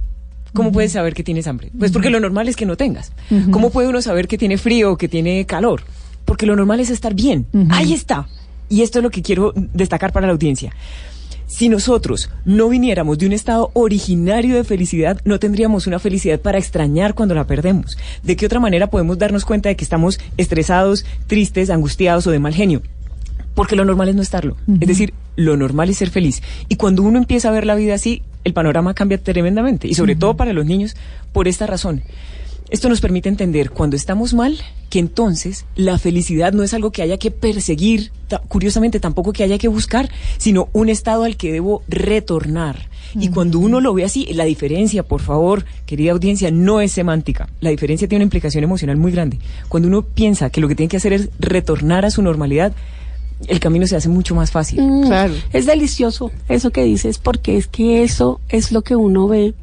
¿Cómo 0.52 0.72
puedes 0.72 0.90
saber 0.90 1.14
que 1.14 1.22
tienes 1.22 1.46
hambre? 1.46 1.70
Pues 1.78 1.92
porque 1.92 2.10
lo 2.10 2.18
normal 2.18 2.48
es 2.48 2.56
que 2.56 2.66
no 2.66 2.76
tengas. 2.76 3.12
¿Cómo 3.52 3.70
puede 3.70 3.86
uno 3.86 4.02
saber 4.02 4.26
que 4.26 4.36
tiene 4.36 4.58
frío 4.58 4.90
o 4.90 4.96
que 4.96 5.06
tiene 5.06 5.46
calor? 5.46 5.82
Porque 6.24 6.44
lo 6.44 6.56
normal 6.56 6.80
es 6.80 6.90
estar 6.90 7.14
bien. 7.14 7.46
Ahí 7.70 7.92
está. 7.92 8.26
Y 8.68 8.82
esto 8.82 8.98
es 8.98 9.04
lo 9.04 9.10
que 9.10 9.22
quiero 9.22 9.52
destacar 9.54 10.12
para 10.12 10.26
la 10.26 10.32
audiencia. 10.32 10.72
Si 11.50 11.68
nosotros 11.68 12.30
no 12.44 12.68
viniéramos 12.68 13.18
de 13.18 13.26
un 13.26 13.32
estado 13.32 13.72
originario 13.74 14.54
de 14.54 14.62
felicidad, 14.62 15.20
no 15.24 15.40
tendríamos 15.40 15.88
una 15.88 15.98
felicidad 15.98 16.40
para 16.40 16.58
extrañar 16.58 17.14
cuando 17.14 17.34
la 17.34 17.44
perdemos. 17.44 17.98
¿De 18.22 18.36
qué 18.36 18.46
otra 18.46 18.60
manera 18.60 18.86
podemos 18.86 19.18
darnos 19.18 19.44
cuenta 19.44 19.68
de 19.68 19.74
que 19.74 19.82
estamos 19.82 20.20
estresados, 20.36 21.04
tristes, 21.26 21.68
angustiados 21.68 22.24
o 22.28 22.30
de 22.30 22.38
mal 22.38 22.54
genio? 22.54 22.82
Porque 23.56 23.74
lo 23.74 23.84
normal 23.84 24.08
es 24.08 24.14
no 24.14 24.22
estarlo. 24.22 24.56
Es 24.80 24.86
decir, 24.86 25.12
lo 25.34 25.56
normal 25.56 25.90
es 25.90 25.98
ser 25.98 26.10
feliz. 26.10 26.40
Y 26.68 26.76
cuando 26.76 27.02
uno 27.02 27.18
empieza 27.18 27.48
a 27.48 27.52
ver 27.52 27.66
la 27.66 27.74
vida 27.74 27.94
así, 27.94 28.22
el 28.44 28.54
panorama 28.54 28.94
cambia 28.94 29.18
tremendamente. 29.18 29.88
Y 29.88 29.94
sobre 29.94 30.14
todo 30.14 30.36
para 30.36 30.52
los 30.52 30.64
niños, 30.64 30.94
por 31.32 31.48
esta 31.48 31.66
razón. 31.66 32.02
Esto 32.70 32.88
nos 32.88 33.00
permite 33.00 33.28
entender 33.28 33.70
cuando 33.70 33.96
estamos 33.96 34.32
mal 34.32 34.56
que 34.90 35.00
entonces 35.00 35.66
la 35.74 35.98
felicidad 35.98 36.52
no 36.52 36.62
es 36.62 36.72
algo 36.72 36.92
que 36.92 37.02
haya 37.02 37.16
que 37.16 37.30
perseguir, 37.30 38.12
curiosamente 38.48 39.00
tampoco 39.00 39.32
que 39.32 39.42
haya 39.42 39.58
que 39.58 39.68
buscar, 39.68 40.08
sino 40.38 40.68
un 40.72 40.88
estado 40.88 41.24
al 41.24 41.36
que 41.36 41.52
debo 41.52 41.82
retornar. 41.88 42.88
Y 43.18 43.28
cuando 43.30 43.58
uno 43.58 43.80
lo 43.80 43.92
ve 43.92 44.04
así, 44.04 44.26
la 44.34 44.44
diferencia, 44.44 45.02
por 45.02 45.20
favor, 45.20 45.64
querida 45.84 46.12
audiencia, 46.12 46.52
no 46.52 46.80
es 46.80 46.92
semántica. 46.92 47.48
La 47.60 47.70
diferencia 47.70 48.06
tiene 48.06 48.20
una 48.20 48.26
implicación 48.26 48.62
emocional 48.62 48.96
muy 48.96 49.10
grande. 49.10 49.40
Cuando 49.68 49.88
uno 49.88 50.02
piensa 50.02 50.50
que 50.50 50.60
lo 50.60 50.68
que 50.68 50.76
tiene 50.76 50.88
que 50.88 50.98
hacer 50.98 51.12
es 51.12 51.28
retornar 51.40 52.04
a 52.04 52.10
su 52.10 52.22
normalidad, 52.22 52.72
el 53.48 53.58
camino 53.58 53.86
se 53.88 53.96
hace 53.96 54.08
mucho 54.08 54.34
más 54.36 54.52
fácil. 54.52 54.80
Mm, 54.82 55.10
Es 55.52 55.66
delicioso 55.66 56.30
eso 56.48 56.70
que 56.70 56.84
dices, 56.84 57.18
porque 57.18 57.56
es 57.56 57.66
que 57.66 58.04
eso 58.04 58.40
es 58.48 58.70
lo 58.70 58.82
que 58.82 58.94
uno 58.94 59.26
ve 59.26 59.54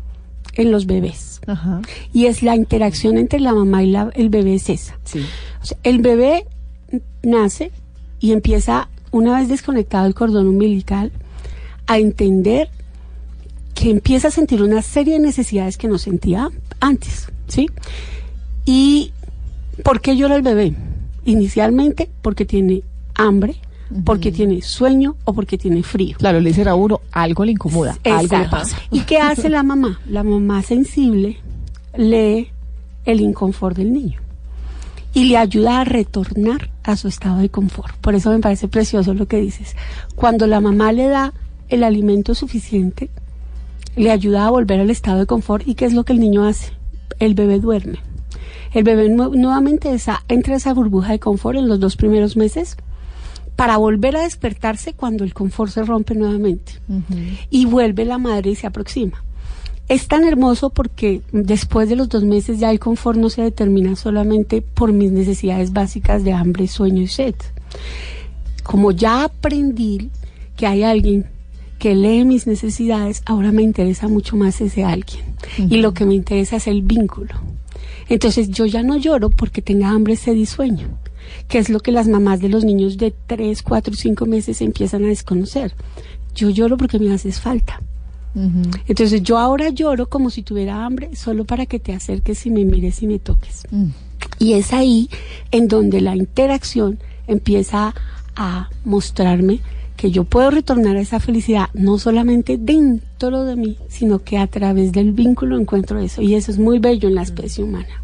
en 0.58 0.72
los 0.72 0.86
bebés. 0.86 1.40
Y 2.14 2.26
es 2.26 2.44
la 2.44 2.56
interacción 2.56 3.18
entre 3.18 3.40
la 3.40 3.54
mamá 3.54 3.84
y 3.84 3.92
la- 3.92 4.12
el 4.16 4.30
bebé 4.30 4.56
es 4.56 4.70
esa. 4.70 4.98
O 5.62 5.66
sea, 5.66 5.78
el 5.84 6.00
bebé 6.00 6.46
nace 7.24 7.72
y 8.20 8.32
empieza, 8.32 8.90
una 9.12 9.38
vez 9.40 9.48
desconectado 9.48 10.08
el 10.08 10.14
cordón 10.14 10.48
umbilical, 10.48 11.12
a 11.86 12.00
entender 12.00 12.70
que 13.74 13.90
empieza 13.92 14.28
a 14.30 14.32
sentir 14.32 14.62
una 14.64 14.82
serie 14.82 15.14
de 15.14 15.20
necesidades 15.20 15.78
que 15.78 15.88
no 15.88 15.98
sentía 15.98 16.50
antes, 16.80 17.28
¿sí? 17.48 17.70
¿Y 18.66 19.12
por 19.84 20.02
qué 20.02 20.18
llora 20.18 20.36
el 20.36 20.42
bebé? 20.42 20.74
Inicialmente 21.26 22.10
porque 22.22 22.46
tiene 22.46 22.82
hambre, 23.16 23.56
porque 24.04 24.32
tiene 24.32 24.62
sueño 24.62 25.16
o 25.24 25.34
porque 25.34 25.58
tiene 25.58 25.84
frío. 25.84 26.18
Claro, 26.18 26.40
le 26.40 26.50
dicen 26.50 26.68
a 26.68 26.76
uno, 26.76 27.02
algo 27.12 27.46
le 27.46 27.52
incomoda, 27.54 27.98
algo 28.04 28.18
le 28.18 28.24
Exacto. 28.26 28.50
pasa. 28.52 28.78
¿Y 28.92 29.02
qué 29.02 29.18
hace 29.20 29.50
la 29.50 29.64
mamá? 29.64 30.00
La 30.10 30.24
mamá 30.24 30.62
sensible 30.64 31.38
lee 31.96 32.50
el 33.06 33.22
inconfort 33.22 33.78
del 33.78 33.94
niño 33.94 34.20
y 35.14 35.26
le 35.26 35.38
ayuda 35.38 35.82
a 35.82 35.84
retornar 35.84 36.70
a 36.84 36.96
su 36.96 37.08
estado 37.08 37.38
de 37.40 37.50
confort. 37.50 37.96
Por 37.98 38.14
eso 38.16 38.30
me 38.32 38.40
parece 38.40 38.68
precioso 38.68 39.14
lo 39.14 39.28
que 39.28 39.38
dices. 39.42 39.76
Cuando 40.16 40.46
la 40.48 40.60
mamá 40.62 40.92
le 40.92 41.08
da 41.08 41.34
el 41.70 41.84
alimento 41.84 42.36
suficiente, 42.36 43.10
le 43.96 44.12
ayuda 44.12 44.46
a 44.46 44.50
volver 44.52 44.80
al 44.80 44.90
estado 44.90 45.20
de 45.20 45.26
confort. 45.26 45.68
¿Y 45.68 45.76
qué 45.76 45.86
es 45.86 45.94
lo 45.94 46.04
que 46.04 46.14
el 46.14 46.20
niño 46.20 46.46
hace? 46.46 46.72
El 47.20 47.34
bebé 47.34 47.60
duerme. 47.60 47.98
El 48.74 48.84
bebé 48.84 49.10
nue- 49.10 49.36
nuevamente 49.36 49.92
esa, 49.94 50.24
entra 50.28 50.56
esa 50.56 50.74
burbuja 50.74 51.14
de 51.14 51.20
confort 51.20 51.58
en 51.58 51.68
los 51.68 51.80
dos 51.80 51.96
primeros 51.96 52.38
meses 52.38 52.78
para 53.58 53.78
volver 53.78 54.16
a 54.16 54.22
despertarse 54.22 54.94
cuando 54.94 55.24
el 55.24 55.34
confort 55.34 55.72
se 55.72 55.84
rompe 55.84 56.14
nuevamente 56.14 56.74
y 57.50 57.66
vuelve 57.66 58.06
la 58.06 58.20
madre 58.20 58.52
y 58.52 58.56
se 58.56 58.68
aproxima. 58.68 59.24
Es 59.90 60.08
tan 60.08 60.26
hermoso 60.26 60.70
porque 60.70 61.22
después 61.32 61.90
de 61.90 61.96
los 61.96 62.08
dos 62.08 62.24
meses 62.24 62.60
ya 62.60 62.70
el 62.70 62.80
confort 62.80 63.18
no 63.18 63.32
se 63.32 63.42
determina 63.42 63.96
solamente 63.96 64.62
por 64.62 64.94
mis 64.94 65.12
necesidades 65.12 65.74
básicas 65.74 66.24
de 66.24 66.34
hambre, 66.34 66.68
sueño 66.68 67.02
y 67.02 67.08
sed. 67.08 67.34
Como 68.62 68.92
ya 68.92 69.24
aprendí 69.24 70.12
que 70.56 70.68
hay 70.68 70.84
alguien 70.84 71.26
que 71.80 71.96
lee 71.96 72.26
mis 72.26 72.46
necesidades, 72.46 73.24
ahora 73.26 73.52
me 73.52 73.64
interesa 73.64 74.08
mucho 74.08 74.36
más 74.36 74.62
ese 74.62 74.84
alguien. 74.84 75.26
Y 75.58 75.78
lo 75.78 75.96
que 75.96 76.06
me 76.06 76.14
interesa 76.14 76.58
es 76.58 76.68
el 76.68 76.84
vínculo. 76.84 77.34
Entonces 78.08 78.50
yo 78.50 78.68
ya 78.68 78.84
no 78.84 78.98
lloro 78.98 79.32
porque 79.32 79.64
tenga 79.64 79.90
hambre, 79.90 80.16
sed 80.16 80.36
y 80.36 80.46
sueño, 80.46 80.90
que 81.48 81.58
es 81.58 81.70
lo 81.70 81.80
que 81.80 81.92
las 81.92 82.08
mamás 82.08 82.40
de 82.40 82.50
los 82.50 82.64
niños 82.64 82.98
de 82.98 83.14
3, 83.28 83.62
4, 83.64 83.94
5 83.94 84.26
meses 84.26 84.62
empiezan 84.62 85.06
a 85.06 85.08
desconocer. 85.08 85.74
Yo 86.36 86.50
lloro 86.50 86.78
porque 86.78 87.00
me 87.00 87.14
haces 87.14 87.40
falta. 87.40 87.82
Entonces 88.88 89.24
yo 89.24 89.40
ahora 89.40 89.70
lloro 89.70 90.10
como 90.10 90.30
si 90.30 90.44
tuviera 90.44 90.86
hambre 90.86 91.16
solo 91.16 91.44
para 91.46 91.66
que 91.66 91.80
te 91.80 91.94
acerques 91.94 92.46
y 92.46 92.52
me 92.52 92.66
mires 92.66 93.02
y 93.02 93.08
me 93.08 93.18
toques. 93.18 93.64
Y 94.38 94.54
es 94.54 94.74
ahí 94.74 95.10
en 95.50 95.68
donde 95.68 96.02
la 96.02 96.16
interacción 96.16 97.00
empieza 97.26 97.96
a 98.36 98.70
mostrarme 98.86 99.62
que 99.98 100.12
yo 100.12 100.24
puedo 100.24 100.52
retornar 100.52 100.96
a 100.96 101.02
esa 101.02 101.20
felicidad 101.20 101.70
no 101.74 101.98
solamente 101.98 102.58
dentro 102.58 103.44
de 103.44 103.56
mí, 103.56 103.78
sino 103.90 104.20
que 104.20 104.38
a 104.38 104.48
través 104.48 104.92
del 104.92 105.12
vínculo 105.12 105.60
encuentro 105.60 106.00
eso. 106.00 106.22
Y 106.22 106.36
eso 106.36 106.52
es 106.52 106.60
muy 106.60 106.80
bello 106.80 107.10
en 107.10 107.16
la 107.16 107.24
especie 107.24 107.64
humana. 107.64 108.04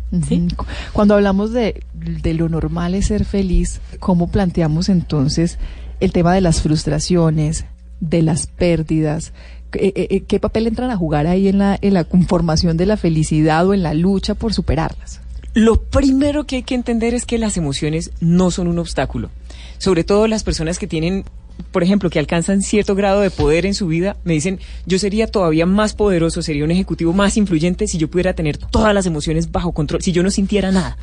Cuando 0.91 1.13
hablamos 1.13 1.53
de, 1.53 1.83
de 1.93 2.33
lo 2.33 2.49
normal 2.49 2.95
es 2.95 3.07
ser 3.07 3.25
feliz, 3.25 3.79
¿cómo 3.99 4.29
planteamos 4.29 4.89
entonces 4.89 5.59
el 5.99 6.11
tema 6.11 6.33
de 6.33 6.41
las 6.41 6.61
frustraciones, 6.61 7.65
de 7.99 8.21
las 8.23 8.47
pérdidas? 8.47 9.31
¿Qué, 9.71 9.93
eh, 9.95 10.07
eh, 10.09 10.21
qué 10.21 10.39
papel 10.39 10.67
entran 10.67 10.91
a 10.91 10.97
jugar 10.97 11.27
ahí 11.27 11.47
en 11.47 11.59
la, 11.59 11.77
en 11.81 11.93
la 11.93 12.03
conformación 12.03 12.75
de 12.75 12.87
la 12.87 12.97
felicidad 12.97 13.67
o 13.67 13.73
en 13.73 13.83
la 13.83 13.93
lucha 13.93 14.33
por 14.35 14.53
superarlas? 14.53 15.21
Lo 15.53 15.83
primero 15.83 16.45
que 16.45 16.57
hay 16.57 16.63
que 16.63 16.73
entender 16.73 17.13
es 17.13 17.25
que 17.25 17.37
las 17.37 17.57
emociones 17.57 18.11
no 18.19 18.49
son 18.49 18.67
un 18.67 18.79
obstáculo. 18.79 19.29
Sobre 19.77 20.03
todo 20.03 20.27
las 20.27 20.43
personas 20.43 20.79
que 20.79 20.87
tienen, 20.87 21.25
por 21.71 21.83
ejemplo, 21.83 22.09
que 22.09 22.19
alcanzan 22.19 22.61
cierto 22.61 22.95
grado 22.95 23.21
de 23.21 23.31
poder 23.31 23.65
en 23.65 23.73
su 23.73 23.87
vida, 23.87 24.15
me 24.23 24.33
dicen, 24.33 24.59
yo 24.85 24.99
sería 24.99 25.27
todavía 25.27 25.65
más 25.65 25.93
poderoso, 25.93 26.41
sería 26.41 26.63
un 26.63 26.71
ejecutivo 26.71 27.13
más 27.13 27.37
influyente 27.37 27.87
si 27.87 27.97
yo 27.97 28.09
pudiera 28.09 28.33
tener 28.33 28.57
todas 28.57 28.93
las 28.93 29.05
emociones 29.05 29.51
bajo 29.51 29.71
control, 29.71 30.01
si 30.01 30.11
yo 30.11 30.23
no 30.23 30.29
sintiera 30.29 30.71
nada. 30.71 30.97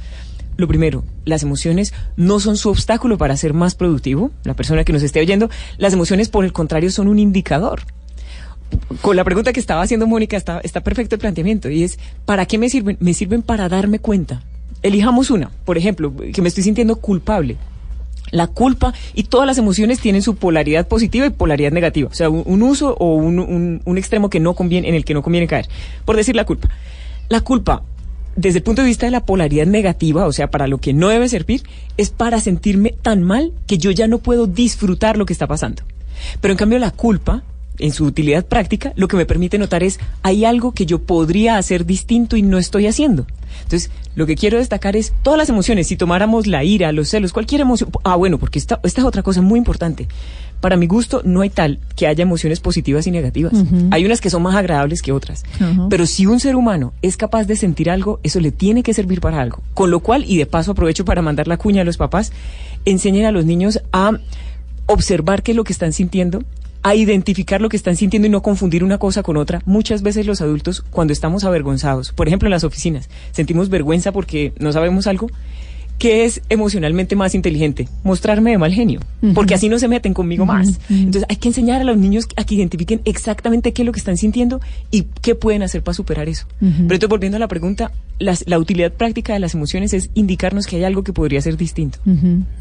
Lo 0.56 0.68
primero, 0.68 1.04
las 1.24 1.42
emociones 1.42 1.94
no 2.16 2.38
son 2.38 2.56
su 2.56 2.68
obstáculo 2.68 3.16
para 3.18 3.36
ser 3.36 3.54
más 3.54 3.74
productivo. 3.74 4.30
La 4.44 4.54
persona 4.54 4.84
que 4.84 4.92
nos 4.92 5.02
esté 5.02 5.20
oyendo, 5.20 5.48
las 5.78 5.94
emociones, 5.94 6.28
por 6.28 6.44
el 6.44 6.52
contrario, 6.52 6.90
son 6.90 7.08
un 7.08 7.18
indicador 7.18 7.82
con 9.00 9.16
la 9.16 9.24
pregunta 9.24 9.52
que 9.52 9.60
estaba 9.60 9.82
haciendo 9.82 10.06
Mónica, 10.06 10.36
está, 10.36 10.60
está 10.60 10.80
perfecto 10.80 11.16
el 11.16 11.20
planteamiento 11.20 11.68
y 11.68 11.82
es, 11.82 11.98
¿para 12.24 12.46
qué 12.46 12.58
me 12.58 12.68
sirven? 12.68 12.96
Me 13.00 13.14
sirven 13.14 13.42
para 13.42 13.68
darme 13.68 13.98
cuenta. 13.98 14.42
elijamos 14.82 15.30
una, 15.30 15.50
por 15.64 15.76
ejemplo, 15.76 16.12
que 16.32 16.42
me 16.42 16.48
estoy 16.48 16.64
sintiendo 16.64 16.96
culpable. 16.96 17.56
La 18.30 18.46
culpa 18.46 18.92
y 19.14 19.24
todas 19.24 19.46
las 19.46 19.58
emociones 19.58 20.00
tienen 20.00 20.22
su 20.22 20.36
polaridad 20.36 20.86
positiva 20.88 21.26
y 21.26 21.30
polaridad 21.30 21.72
negativa, 21.72 22.08
o 22.10 22.14
sea, 22.14 22.30
un, 22.30 22.62
uso 22.62 22.94
o 22.98 23.14
un, 23.14 23.38
un- 23.40 23.82
un 23.84 23.98
extremo 23.98 24.30
que 24.30 24.40
no 24.40 24.54
conviene, 24.54 24.88
en 24.88 24.94
el 24.94 25.04
que 25.04 25.14
no 25.14 25.22
conviene 25.22 25.46
caer. 25.46 25.66
Por 26.04 26.16
decir 26.16 26.36
la 26.36 26.44
culpa. 26.44 26.68
La 27.28 27.40
culpa, 27.40 27.82
desde 28.36 28.58
el 28.58 28.62
punto 28.64 28.82
de 28.82 28.88
vista 28.88 29.06
de 29.06 29.10
la 29.12 29.24
polaridad 29.26 29.66
negativa, 29.66 30.26
o 30.26 30.32
sea, 30.32 30.50
para 30.50 30.66
lo 30.68 30.78
que 30.78 30.92
no 30.92 31.08
debe 31.08 31.28
servir, 31.28 31.62
es 31.96 32.10
para 32.10 32.40
sentirme 32.40 32.94
tan 33.02 33.22
mal 33.22 33.52
que 33.66 33.78
yo 33.78 33.90
ya 33.90 34.06
no 34.06 34.18
puedo 34.18 34.46
disfrutar 34.46 35.16
lo 35.16 35.26
que 35.26 35.32
está 35.32 35.46
pasando. 35.46 35.82
Pero 36.40 36.52
en 36.52 36.58
cambio 36.58 36.78
la 36.78 36.90
culpa, 36.90 37.42
en 37.80 37.92
su 37.92 38.04
utilidad 38.04 38.46
práctica, 38.46 38.92
lo 38.96 39.08
que 39.08 39.16
me 39.16 39.26
permite 39.26 39.58
notar 39.58 39.82
es, 39.82 39.98
hay 40.22 40.44
algo 40.44 40.72
que 40.72 40.86
yo 40.86 41.00
podría 41.00 41.58
hacer 41.58 41.86
distinto 41.86 42.36
y 42.36 42.42
no 42.42 42.58
estoy 42.58 42.86
haciendo. 42.86 43.26
Entonces, 43.62 43.90
lo 44.14 44.26
que 44.26 44.36
quiero 44.36 44.58
destacar 44.58 44.96
es 44.96 45.12
todas 45.22 45.38
las 45.38 45.48
emociones. 45.48 45.86
Si 45.86 45.96
tomáramos 45.96 46.46
la 46.46 46.64
ira, 46.64 46.92
los 46.92 47.08
celos, 47.08 47.32
cualquier 47.32 47.62
emoción. 47.62 47.90
Ah, 48.04 48.16
bueno, 48.16 48.38
porque 48.38 48.58
esta, 48.58 48.80
esta 48.82 49.00
es 49.00 49.06
otra 49.06 49.22
cosa 49.22 49.42
muy 49.42 49.58
importante. 49.58 50.08
Para 50.60 50.76
mi 50.76 50.86
gusto, 50.86 51.22
no 51.24 51.40
hay 51.40 51.50
tal 51.50 51.78
que 51.96 52.06
haya 52.06 52.22
emociones 52.22 52.60
positivas 52.60 53.06
y 53.06 53.10
negativas. 53.10 53.52
Hay 53.90 54.04
unas 54.04 54.20
que 54.20 54.28
son 54.28 54.42
más 54.42 54.54
agradables 54.54 55.00
que 55.00 55.12
otras. 55.12 55.44
Pero 55.88 56.04
si 56.04 56.26
un 56.26 56.38
ser 56.38 56.54
humano 56.54 56.92
es 57.00 57.16
capaz 57.16 57.44
de 57.44 57.56
sentir 57.56 57.90
algo, 57.90 58.20
eso 58.22 58.40
le 58.40 58.52
tiene 58.52 58.82
que 58.82 58.92
servir 58.92 59.20
para 59.20 59.40
algo. 59.40 59.62
Con 59.72 59.90
lo 59.90 60.00
cual, 60.00 60.24
y 60.26 60.36
de 60.36 60.46
paso 60.46 60.72
aprovecho 60.72 61.04
para 61.04 61.22
mandar 61.22 61.48
la 61.48 61.56
cuña 61.56 61.80
a 61.82 61.84
los 61.84 61.96
papás, 61.96 62.32
enseñen 62.84 63.24
a 63.24 63.32
los 63.32 63.46
niños 63.46 63.80
a 63.92 64.18
observar 64.86 65.42
qué 65.42 65.52
es 65.52 65.56
lo 65.56 65.64
que 65.64 65.72
están 65.72 65.92
sintiendo, 65.92 66.42
a 66.82 66.94
identificar 66.94 67.60
lo 67.60 67.68
que 67.68 67.76
están 67.76 67.96
sintiendo 67.96 68.26
y 68.26 68.30
no 68.30 68.42
confundir 68.42 68.82
una 68.84 68.98
cosa 68.98 69.22
con 69.22 69.36
otra. 69.36 69.60
Muchas 69.66 70.02
veces 70.02 70.26
los 70.26 70.40
adultos, 70.40 70.82
cuando 70.90 71.12
estamos 71.12 71.44
avergonzados, 71.44 72.12
por 72.12 72.26
ejemplo 72.26 72.46
en 72.46 72.52
las 72.52 72.64
oficinas, 72.64 73.08
sentimos 73.32 73.68
vergüenza 73.68 74.12
porque 74.12 74.52
no 74.58 74.72
sabemos 74.72 75.06
algo, 75.06 75.28
¿qué 75.98 76.24
es 76.24 76.40
emocionalmente 76.48 77.14
más 77.16 77.34
inteligente? 77.34 77.86
Mostrarme 78.04 78.52
de 78.52 78.56
mal 78.58 78.72
genio, 78.72 79.00
porque 79.34 79.52
así 79.54 79.68
no 79.68 79.78
se 79.78 79.88
meten 79.88 80.14
conmigo 80.14 80.46
más. 80.46 80.80
Entonces 80.88 81.26
hay 81.28 81.36
que 81.36 81.48
enseñar 81.48 81.82
a 81.82 81.84
los 81.84 81.98
niños 81.98 82.26
a 82.36 82.44
que 82.44 82.54
identifiquen 82.54 83.02
exactamente 83.04 83.74
qué 83.74 83.82
es 83.82 83.86
lo 83.86 83.92
que 83.92 83.98
están 83.98 84.16
sintiendo 84.16 84.62
y 84.90 85.02
qué 85.20 85.34
pueden 85.34 85.62
hacer 85.62 85.82
para 85.82 85.94
superar 85.94 86.30
eso. 86.30 86.46
Pero 86.58 86.70
entonces 86.94 87.08
volviendo 87.10 87.36
a 87.36 87.40
la 87.40 87.48
pregunta, 87.48 87.92
las- 88.18 88.44
la 88.48 88.58
utilidad 88.58 88.92
práctica 88.92 89.34
de 89.34 89.40
las 89.40 89.52
emociones 89.54 89.92
es 89.92 90.08
indicarnos 90.14 90.66
que 90.66 90.76
hay 90.76 90.84
algo 90.84 91.04
que 91.04 91.12
podría 91.12 91.42
ser 91.42 91.58
distinto. 91.58 91.98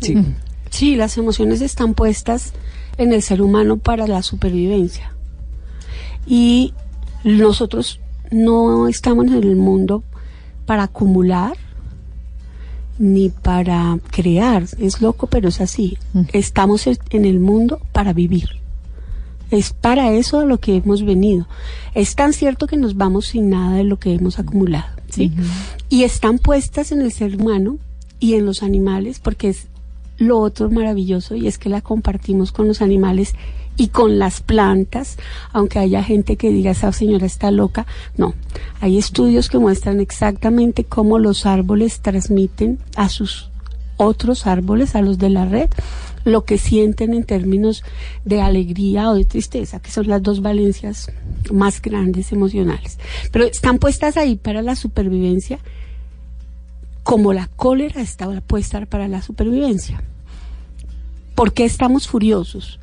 Sí. 0.02 0.18
Sí, 0.70 0.96
las 0.98 1.18
emociones 1.18 1.62
están 1.62 1.94
puestas 1.94 2.52
en 3.00 3.14
el 3.14 3.24
ser 3.24 3.42
humano 3.42 3.78
para 3.78 4.06
la 4.08 4.22
supervivencia. 4.22 5.14
Y 6.28 6.74
nosotros 7.24 8.00
no 8.30 8.88
estamos 8.88 9.26
en 9.28 9.34
el 9.44 9.56
mundo 9.56 10.04
para 10.66 10.84
acumular 10.84 11.58
ni 13.00 13.30
para 13.30 13.98
crear. 14.12 14.66
Es 14.78 15.02
loco, 15.02 15.28
pero 15.28 15.50
es 15.50 15.62
así. 15.62 15.98
Estamos 16.34 16.86
en 16.86 16.98
en 17.10 17.26
el 17.26 17.40
mundo 17.40 17.80
para 17.92 18.14
vivir. 18.14 18.60
Es 19.50 19.74
para 19.74 20.12
eso 20.12 20.40
a 20.40 20.46
lo 20.46 20.60
que 20.60 20.76
hemos 20.76 21.04
venido. 21.04 21.48
Es 21.96 22.16
tan 22.16 22.34
cierto 22.34 22.68
que 22.68 22.78
nos 22.78 22.98
vamos 22.98 23.28
sin 23.28 23.50
nada 23.50 23.78
de 23.78 23.84
lo 23.84 23.98
que 23.98 24.14
hemos 24.14 24.38
acumulado, 24.38 24.90
¿sí? 25.10 25.32
Y 25.90 26.04
están 26.04 26.38
puestas 26.38 26.92
en 26.92 27.02
el 27.02 27.12
ser 27.12 27.36
humano 27.42 27.78
y 28.20 28.36
en 28.36 28.46
los 28.46 28.62
animales 28.62 29.20
porque 29.20 29.50
es 29.50 29.69
lo 30.20 30.40
otro 30.40 30.70
maravilloso 30.70 31.36
y 31.36 31.48
es 31.48 31.58
que 31.58 31.70
la 31.70 31.82
compartimos 31.82 32.52
con 32.52 32.68
los 32.68 32.82
animales 32.82 33.34
y 33.78 33.88
con 33.88 34.20
las 34.20 34.42
plantas, 34.42 35.18
aunque 35.54 35.80
haya 35.80 36.04
gente 36.04 36.36
que 36.36 36.52
diga 36.52 36.72
esa 36.72 36.92
señora 36.92 37.26
está 37.26 37.50
loca, 37.50 37.88
no. 38.18 38.34
Hay 38.82 38.98
estudios 38.98 39.50
que 39.50 39.58
muestran 39.58 40.02
exactamente 40.02 40.84
cómo 40.84 41.18
los 41.18 41.46
árboles 41.46 42.02
transmiten 42.02 42.80
a 42.98 43.08
sus 43.08 43.50
otros 43.96 44.48
árboles, 44.48 44.96
a 44.96 45.02
los 45.02 45.18
de 45.18 45.30
la 45.30 45.46
red, 45.46 45.70
lo 46.26 46.44
que 46.44 46.58
sienten 46.58 47.14
en 47.14 47.24
términos 47.24 47.84
de 48.26 48.42
alegría 48.42 49.10
o 49.10 49.16
de 49.16 49.26
tristeza, 49.26 49.80
que 49.80 49.92
son 49.92 50.08
las 50.08 50.22
dos 50.22 50.42
valencias 50.42 51.12
más 51.52 51.82
grandes 51.82 52.32
emocionales. 52.32 52.98
Pero 53.32 53.46
están 53.46 53.78
puestas 53.78 54.18
ahí 54.18 54.36
para 54.36 54.62
la 54.62 54.76
supervivencia, 54.76 55.60
como 57.04 57.34
la 57.34 57.48
cólera 57.48 58.02
está 58.02 58.28
puesta 58.42 58.86
para 58.86 59.08
la 59.08 59.22
supervivencia. 59.22 60.04
¿Por 61.36 61.54
qué 61.54 61.66
estamos 61.66 62.08
furiosos? 62.08 62.80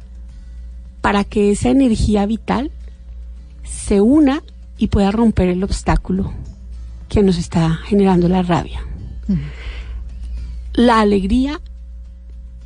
Para 1.01 1.25
que 1.25 1.51
esa 1.51 1.69
energía 1.69 2.27
vital 2.27 2.71
se 3.64 4.01
una 4.01 4.43
y 4.79 4.89
pueda 4.89 5.11
romper 5.11 5.49
el 5.49 5.62
obstáculo 5.62 6.33
que 7.09 7.23
nos 7.23 7.39
está 7.39 7.75
generando 7.85 8.29
la 8.29 8.43
rabia. 8.43 8.81
La 10.75 11.01
alegría, 11.01 11.61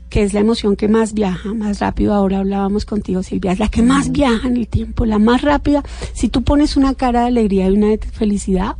que 0.09 0.23
es 0.23 0.33
la 0.33 0.41
emoción 0.41 0.77
que 0.77 0.89
más 0.89 1.13
viaja, 1.13 1.55
más 1.55 1.81
rápido, 1.81 2.15
ahora 2.15 2.39
hablábamos 2.39 2.85
contigo 2.85 3.23
Silvia, 3.23 3.53
es 3.53 3.59
la 3.59 3.69
que 3.69 3.83
más 3.83 4.11
viaja 4.13 4.49
en 4.49 4.57
el 4.57 4.69
tiempo, 4.69 5.07
la 5.07 5.19
más 5.19 5.43
rápida. 5.43 5.83
Si 6.13 6.29
tú 6.29 6.43
pones 6.43 6.77
una 6.77 6.95
cara 6.95 7.23
de 7.23 7.27
alegría 7.29 7.69
y 7.69 7.77
una 7.77 7.89
de 7.89 7.99
felicidad, 7.99 8.77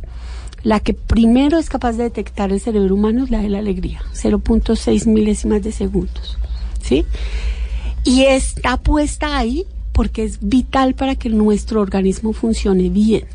la 0.63 0.79
que 0.79 0.93
primero 0.93 1.57
es 1.57 1.69
capaz 1.69 1.93
de 1.93 2.03
detectar 2.03 2.51
el 2.51 2.59
cerebro 2.59 2.95
humano 2.95 3.23
es 3.23 3.31
la 3.31 3.39
de 3.39 3.49
la 3.49 3.59
alegría, 3.59 4.01
0.6 4.13 5.07
milésimas 5.07 5.63
de 5.63 5.71
segundos. 5.71 6.37
¿Sí? 6.81 7.05
Y 8.03 8.23
está 8.23 8.77
puesta 8.77 9.37
ahí 9.37 9.65
porque 9.91 10.23
es 10.23 10.39
vital 10.41 10.95
para 10.95 11.15
que 11.15 11.29
nuestro 11.29 11.81
organismo 11.81 12.33
funcione 12.33 12.89
bien. 12.89 13.25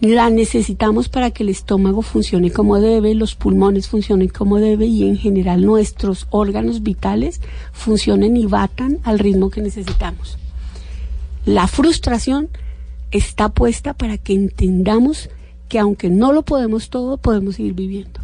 La 0.00 0.28
necesitamos 0.28 1.08
para 1.08 1.30
que 1.30 1.42
el 1.42 1.48
estómago 1.48 2.02
funcione 2.02 2.50
como 2.50 2.78
debe, 2.80 3.14
los 3.14 3.34
pulmones 3.34 3.88
funcionen 3.88 4.28
como 4.28 4.58
debe 4.58 4.86
y 4.86 5.08
en 5.08 5.16
general 5.16 5.64
nuestros 5.64 6.26
órganos 6.30 6.82
vitales 6.82 7.40
funcionen 7.72 8.36
y 8.36 8.44
batan 8.44 8.98
al 9.04 9.18
ritmo 9.18 9.48
que 9.48 9.62
necesitamos. 9.62 10.36
La 11.46 11.66
frustración 11.66 12.48
está 13.10 13.48
puesta 13.48 13.94
para 13.94 14.18
que 14.18 14.34
entendamos 14.34 15.30
que 15.68 15.78
aunque 15.78 16.08
no 16.08 16.32
lo 16.32 16.42
podemos 16.42 16.90
todo, 16.90 17.16
podemos 17.16 17.56
seguir 17.56 17.74
viviendo. 17.74 18.20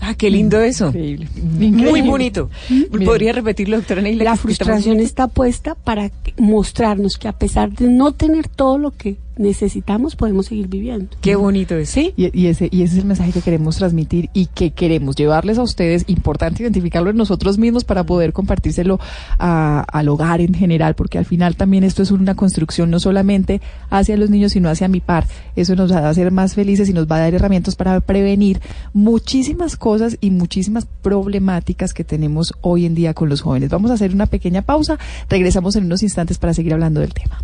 Ah, 0.00 0.14
qué 0.14 0.30
lindo 0.30 0.60
eso. 0.60 0.92
Muy 0.92 2.02
bonito. 2.02 2.50
Mira. 2.68 3.06
¿Podría 3.06 3.32
repetirlo, 3.32 3.76
doctora 3.78 4.02
Neila? 4.02 4.24
La 4.24 4.36
frustración 4.36 5.00
está 5.00 5.26
puesta 5.26 5.74
para 5.74 6.10
mostrarnos 6.38 7.16
que 7.16 7.28
a 7.28 7.32
pesar 7.32 7.72
de 7.72 7.88
no 7.88 8.12
tener 8.12 8.48
todo 8.48 8.78
lo 8.78 8.90
que 8.90 9.16
necesitamos, 9.36 10.16
podemos 10.16 10.46
seguir 10.46 10.68
viviendo. 10.68 11.06
Qué 11.20 11.36
bonito 11.36 11.76
es. 11.76 11.90
Sí. 11.90 12.12
Y, 12.16 12.36
y 12.38 12.46
ese, 12.46 12.68
y 12.70 12.82
ese 12.82 12.94
es 12.94 12.98
el 13.00 13.06
mensaje 13.06 13.32
que 13.32 13.40
queremos 13.42 13.76
transmitir 13.76 14.30
y 14.32 14.46
que 14.46 14.70
queremos 14.72 15.16
llevarles 15.16 15.58
a 15.58 15.62
ustedes. 15.62 16.04
Importante 16.08 16.62
identificarlo 16.62 17.10
en 17.10 17.16
nosotros 17.16 17.58
mismos 17.58 17.84
para 17.84 18.04
poder 18.04 18.32
compartírselo 18.32 18.98
a- 19.38 19.80
al 19.92 20.08
hogar 20.08 20.40
en 20.40 20.54
general, 20.54 20.94
porque 20.94 21.18
al 21.18 21.24
final 21.24 21.56
también 21.56 21.84
esto 21.84 22.02
es 22.02 22.10
una 22.10 22.34
construcción 22.34 22.90
no 22.90 22.98
solamente 23.00 23.60
hacia 23.90 24.16
los 24.16 24.30
niños, 24.30 24.52
sino 24.52 24.68
hacia 24.68 24.88
mi 24.88 25.00
par. 25.00 25.26
Eso 25.54 25.74
nos 25.76 25.92
va 25.92 25.98
a 25.98 26.08
hacer 26.08 26.30
más 26.32 26.54
felices 26.54 26.88
y 26.88 26.92
nos 26.92 27.06
va 27.10 27.16
a 27.16 27.20
dar 27.20 27.34
herramientas 27.34 27.76
para 27.76 28.00
prevenir 28.00 28.60
muchísimas 28.92 29.76
cosas 29.76 30.16
y 30.20 30.30
muchísimas 30.30 30.86
problemáticas 31.02 31.94
que 31.94 32.04
tenemos 32.04 32.54
hoy 32.62 32.86
en 32.86 32.94
día 32.94 33.14
con 33.14 33.28
los 33.28 33.40
jóvenes. 33.42 33.70
Vamos 33.70 33.90
a 33.90 33.94
hacer 33.94 34.12
una 34.14 34.26
pequeña 34.26 34.62
pausa. 34.62 34.98
Regresamos 35.28 35.76
en 35.76 35.84
unos 35.84 36.02
instantes 36.02 36.38
para 36.38 36.54
seguir 36.54 36.72
hablando 36.72 37.00
del 37.00 37.12
tema. 37.14 37.38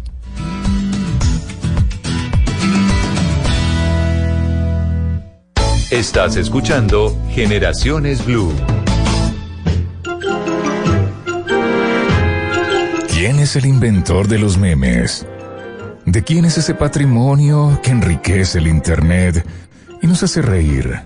Estás 5.93 6.37
escuchando 6.37 7.15
Generaciones 7.33 8.25
Blue. 8.25 8.51
¿Quién 13.13 13.39
es 13.39 13.57
el 13.57 13.67
inventor 13.67 14.27
de 14.27 14.39
los 14.39 14.57
memes? 14.57 15.27
¿De 16.07 16.25
quién 16.25 16.47
es 16.47 16.57
ese 16.57 16.73
patrimonio 16.73 17.79
que 17.83 17.91
enriquece 17.91 18.57
el 18.57 18.69
Internet 18.69 19.47
y 20.01 20.07
nos 20.07 20.23
hace 20.23 20.41
reír 20.41 20.99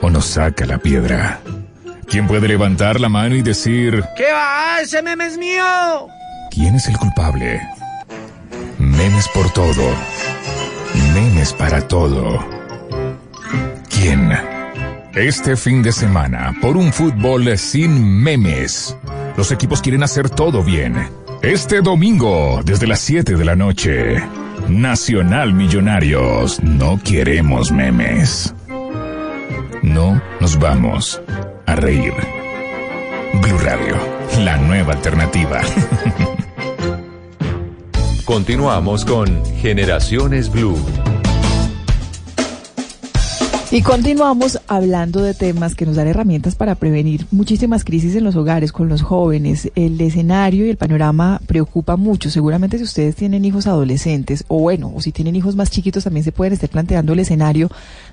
o 0.00 0.08
nos 0.08 0.26
saca 0.26 0.66
la 0.66 0.78
piedra? 0.78 1.40
¿Quién 2.06 2.28
puede 2.28 2.46
levantar 2.46 3.00
la 3.00 3.08
mano 3.08 3.34
y 3.34 3.42
decir, 3.42 4.04
¿Qué 4.16 4.30
va? 4.32 4.80
¡Ese 4.80 5.02
meme 5.02 5.26
es 5.26 5.36
mío! 5.36 5.64
¿quién 6.52 6.76
es 6.76 6.86
el 6.86 6.96
culpable? 6.96 7.60
Memes 8.78 9.26
por 9.34 9.52
todo. 9.52 9.82
Memes 11.12 11.52
para 11.52 11.88
todo. 11.88 12.61
¿Quién? 13.92 14.32
Este 15.14 15.56
fin 15.56 15.82
de 15.82 15.92
semana, 15.92 16.54
por 16.60 16.76
un 16.76 16.92
fútbol 16.92 17.56
sin 17.58 18.22
memes. 18.22 18.96
Los 19.36 19.52
equipos 19.52 19.82
quieren 19.82 20.02
hacer 20.02 20.30
todo 20.30 20.64
bien. 20.64 20.96
Este 21.42 21.82
domingo, 21.82 22.62
desde 22.64 22.86
las 22.86 23.00
7 23.00 23.36
de 23.36 23.44
la 23.44 23.54
noche. 23.54 24.16
Nacional 24.68 25.52
Millonarios. 25.52 26.62
No 26.62 26.98
queremos 27.02 27.70
memes. 27.70 28.54
No 29.82 30.22
nos 30.40 30.58
vamos 30.58 31.20
a 31.66 31.76
reír. 31.76 32.14
Blue 33.42 33.58
Radio, 33.58 33.96
la 34.44 34.56
nueva 34.56 34.94
alternativa. 34.94 35.60
Continuamos 38.24 39.04
con 39.04 39.44
Generaciones 39.56 40.50
Blue. 40.50 40.78
Y 43.74 43.80
continuamos 43.80 44.60
hablando 44.68 45.22
de 45.22 45.32
temas 45.32 45.74
que 45.74 45.86
nos 45.86 45.96
dan 45.96 46.06
herramientas 46.06 46.56
para 46.56 46.74
prevenir 46.74 47.24
muchísimas 47.30 47.84
crisis 47.84 48.14
en 48.14 48.22
los 48.22 48.36
hogares, 48.36 48.70
con 48.70 48.90
los 48.90 49.00
jóvenes. 49.00 49.72
El 49.74 49.98
escenario 49.98 50.66
y 50.66 50.68
el 50.68 50.76
panorama 50.76 51.40
preocupa 51.46 51.96
mucho. 51.96 52.28
Seguramente 52.28 52.76
si 52.76 52.84
ustedes 52.84 53.16
tienen 53.16 53.46
hijos 53.46 53.66
adolescentes, 53.66 54.44
o 54.48 54.58
bueno, 54.58 54.92
o 54.94 55.00
si 55.00 55.10
tienen 55.10 55.36
hijos 55.36 55.56
más 55.56 55.70
chiquitos, 55.70 56.04
también 56.04 56.22
se 56.22 56.32
pueden 56.32 56.52
estar 56.52 56.68
planteando 56.68 57.14
el 57.14 57.20
escenario 57.20 57.70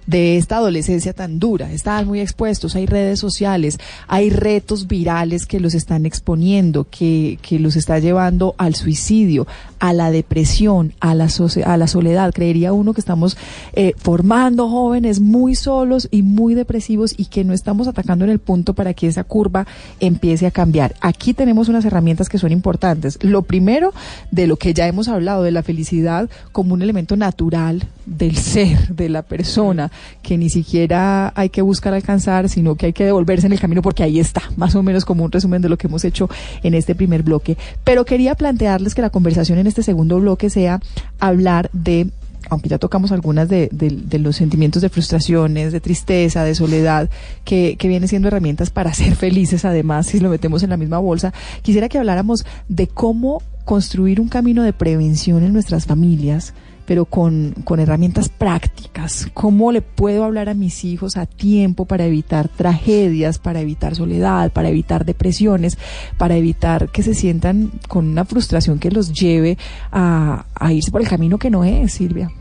de 0.07 0.37
esta 0.37 0.55
adolescencia 0.55 1.11
tan 1.11 1.39
dura. 1.39 1.69
Están 1.73 2.07
muy 2.07 2.21
expuestos, 2.21 2.77
hay 2.77 2.85
redes 2.85 3.19
sociales, 3.19 3.79
hay 4.07 4.29
retos 4.29 4.87
virales 4.87 5.45
que 5.45 5.59
los 5.59 5.73
están 5.73 6.05
exponiendo, 6.05 6.87
que, 6.89 7.37
que 7.41 7.59
los 7.59 7.75
está 7.75 7.99
llevando 7.99 8.55
al 8.57 8.75
suicidio, 8.75 9.45
a 9.79 9.91
la 9.91 10.09
depresión, 10.09 10.93
a 11.01 11.15
la, 11.15 11.27
soce- 11.27 11.65
a 11.65 11.75
la 11.75 11.87
soledad. 11.87 12.31
Creería 12.33 12.71
uno 12.71 12.93
que 12.93 13.01
estamos 13.01 13.35
eh, 13.73 13.91
formando 13.97 14.69
jóvenes 14.69 15.19
muy 15.19 15.48
solos 15.55 16.07
y 16.11 16.23
muy 16.23 16.55
depresivos 16.55 17.13
y 17.17 17.25
que 17.25 17.43
no 17.43 17.53
estamos 17.53 17.87
atacando 17.87 18.25
en 18.25 18.31
el 18.31 18.39
punto 18.39 18.73
para 18.73 18.93
que 18.93 19.07
esa 19.07 19.23
curva 19.23 19.67
empiece 19.99 20.45
a 20.45 20.51
cambiar. 20.51 20.95
Aquí 21.01 21.33
tenemos 21.33 21.69
unas 21.69 21.85
herramientas 21.85 22.29
que 22.29 22.37
son 22.37 22.51
importantes. 22.51 23.19
Lo 23.21 23.43
primero, 23.43 23.93
de 24.31 24.47
lo 24.47 24.57
que 24.57 24.73
ya 24.73 24.87
hemos 24.87 25.07
hablado, 25.07 25.43
de 25.43 25.51
la 25.51 25.63
felicidad 25.63 26.29
como 26.51 26.73
un 26.73 26.81
elemento 26.81 27.15
natural 27.15 27.87
del 28.05 28.37
ser, 28.37 28.95
de 28.95 29.09
la 29.09 29.21
persona, 29.21 29.91
que 30.21 30.37
ni 30.37 30.49
siquiera 30.49 31.31
hay 31.35 31.49
que 31.49 31.61
buscar 31.61 31.93
alcanzar, 31.93 32.49
sino 32.49 32.75
que 32.75 32.87
hay 32.87 32.93
que 32.93 33.05
devolverse 33.05 33.47
en 33.47 33.53
el 33.53 33.59
camino 33.59 33.81
porque 33.81 34.03
ahí 34.03 34.19
está, 34.19 34.41
más 34.55 34.75
o 34.75 34.83
menos 34.83 35.05
como 35.05 35.23
un 35.23 35.31
resumen 35.31 35.61
de 35.61 35.69
lo 35.69 35.77
que 35.77 35.87
hemos 35.87 36.03
hecho 36.05 36.29
en 36.63 36.73
este 36.73 36.95
primer 36.95 37.23
bloque. 37.23 37.57
Pero 37.83 38.05
quería 38.05 38.35
plantearles 38.35 38.95
que 38.95 39.01
la 39.01 39.09
conversación 39.09 39.59
en 39.59 39.67
este 39.67 39.83
segundo 39.83 40.19
bloque 40.19 40.49
sea 40.49 40.79
hablar 41.19 41.69
de 41.73 42.09
aunque 42.49 42.69
ya 42.69 42.77
tocamos 42.77 43.11
algunas 43.11 43.49
de, 43.49 43.69
de- 43.71 43.89
de 44.05 44.19
los 44.19 44.35
sentimientos 44.37 44.81
de 44.81 44.89
frustraciones, 44.89 45.71
de 45.71 45.81
tristeza, 45.81 46.43
de 46.43 46.55
soledad, 46.55 47.09
que, 47.43 47.75
que 47.77 47.87
vienen 47.87 48.07
siendo 48.07 48.27
herramientas 48.29 48.69
para 48.69 48.93
ser 48.93 49.15
felices, 49.15 49.65
además, 49.65 50.07
si 50.07 50.19
lo 50.19 50.29
metemos 50.29 50.63
en 50.63 50.69
la 50.69 50.77
misma 50.77 50.99
bolsa, 50.99 51.33
quisiera 51.61 51.89
que 51.89 51.97
habláramos 51.97 52.45
de 52.67 52.87
cómo 52.87 53.41
construir 53.65 54.19
un 54.21 54.29
camino 54.29 54.63
de 54.63 54.73
prevención 54.73 55.43
en 55.43 55.53
nuestras 55.53 55.85
familias, 55.85 56.53
pero 56.89 57.05
con, 57.05 57.53
con 57.65 57.79
herramientas 57.79 58.29
prácticas. 58.29 59.27
¿Cómo 59.35 59.71
le 59.71 59.83
puedo 59.83 60.23
hablar 60.23 60.49
a 60.49 60.55
mis 60.55 60.83
hijos 60.83 61.17
a 61.17 61.27
tiempo 61.27 61.85
para 61.85 62.05
evitar 62.05 62.49
tragedias, 62.49 63.37
para 63.37 63.61
evitar 63.61 63.93
soledad, 63.93 64.51
para 64.51 64.69
evitar 64.69 65.05
depresiones, 65.05 65.77
para 66.17 66.35
evitar 66.35 66.89
que 66.89 67.03
se 67.03 67.13
sientan 67.13 67.71
con 67.87 68.07
una 68.07 68.25
frustración 68.25 68.79
que 68.79 68.89
los 68.89 69.13
lleve 69.13 69.59
a, 69.91 70.47
a 70.55 70.73
irse 70.73 70.89
por 70.89 71.01
el 71.01 71.07
camino 71.07 71.37
que 71.37 71.51
no 71.51 71.63
es, 71.63 71.93
Silvia? 71.93 72.31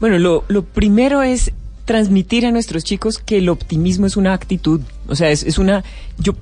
Bueno, 0.00 0.18
lo, 0.18 0.44
lo 0.48 0.64
primero 0.64 1.22
es 1.22 1.52
transmitir 1.84 2.46
a 2.46 2.50
nuestros 2.50 2.84
chicos 2.84 3.18
que 3.18 3.36
el 3.36 3.50
optimismo 3.50 4.06
es 4.06 4.16
una 4.16 4.32
actitud. 4.32 4.80
O 5.06 5.14
sea, 5.14 5.30
es, 5.30 5.42
es 5.42 5.58
una. 5.58 5.84
Yo. 6.18 6.32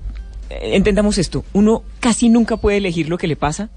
eh, 0.51 0.77
Entendamos 0.77 1.19
esto. 1.19 1.45
Uno 1.53 1.83
casi 1.99 2.29
nunca 2.29 2.59
puede 2.59 2.77
elegir 2.77 3.09
lo 3.09 3.19
que 3.19 3.27
le 3.27 3.35
pasa. 3.35 3.71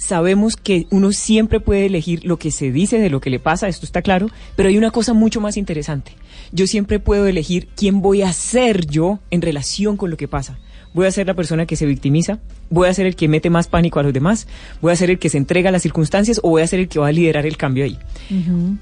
Sabemos 0.00 0.56
que 0.56 0.86
uno 0.88 1.12
siempre 1.12 1.60
puede 1.60 1.84
elegir 1.84 2.24
lo 2.24 2.38
que 2.38 2.50
se 2.50 2.72
dice 2.72 2.98
de 2.98 3.10
lo 3.10 3.20
que 3.20 3.28
le 3.28 3.38
pasa, 3.38 3.68
esto 3.68 3.84
está 3.84 4.00
claro, 4.00 4.30
pero 4.56 4.70
hay 4.70 4.78
una 4.78 4.90
cosa 4.90 5.12
mucho 5.12 5.42
más 5.42 5.58
interesante. 5.58 6.12
Yo 6.52 6.66
siempre 6.66 6.98
puedo 7.00 7.26
elegir 7.26 7.68
quién 7.76 8.00
voy 8.00 8.22
a 8.22 8.32
ser 8.32 8.86
yo 8.86 9.18
en 9.30 9.42
relación 9.42 9.98
con 9.98 10.10
lo 10.10 10.16
que 10.16 10.26
pasa. 10.26 10.58
Voy 10.94 11.06
a 11.06 11.10
ser 11.10 11.26
la 11.26 11.34
persona 11.34 11.66
que 11.66 11.76
se 11.76 11.84
victimiza, 11.84 12.38
voy 12.70 12.88
a 12.88 12.94
ser 12.94 13.04
el 13.04 13.14
que 13.14 13.28
mete 13.28 13.50
más 13.50 13.68
pánico 13.68 14.00
a 14.00 14.02
los 14.02 14.14
demás, 14.14 14.46
voy 14.80 14.90
a 14.90 14.96
ser 14.96 15.10
el 15.10 15.18
que 15.18 15.28
se 15.28 15.36
entrega 15.36 15.68
a 15.68 15.72
las 15.72 15.82
circunstancias 15.82 16.40
o 16.42 16.48
voy 16.48 16.62
a 16.62 16.66
ser 16.66 16.80
el 16.80 16.88
que 16.88 16.98
va 16.98 17.08
a 17.08 17.12
liderar 17.12 17.44
el 17.44 17.58
cambio 17.58 17.84
ahí. 17.84 17.98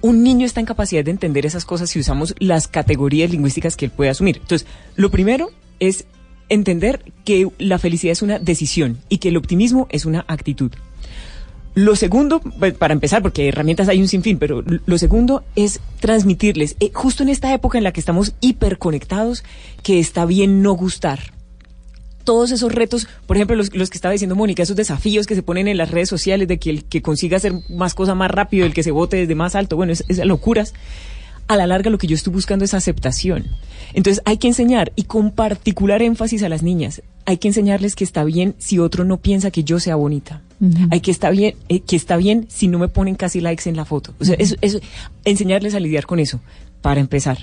Un 0.01 0.23
niño 0.23 0.47
está 0.47 0.61
en 0.61 0.66
capacidad 0.66 1.05
de 1.05 1.11
entender 1.11 1.47
esas 1.47 1.64
cosas 1.64 1.91
si 1.91 1.99
usamos 1.99 2.37
las 2.39 2.69
categorías 2.69 3.33
lingüísticas 3.33 3.77
que 3.77 3.87
él 3.87 3.91
puede 3.91 4.11
asumir. 4.11 4.37
Entonces, 4.41 4.69
lo 4.95 5.11
primero 5.11 5.51
es 5.81 6.05
entender 6.49 7.01
que 7.25 7.49
la 7.59 7.81
felicidad 7.81 8.12
es 8.12 8.23
una 8.23 8.39
decisión 8.39 8.99
y 9.09 9.19
que 9.19 9.31
el 9.31 9.37
optimismo 9.37 9.89
es 9.91 10.07
una 10.07 10.25
actitud. 10.29 10.71
Lo 11.81 11.95
segundo, 11.95 12.41
pues, 12.41 12.74
para 12.74 12.93
empezar, 12.93 13.22
porque 13.22 13.47
herramientas 13.47 13.89
hay 13.89 14.01
un 14.01 14.09
sinfín, 14.09 14.39
pero 14.39 14.64
lo 14.85 14.99
segundo 14.99 15.45
es 15.55 15.79
transmitirles, 16.01 16.74
eh, 16.81 16.91
justo 16.93 17.22
en 17.22 17.29
esta 17.29 17.55
época 17.55 17.79
en 17.79 17.85
la 17.85 17.93
que 17.93 18.01
estamos 18.01 18.33
hiperconectados, 18.41 19.45
que 19.85 20.01
está 20.01 20.24
bien 20.26 20.61
no 20.61 20.72
gustar. 20.72 21.20
Todos 22.24 22.51
esos 22.51 22.74
retos, 22.74 23.07
por 23.29 23.37
ejemplo, 23.37 23.55
los, 23.55 23.72
los 23.76 23.91
que 23.91 23.97
estaba 23.97 24.11
diciendo 24.11 24.35
Mónica, 24.35 24.64
esos 24.64 24.74
desafíos 24.74 25.29
que 25.29 25.37
se 25.37 25.43
ponen 25.45 25.68
en 25.68 25.76
las 25.76 25.93
redes 25.93 26.09
sociales 26.09 26.49
de 26.49 26.59
que 26.59 26.70
el 26.70 26.85
que 26.85 27.01
consiga 27.01 27.37
hacer 27.37 27.53
más 27.68 27.95
cosas 27.95 28.16
más 28.16 28.31
rápido, 28.33 28.66
el 28.66 28.74
que 28.74 28.83
se 28.83 28.91
vote 28.91 29.16
desde 29.16 29.37
más 29.37 29.55
alto, 29.55 29.76
bueno, 29.76 29.93
es- 29.93 30.05
locuras. 30.26 30.74
A 31.47 31.57
la 31.57 31.68
larga 31.68 31.91
lo 31.91 31.99
que 31.99 32.09
yo 32.09 32.16
estoy 32.16 32.33
buscando 32.33 32.64
es 32.64 32.74
aceptación. 32.74 33.47
Entonces 33.95 34.20
hay 34.26 34.39
que 34.39 34.49
enseñar, 34.49 34.93
y 34.97 35.05
con 35.05 35.31
particular 35.31 36.03
énfasis 36.03 36.43
a 36.43 36.49
las 36.49 36.64
niñas, 36.64 37.03
hay 37.24 37.39
que 37.39 37.47
enseñarles 37.49 37.95
que 37.95 38.03
está 38.03 38.24
bien 38.24 38.57
si 38.59 38.81
otro 38.81 39.05
no 39.05 39.18
piensa 39.18 39.53
que 39.53 39.62
yo 39.62 39.79
sea 39.79 39.95
bonita. 39.95 40.43
Hay 40.90 41.00
que 41.00 41.11
está 41.11 41.30
bien, 41.30 41.54
eh, 41.68 41.80
que 41.80 41.94
está 41.96 42.16
bien 42.16 42.46
si 42.48 42.66
no 42.68 42.78
me 42.78 42.88
ponen 42.88 43.14
casi 43.14 43.40
likes 43.40 43.68
en 43.68 43.76
la 43.76 43.84
foto. 43.84 44.12
O 44.20 44.24
sea, 44.24 44.34
eso, 44.38 44.56
eso- 44.61 44.80
enseñarles 45.24 45.74
a 45.74 45.80
lidiar 45.80 46.06
con 46.06 46.18
eso, 46.18 46.40
para 46.82 47.00
empezar. 47.00 47.38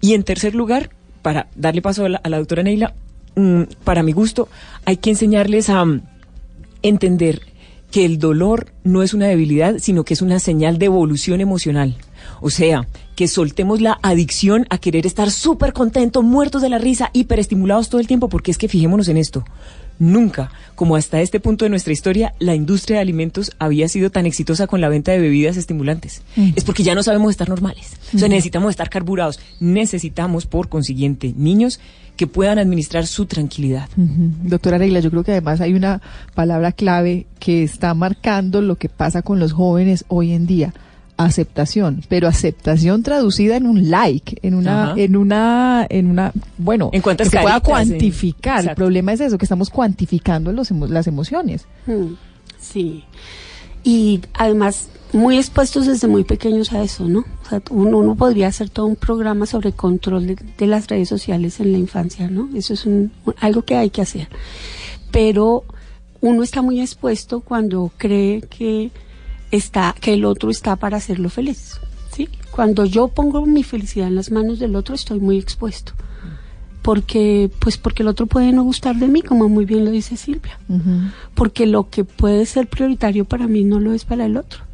Y 0.00 0.14
en 0.14 0.22
tercer 0.22 0.54
lugar, 0.54 0.90
para 1.22 1.48
darle 1.56 1.82
paso 1.82 2.04
a 2.04 2.08
la, 2.08 2.18
a 2.18 2.28
la 2.28 2.38
doctora 2.38 2.62
Neila, 2.62 2.94
mm, 3.36 3.62
para 3.84 4.02
mi 4.02 4.12
gusto, 4.12 4.48
hay 4.84 4.98
que 4.98 5.10
enseñarles 5.10 5.68
a 5.68 5.84
mm, 5.84 6.00
entender 6.82 7.42
que 7.90 8.04
el 8.04 8.18
dolor 8.20 8.68
no 8.84 9.02
es 9.02 9.14
una 9.14 9.26
debilidad, 9.26 9.78
sino 9.78 10.04
que 10.04 10.14
es 10.14 10.22
una 10.22 10.38
señal 10.38 10.78
de 10.78 10.86
evolución 10.86 11.40
emocional. 11.40 11.96
O 12.40 12.48
sea, 12.50 12.86
que 13.16 13.26
soltemos 13.26 13.80
la 13.80 13.98
adicción 14.02 14.64
a 14.70 14.78
querer 14.78 15.06
estar 15.06 15.30
súper 15.32 15.72
contentos, 15.72 16.22
muertos 16.22 16.62
de 16.62 16.68
la 16.68 16.78
risa, 16.78 17.10
hiperestimulados 17.12 17.88
todo 17.88 18.00
el 18.00 18.06
tiempo, 18.06 18.28
porque 18.28 18.52
es 18.52 18.58
que 18.58 18.68
fijémonos 18.68 19.08
en 19.08 19.16
esto. 19.16 19.44
Nunca, 20.00 20.50
como 20.74 20.96
hasta 20.96 21.20
este 21.20 21.40
punto 21.40 21.64
de 21.64 21.68
nuestra 21.68 21.92
historia, 21.92 22.34
la 22.38 22.54
industria 22.54 22.96
de 22.96 23.02
alimentos 23.02 23.52
había 23.58 23.86
sido 23.86 24.10
tan 24.10 24.24
exitosa 24.26 24.66
con 24.66 24.80
la 24.80 24.88
venta 24.88 25.12
de 25.12 25.20
bebidas 25.20 25.58
estimulantes. 25.58 26.22
Mm. 26.36 26.52
Es 26.56 26.64
porque 26.64 26.82
ya 26.82 26.94
no 26.94 27.02
sabemos 27.02 27.30
estar 27.30 27.50
normales. 27.50 27.92
O 28.14 28.18
sea, 28.18 28.26
Ujú. 28.26 28.30
necesitamos 28.30 28.70
estar 28.70 28.88
carburados. 28.88 29.38
Necesitamos, 29.60 30.46
por 30.46 30.68
consiguiente, 30.70 31.34
niños 31.36 31.80
que 32.16 32.26
puedan 32.26 32.58
administrar 32.58 33.06
su 33.06 33.26
tranquilidad. 33.26 33.88
Doctora 33.96 34.78
Regla, 34.78 35.00
yo 35.00 35.10
creo 35.10 35.22
que 35.22 35.32
además 35.32 35.60
hay 35.60 35.74
una 35.74 36.02
palabra 36.34 36.72
clave 36.72 37.26
que 37.38 37.62
está 37.62 37.94
marcando 37.94 38.60
lo 38.60 38.76
que 38.76 38.88
pasa 38.88 39.22
con 39.22 39.38
los 39.38 39.52
jóvenes 39.52 40.04
hoy 40.08 40.32
en 40.32 40.46
día. 40.46 40.74
Aceptación, 41.24 42.02
pero 42.08 42.28
aceptación 42.28 43.02
traducida 43.02 43.56
en 43.56 43.66
un 43.66 43.90
like, 43.90 44.38
en 44.42 44.54
una, 44.54 44.84
Ajá. 44.92 44.94
en 44.96 45.16
una, 45.16 45.86
en 45.90 46.06
una, 46.10 46.32
bueno, 46.58 46.90
En 46.92 47.02
que 47.02 47.24
se 47.24 47.38
pueda 47.40 47.60
cuantificar. 47.60 48.66
El 48.66 48.74
problema 48.74 49.12
es 49.12 49.20
eso, 49.20 49.36
que 49.38 49.44
estamos 49.44 49.70
cuantificando 49.70 50.52
los 50.52 50.70
emo- 50.70 50.88
las 50.88 51.06
emociones. 51.06 51.66
Mm, 51.86 52.14
Sí. 52.58 53.04
Y 53.82 54.20
además, 54.34 54.88
muy 55.12 55.38
expuestos 55.38 55.86
desde 55.86 56.06
muy 56.06 56.24
pequeños 56.24 56.72
a 56.72 56.82
eso, 56.82 57.08
¿no? 57.08 57.20
O 57.20 57.48
sea, 57.48 57.62
uno, 57.70 57.98
uno 57.98 58.14
podría 58.14 58.48
hacer 58.48 58.68
todo 58.68 58.86
un 58.86 58.96
programa 58.96 59.46
sobre 59.46 59.72
control 59.72 60.26
de, 60.26 60.36
de 60.58 60.66
las 60.66 60.86
redes 60.86 61.08
sociales 61.08 61.58
en 61.60 61.72
la 61.72 61.78
infancia, 61.78 62.28
¿no? 62.28 62.48
Eso 62.54 62.74
es 62.74 62.84
un- 62.86 63.10
un- 63.24 63.34
algo 63.40 63.62
que 63.62 63.76
hay 63.76 63.88
que 63.90 64.02
hacer. 64.02 64.28
Pero 65.10 65.64
uno 66.20 66.42
está 66.42 66.62
muy 66.62 66.80
expuesto 66.80 67.40
cuando 67.40 67.90
cree 67.96 68.42
que 68.42 68.90
está, 69.50 69.94
que 70.00 70.14
el 70.14 70.24
otro 70.24 70.50
está 70.50 70.76
para 70.76 70.98
hacerlo 70.98 71.28
feliz, 71.28 71.80
¿sí? 72.12 72.28
Cuando 72.50 72.84
yo 72.84 73.08
pongo 73.08 73.44
mi 73.46 73.62
felicidad 73.62 74.08
en 74.08 74.16
las 74.16 74.30
manos 74.30 74.58
del 74.58 74.76
otro, 74.76 74.94
estoy 74.94 75.20
muy 75.20 75.38
expuesto. 75.38 75.92
Porque, 76.82 77.50
pues 77.58 77.76
porque 77.76 78.02
el 78.02 78.08
otro 78.08 78.26
puede 78.26 78.52
no 78.52 78.62
gustar 78.62 78.96
de 78.96 79.06
mí, 79.06 79.20
como 79.20 79.50
muy 79.50 79.66
bien 79.66 79.84
lo 79.84 79.90
dice 79.90 80.16
Silvia 80.16 80.58
porque 81.34 81.66
lo 81.66 81.90
que 81.90 82.04
puede 82.04 82.46
ser 82.46 82.68
prioritario 82.68 83.24
para 83.24 83.46
mí 83.46 83.64
no 83.64 83.80
lo 83.80 83.92
es 83.92 84.04
para 84.04 84.26
el 84.26 84.36
otro. 84.36 84.64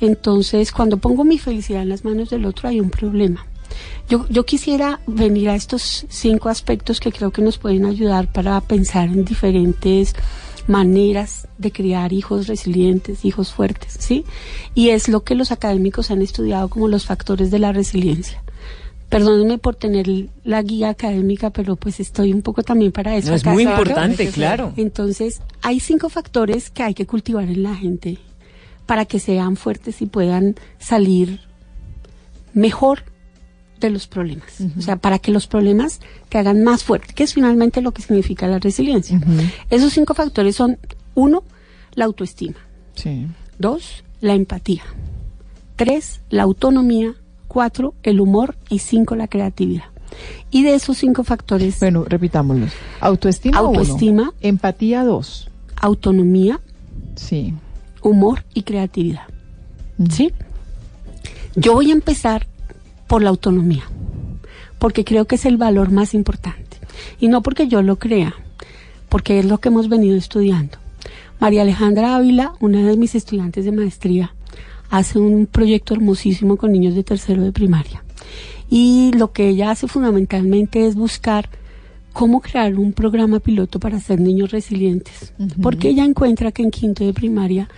Entonces, 0.00 0.70
cuando 0.70 0.98
pongo 0.98 1.24
mi 1.24 1.36
felicidad 1.36 1.82
en 1.82 1.88
las 1.88 2.04
manos 2.04 2.30
del 2.30 2.44
otro, 2.46 2.68
hay 2.68 2.78
un 2.78 2.90
problema. 2.90 3.44
Yo, 4.08 4.26
yo 4.28 4.44
quisiera 4.46 5.00
venir 5.06 5.48
a 5.48 5.56
estos 5.56 6.06
cinco 6.08 6.48
aspectos 6.48 7.00
que 7.00 7.10
creo 7.10 7.32
que 7.32 7.42
nos 7.42 7.58
pueden 7.58 7.84
ayudar 7.84 8.30
para 8.30 8.60
pensar 8.60 9.08
en 9.08 9.24
diferentes 9.24 10.14
maneras 10.66 11.48
de 11.58 11.72
criar 11.72 12.12
hijos 12.12 12.46
resilientes, 12.46 13.24
hijos 13.24 13.52
fuertes, 13.52 13.96
¿sí? 13.98 14.24
Y 14.74 14.90
es 14.90 15.08
lo 15.08 15.22
que 15.22 15.34
los 15.34 15.52
académicos 15.52 16.10
han 16.10 16.22
estudiado 16.22 16.68
como 16.68 16.88
los 16.88 17.06
factores 17.06 17.50
de 17.50 17.58
la 17.58 17.72
resiliencia. 17.72 18.42
Perdónenme 19.08 19.58
por 19.58 19.74
tener 19.74 20.06
la 20.44 20.62
guía 20.62 20.90
académica, 20.90 21.50
pero 21.50 21.74
pues 21.74 21.98
estoy 21.98 22.32
un 22.32 22.42
poco 22.42 22.62
también 22.62 22.92
para 22.92 23.16
eso. 23.16 23.30
No, 23.30 23.34
es 23.34 23.44
muy 23.44 23.64
importante, 23.64 24.28
claro. 24.28 24.72
Entonces, 24.76 25.40
hay 25.62 25.80
cinco 25.80 26.08
factores 26.08 26.70
que 26.70 26.84
hay 26.84 26.94
que 26.94 27.06
cultivar 27.06 27.44
en 27.44 27.64
la 27.64 27.74
gente 27.74 28.18
para 28.86 29.04
que 29.04 29.18
sean 29.18 29.56
fuertes 29.56 30.00
y 30.02 30.06
puedan 30.06 30.54
salir 30.78 31.40
mejor 32.54 33.04
de 33.80 33.90
los 33.90 34.06
problemas. 34.06 34.60
O 34.78 34.82
sea, 34.82 34.96
para 34.96 35.18
que 35.18 35.32
los 35.32 35.46
problemas 35.46 36.00
te 36.28 36.38
hagan 36.38 36.62
más 36.62 36.84
fuerte, 36.84 37.14
que 37.14 37.24
es 37.24 37.34
finalmente 37.34 37.80
lo 37.80 37.92
que 37.92 38.02
significa 38.02 38.46
la 38.46 38.58
resiliencia. 38.58 39.20
Esos 39.70 39.92
cinco 39.92 40.14
factores 40.14 40.56
son, 40.56 40.78
uno, 41.14 41.42
la 41.94 42.04
autoestima. 42.04 42.56
Sí. 42.94 43.26
Dos, 43.58 44.04
la 44.20 44.34
empatía. 44.34 44.82
Tres, 45.76 46.20
la 46.30 46.42
autonomía. 46.44 47.14
cuatro 47.48 47.94
el 48.04 48.20
humor 48.20 48.56
y 48.68 48.78
cinco 48.78 49.16
la 49.16 49.26
creatividad. 49.26 49.86
Y 50.50 50.62
de 50.62 50.74
esos 50.74 50.98
cinco 50.98 51.24
factores... 51.24 51.80
Bueno, 51.80 52.04
repitámoslos. 52.04 52.72
Autoestima 53.00 53.58
Autoestima. 53.58 54.22
uno. 54.22 54.34
Empatía 54.40 55.02
dos. 55.04 55.50
Autonomía. 55.80 56.60
Sí. 57.16 57.54
Humor 58.02 58.44
y 58.54 58.62
creatividad. 58.62 59.22
¿Sí? 60.10 60.32
Yo 61.56 61.74
voy 61.74 61.90
a 61.90 61.92
empezar 61.92 62.46
por 63.10 63.24
la 63.24 63.30
autonomía, 63.30 63.82
porque 64.78 65.04
creo 65.04 65.24
que 65.24 65.34
es 65.34 65.44
el 65.44 65.56
valor 65.56 65.90
más 65.90 66.14
importante. 66.14 66.76
Y 67.18 67.26
no 67.26 67.42
porque 67.42 67.66
yo 67.66 67.82
lo 67.82 67.96
crea, 67.96 68.36
porque 69.08 69.40
es 69.40 69.46
lo 69.46 69.58
que 69.58 69.68
hemos 69.68 69.88
venido 69.88 70.16
estudiando. 70.16 70.78
María 71.40 71.62
Alejandra 71.62 72.14
Ávila, 72.14 72.52
una 72.60 72.86
de 72.86 72.96
mis 72.96 73.16
estudiantes 73.16 73.64
de 73.64 73.72
maestría, 73.72 74.32
hace 74.90 75.18
un 75.18 75.46
proyecto 75.46 75.92
hermosísimo 75.92 76.56
con 76.56 76.70
niños 76.70 76.94
de 76.94 77.02
tercero 77.02 77.42
de 77.42 77.50
primaria. 77.50 78.04
Y 78.70 79.10
lo 79.16 79.32
que 79.32 79.48
ella 79.48 79.72
hace 79.72 79.88
fundamentalmente 79.88 80.86
es 80.86 80.94
buscar 80.94 81.48
cómo 82.12 82.40
crear 82.40 82.76
un 82.76 82.92
programa 82.92 83.40
piloto 83.40 83.80
para 83.80 83.96
hacer 83.96 84.20
niños 84.20 84.52
resilientes. 84.52 85.34
Porque 85.60 85.88
ella 85.88 86.04
encuentra 86.04 86.52
que 86.52 86.62
en 86.62 86.70
quinto 86.70 87.04
de 87.04 87.12
primaria 87.12 87.68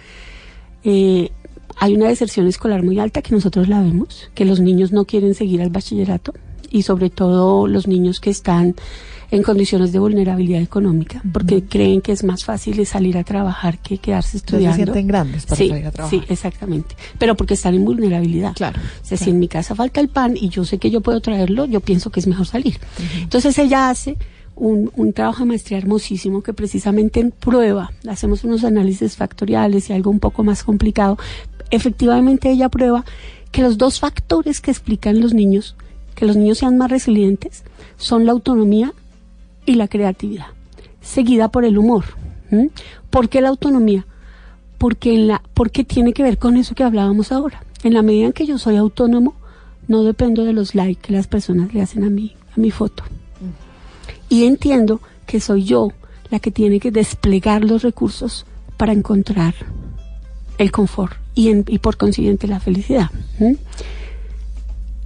eh, 0.85 1.31
hay 1.79 1.95
una 1.95 2.09
deserción 2.09 2.47
escolar 2.47 2.83
muy 2.83 2.99
alta 2.99 3.23
que 3.23 3.35
nosotros 3.35 3.69
la 3.69 3.81
vemos, 3.81 4.31
que 4.35 4.45
los 4.45 4.61
niños 4.61 4.93
no 4.93 5.05
quieren 5.05 5.35
seguir 5.35 5.63
al 5.63 5.71
bachillerato 5.71 6.33
y 6.71 6.83
sobre 6.83 7.11
todo 7.11 7.67
los 7.67 7.87
niños 7.87 8.21
que 8.21 8.31
están 8.31 8.75
en 9.33 9.43
condiciones 9.43 9.93
de 9.93 9.99
vulnerabilidad 9.99 10.61
económica, 10.61 11.23
porque 11.33 11.65
creen 11.65 12.03
que 12.03 12.13
es 12.13 12.23
más 12.23 12.45
fácil 12.45 12.85
salir 12.85 13.17
a 13.17 13.25
trabajar 13.25 13.79
que 13.79 13.97
quedarse 13.97 14.37
Entonces 14.37 14.69
estudiando. 14.69 14.77
se 14.77 14.83
sienten 14.85 15.07
grandes 15.07 15.47
para 15.47 15.57
sí, 15.57 15.69
salir 15.71 15.87
a 15.87 15.91
trabajar. 15.91 16.21
Sí, 16.21 16.27
exactamente. 16.29 16.95
Pero 17.19 17.35
porque 17.35 17.55
están 17.55 17.75
en 17.75 17.83
vulnerabilidad. 17.83 18.53
Claro. 18.55 18.79
O 18.79 19.05
sea, 19.07 19.17
si 19.17 19.31
en 19.31 19.39
mi 19.39 19.49
casa 19.49 19.75
falta 19.75 20.01
el 20.01 20.09
pan 20.09 20.37
y 20.37 20.51
yo 20.51 20.67
sé 20.67 20.77
que 20.77 20.91
yo 20.91 21.01
puedo 21.01 21.23
traerlo, 21.23 21.65
yo 21.65 21.81
pienso 21.81 22.11
que 22.11 22.21
es 22.21 22.27
mejor 22.27 22.47
salir. 22.47 22.79
Entonces 23.23 23.57
ella 23.59 23.89
hace 23.89 24.19
un, 24.55 24.93
un 24.97 25.15
trabajo 25.15 25.41
de 25.41 25.47
maestría 25.47 25.79
hermosísimo 25.79 26.43
que 26.43 26.53
precisamente 26.53 27.21
en 27.21 27.31
prueba, 27.31 27.91
hacemos 28.07 28.45
unos 28.45 28.65
análisis 28.65 29.17
factoriales 29.17 29.89
y 29.89 29.95
algo 29.95 30.11
un 30.11 30.21
poco 30.21 30.45
más 30.45 30.63
complicado. 30.63 31.17
Efectivamente 31.73 32.51
ella 32.51 32.69
prueba 32.69 33.03
que 33.51 33.63
los 33.63 33.79
dos 33.79 33.99
factores 33.99 34.61
que 34.61 34.71
explican 34.71 35.21
los 35.21 35.33
niños, 35.33 35.75
que 36.15 36.27
los 36.27 36.37
niños 36.37 36.59
sean 36.59 36.77
más 36.77 36.91
resilientes, 36.91 37.65
son 37.97 38.27
la 38.27 38.33
autonomía 38.33 38.93
y 39.65 39.77
la 39.77 39.89
creatividad, 39.89 40.49
seguida 41.01 41.49
por 41.49 41.65
el 41.65 41.79
humor. 41.79 42.05
¿m? 42.51 42.69
¿Por 43.09 43.31
qué 43.31 43.41
la 43.41 43.49
autonomía? 43.49 44.07
Porque, 44.77 45.15
en 45.15 45.29
la, 45.29 45.43
porque 45.55 45.83
tiene 45.83 46.13
que 46.13 46.23
ver 46.23 46.37
con 46.37 46.59
eso 46.59 46.75
que 46.75 46.85
hablábamos 46.85 47.33
ahora. 47.33 47.65
En 47.83 47.95
la 47.95 48.03
medida 48.03 48.27
en 48.27 48.33
que 48.35 48.45
yo 48.45 48.59
soy 48.59 48.77
autónomo, 48.77 49.35
no 49.89 50.05
dependo 50.05 50.45
de 50.45 50.53
los 50.53 50.75
likes 50.75 51.01
que 51.01 51.15
las 51.15 51.27
personas 51.27 51.73
le 51.73 51.81
hacen 51.81 52.05
a 52.05 52.11
mí, 52.11 52.37
a 52.55 52.61
mi 52.61 52.71
foto. 52.71 53.03
Y 54.29 54.45
entiendo 54.45 55.01
que 55.25 55.41
soy 55.41 55.65
yo 55.65 55.91
la 56.29 56.39
que 56.39 56.51
tiene 56.51 56.81
que 56.81 56.91
desplegar 56.91 57.65
los 57.65 57.83
recursos 57.83 58.45
para 58.77 58.93
encontrar 58.93 59.55
el 60.59 60.71
confort 60.71 61.22
y, 61.35 61.49
en- 61.51 61.65
y 61.69 61.79
por 61.79 61.97
consiguiente 61.97 62.47
la 62.47 62.61
felicidad. 62.61 63.07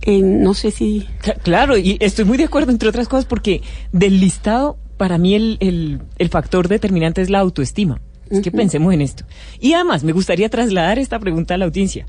Eh, 0.03 0.20
no 0.22 0.55
sé 0.55 0.70
si 0.70 1.07
Cla- 1.22 1.37
Claro, 1.43 1.77
y 1.77 1.97
estoy 2.01 2.24
muy 2.24 2.39
de 2.39 2.45
acuerdo, 2.45 2.70
entre 2.70 2.89
otras 2.89 3.09
cosas, 3.09 3.24
porque 3.24 3.62
del 3.93 4.20
listado, 4.20 4.77
para 4.97 5.18
mí 5.18 5.35
el, 5.35 5.57
el- 5.61 6.01
el 6.18 6.29
factor 6.29 6.68
determinante 6.68 7.22
es 7.22 7.31
la 7.31 7.41
autoestima. 7.41 8.01
Es 8.31 8.41
que 8.41 8.51
pensemos 8.51 8.93
en 8.93 9.03
esto. 9.03 9.24
Y 9.61 9.74
además, 9.74 10.03
me 10.03 10.11
gustaría 10.12 10.49
trasladar 10.49 10.99
esta 10.99 11.18
pregunta 11.20 11.55
a 11.55 11.59
la 11.59 11.64
audiencia. 11.64 12.07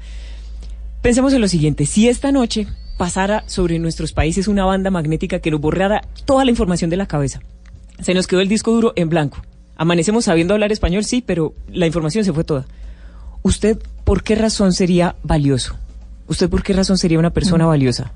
Pensemos 1.04 1.32
en 1.34 1.42
lo 1.42 1.48
siguiente, 1.48 1.86
si 1.86 2.08
esta 2.08 2.32
noche 2.32 2.66
pasara 2.98 3.44
sobre 3.48 3.78
nuestros 3.78 4.14
países 4.14 4.48
una 4.48 4.66
banda 4.66 4.90
magnética 4.90 5.40
que 5.40 5.52
nos 5.52 5.62
borrara 5.62 6.02
toda 6.26 6.44
la 6.44 6.50
información 6.52 6.90
de 6.90 6.98
la 6.98 7.06
cabeza, 7.06 7.42
se 8.02 8.16
nos 8.16 8.26
quedó 8.26 8.42
el 8.42 8.48
disco 8.48 8.72
duro 8.72 8.94
en 8.96 9.10
blanco. 9.10 9.38
Amanecemos 9.76 10.26
sabiendo 10.26 10.56
hablar 10.56 10.72
español, 10.72 11.04
sí, 11.04 11.24
pero 11.24 11.54
la 11.72 11.86
información 11.86 12.24
se 12.26 12.34
fue 12.34 12.44
toda. 12.44 12.66
¿Usted 13.44 13.78
por 14.04 14.24
qué 14.24 14.36
razón 14.36 14.74
sería 14.74 15.16
valioso? 15.24 15.76
¿Usted 16.28 16.50
por 16.50 16.64
qué 16.64 16.74
razón 16.74 16.98
sería 16.98 17.20
una 17.20 17.30
persona 17.32 17.66
valiosa? 17.66 18.12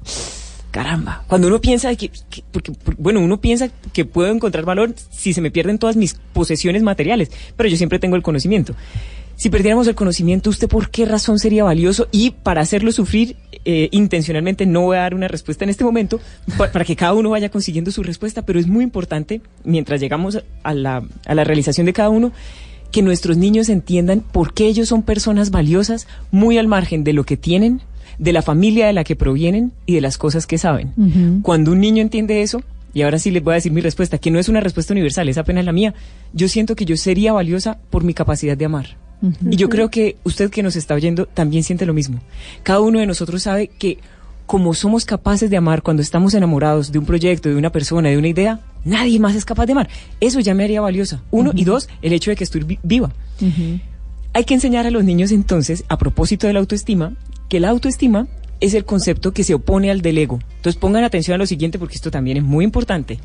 Caramba, 0.72 1.24
cuando 1.28 1.47
uno 1.47 1.59
piensa 1.59 1.93
que, 1.95 2.09
que- 2.30 2.43
porque, 2.51 2.72
por- 2.72 2.95
bueno, 2.95 3.19
uno 3.19 3.41
piensa 3.41 3.69
que 3.91 4.05
puedo 4.05 4.32
encontrar 4.32 4.63
valor 4.63 4.93
si 5.09 5.34
se 5.34 5.41
me 5.41 5.51
pierden 5.51 5.78
todas 5.80 5.97
mis 5.97 6.13
posesiones 6.34 6.82
materiales, 6.82 7.30
pero 7.57 7.67
yo 7.67 7.76
siempre 7.76 7.99
tengo 7.99 8.15
el 8.15 8.22
conocimiento. 8.24 8.74
Si 9.36 9.49
perdiéramos 9.49 9.88
el 9.88 9.95
conocimiento, 9.95 10.49
¿usted 10.49 10.69
por 10.69 10.89
qué 10.89 11.05
razón 11.05 11.39
sería 11.39 11.63
valioso? 11.63 12.07
Y 12.11 12.32
para 12.32 12.61
hacerlo 12.61 12.91
sufrir 12.91 13.36
eh, 13.65 13.89
intencionalmente, 13.91 14.65
no 14.65 14.82
voy 14.82 14.97
a 14.97 15.01
dar 15.01 15.13
una 15.15 15.28
respuesta 15.28 15.63
en 15.65 15.72
este 15.72 15.84
momento, 15.84 16.22
pa- 16.57 16.72
para 16.72 16.86
que 16.86 16.95
cada 16.95 17.13
uno 17.13 17.32
vaya 17.32 17.49
consiguiendo 17.49 17.91
su 17.91 18.01
respuesta, 18.03 18.43
pero 18.43 18.59
es 18.59 18.67
muy 18.67 18.84
importante, 18.84 19.41
mientras 19.65 19.99
llegamos 19.99 20.39
a 20.63 20.74
la, 20.74 21.03
a 21.26 21.36
la 21.36 21.43
realización 21.43 21.86
de 21.86 21.93
cada 21.93 22.09
uno, 22.09 22.32
que 22.92 23.02
nuestros 23.02 23.38
niños 23.38 23.70
entiendan 23.70 24.22
por 24.22 24.54
qué 24.54 24.68
ellos 24.68 24.89
son 24.89 25.04
personas 25.04 25.52
valiosas, 25.52 26.08
muy 26.32 26.58
al 26.58 26.68
margen 26.68 27.04
de 27.04 27.14
lo 27.14 27.24
que 27.24 27.38
tienen, 27.38 27.82
de 28.18 28.34
la 28.34 28.42
familia 28.42 28.88
de 28.88 28.94
la 28.94 29.04
que 29.04 29.16
provienen 29.16 29.72
y 29.86 29.96
de 29.96 30.02
las 30.02 30.18
cosas 30.18 30.46
que 30.46 30.58
saben. 30.58 31.42
Cuando 31.42 31.72
un 31.72 31.80
niño 31.80 32.02
entiende 32.02 32.42
eso, 32.42 32.62
y 32.94 33.04
ahora 33.04 33.20
sí 33.20 33.32
les 33.32 33.44
voy 33.44 33.54
a 33.54 33.56
decir 33.56 33.72
mi 33.72 33.82
respuesta, 33.82 34.18
que 34.18 34.32
no 34.32 34.39
es 34.39 34.50
una 34.50 34.60
respuesta 34.60 34.94
universal, 34.94 35.30
es 35.30 35.38
apenas 35.38 35.66
la 35.66 35.72
mía, 35.72 35.94
yo 36.34 36.48
siento 36.48 36.76
que 36.76 36.86
yo 36.86 36.98
sería 36.98 37.34
valiosa 37.34 37.78
por 37.89 38.04
mi 38.04 38.14
capacidad 38.14 38.58
de 38.58 38.66
amar. 38.66 38.98
Y 39.50 39.56
yo 39.56 39.70
creo 39.70 39.89
que 39.89 40.18
usted 40.24 40.50
que 40.50 40.64
nos 40.64 40.76
está 40.76 40.96
oyendo 40.96 41.28
también 41.28 41.64
siente 41.64 41.86
lo 41.86 41.94
mismo. 41.94 42.20
Cada 42.64 42.80
uno 42.82 43.00
de 43.00 43.06
nosotros 43.06 43.44
sabe 43.44 43.68
que 43.68 44.00
como 44.48 44.74
somos 44.74 45.06
capaces 45.06 45.50
de 45.50 45.58
amar 45.58 45.84
cuando 45.84 46.02
estamos 46.02 46.34
enamorados 46.34 46.92
de 46.92 47.00
un 47.00 47.06
proyecto, 47.06 47.48
de 47.48 47.56
una 47.56 47.72
persona, 47.72 48.10
de 48.10 48.18
una 48.18 48.28
idea, 48.28 48.60
nadie 48.86 49.20
más 49.20 49.36
es 49.36 49.46
capaz 49.46 49.66
de 49.66 49.74
amar. 49.74 49.90
Eso 50.20 50.40
ya 50.40 50.54
me 50.54 50.64
haría 50.64 50.82
valiosa. 50.82 51.22
Uno 51.32 51.52
y 51.56 51.64
dos, 51.64 51.90
el 52.02 52.14
hecho 52.14 52.32
de 52.32 52.36
que 52.38 52.44
estoy 52.44 52.64
vi- 52.64 52.80
viva. 52.84 53.12
Hay 54.34 54.44
que 54.46 54.54
enseñar 54.54 54.88
a 54.88 54.92
los 54.92 55.04
niños 55.04 55.32
entonces, 55.32 55.84
a 55.90 55.98
propósito 55.98 56.48
de 56.48 56.54
la 56.54 56.60
autoestima, 56.60 57.14
que 57.50 57.60
la 57.60 57.70
autoestima 57.70 58.28
es 58.62 58.74
el 58.74 58.86
concepto 58.86 59.34
que 59.34 59.44
se 59.44 59.54
opone 59.54 59.92
al 59.92 60.02
del 60.02 60.18
ego. 60.18 60.40
Entonces 60.58 60.80
pongan 60.80 61.04
atención 61.04 61.36
a 61.36 61.38
lo 61.38 61.46
siguiente 61.48 61.80
porque 61.80 61.96
esto 61.96 62.12
también 62.12 62.38
es 62.38 62.44
muy 62.44 62.64
importante. 62.64 63.20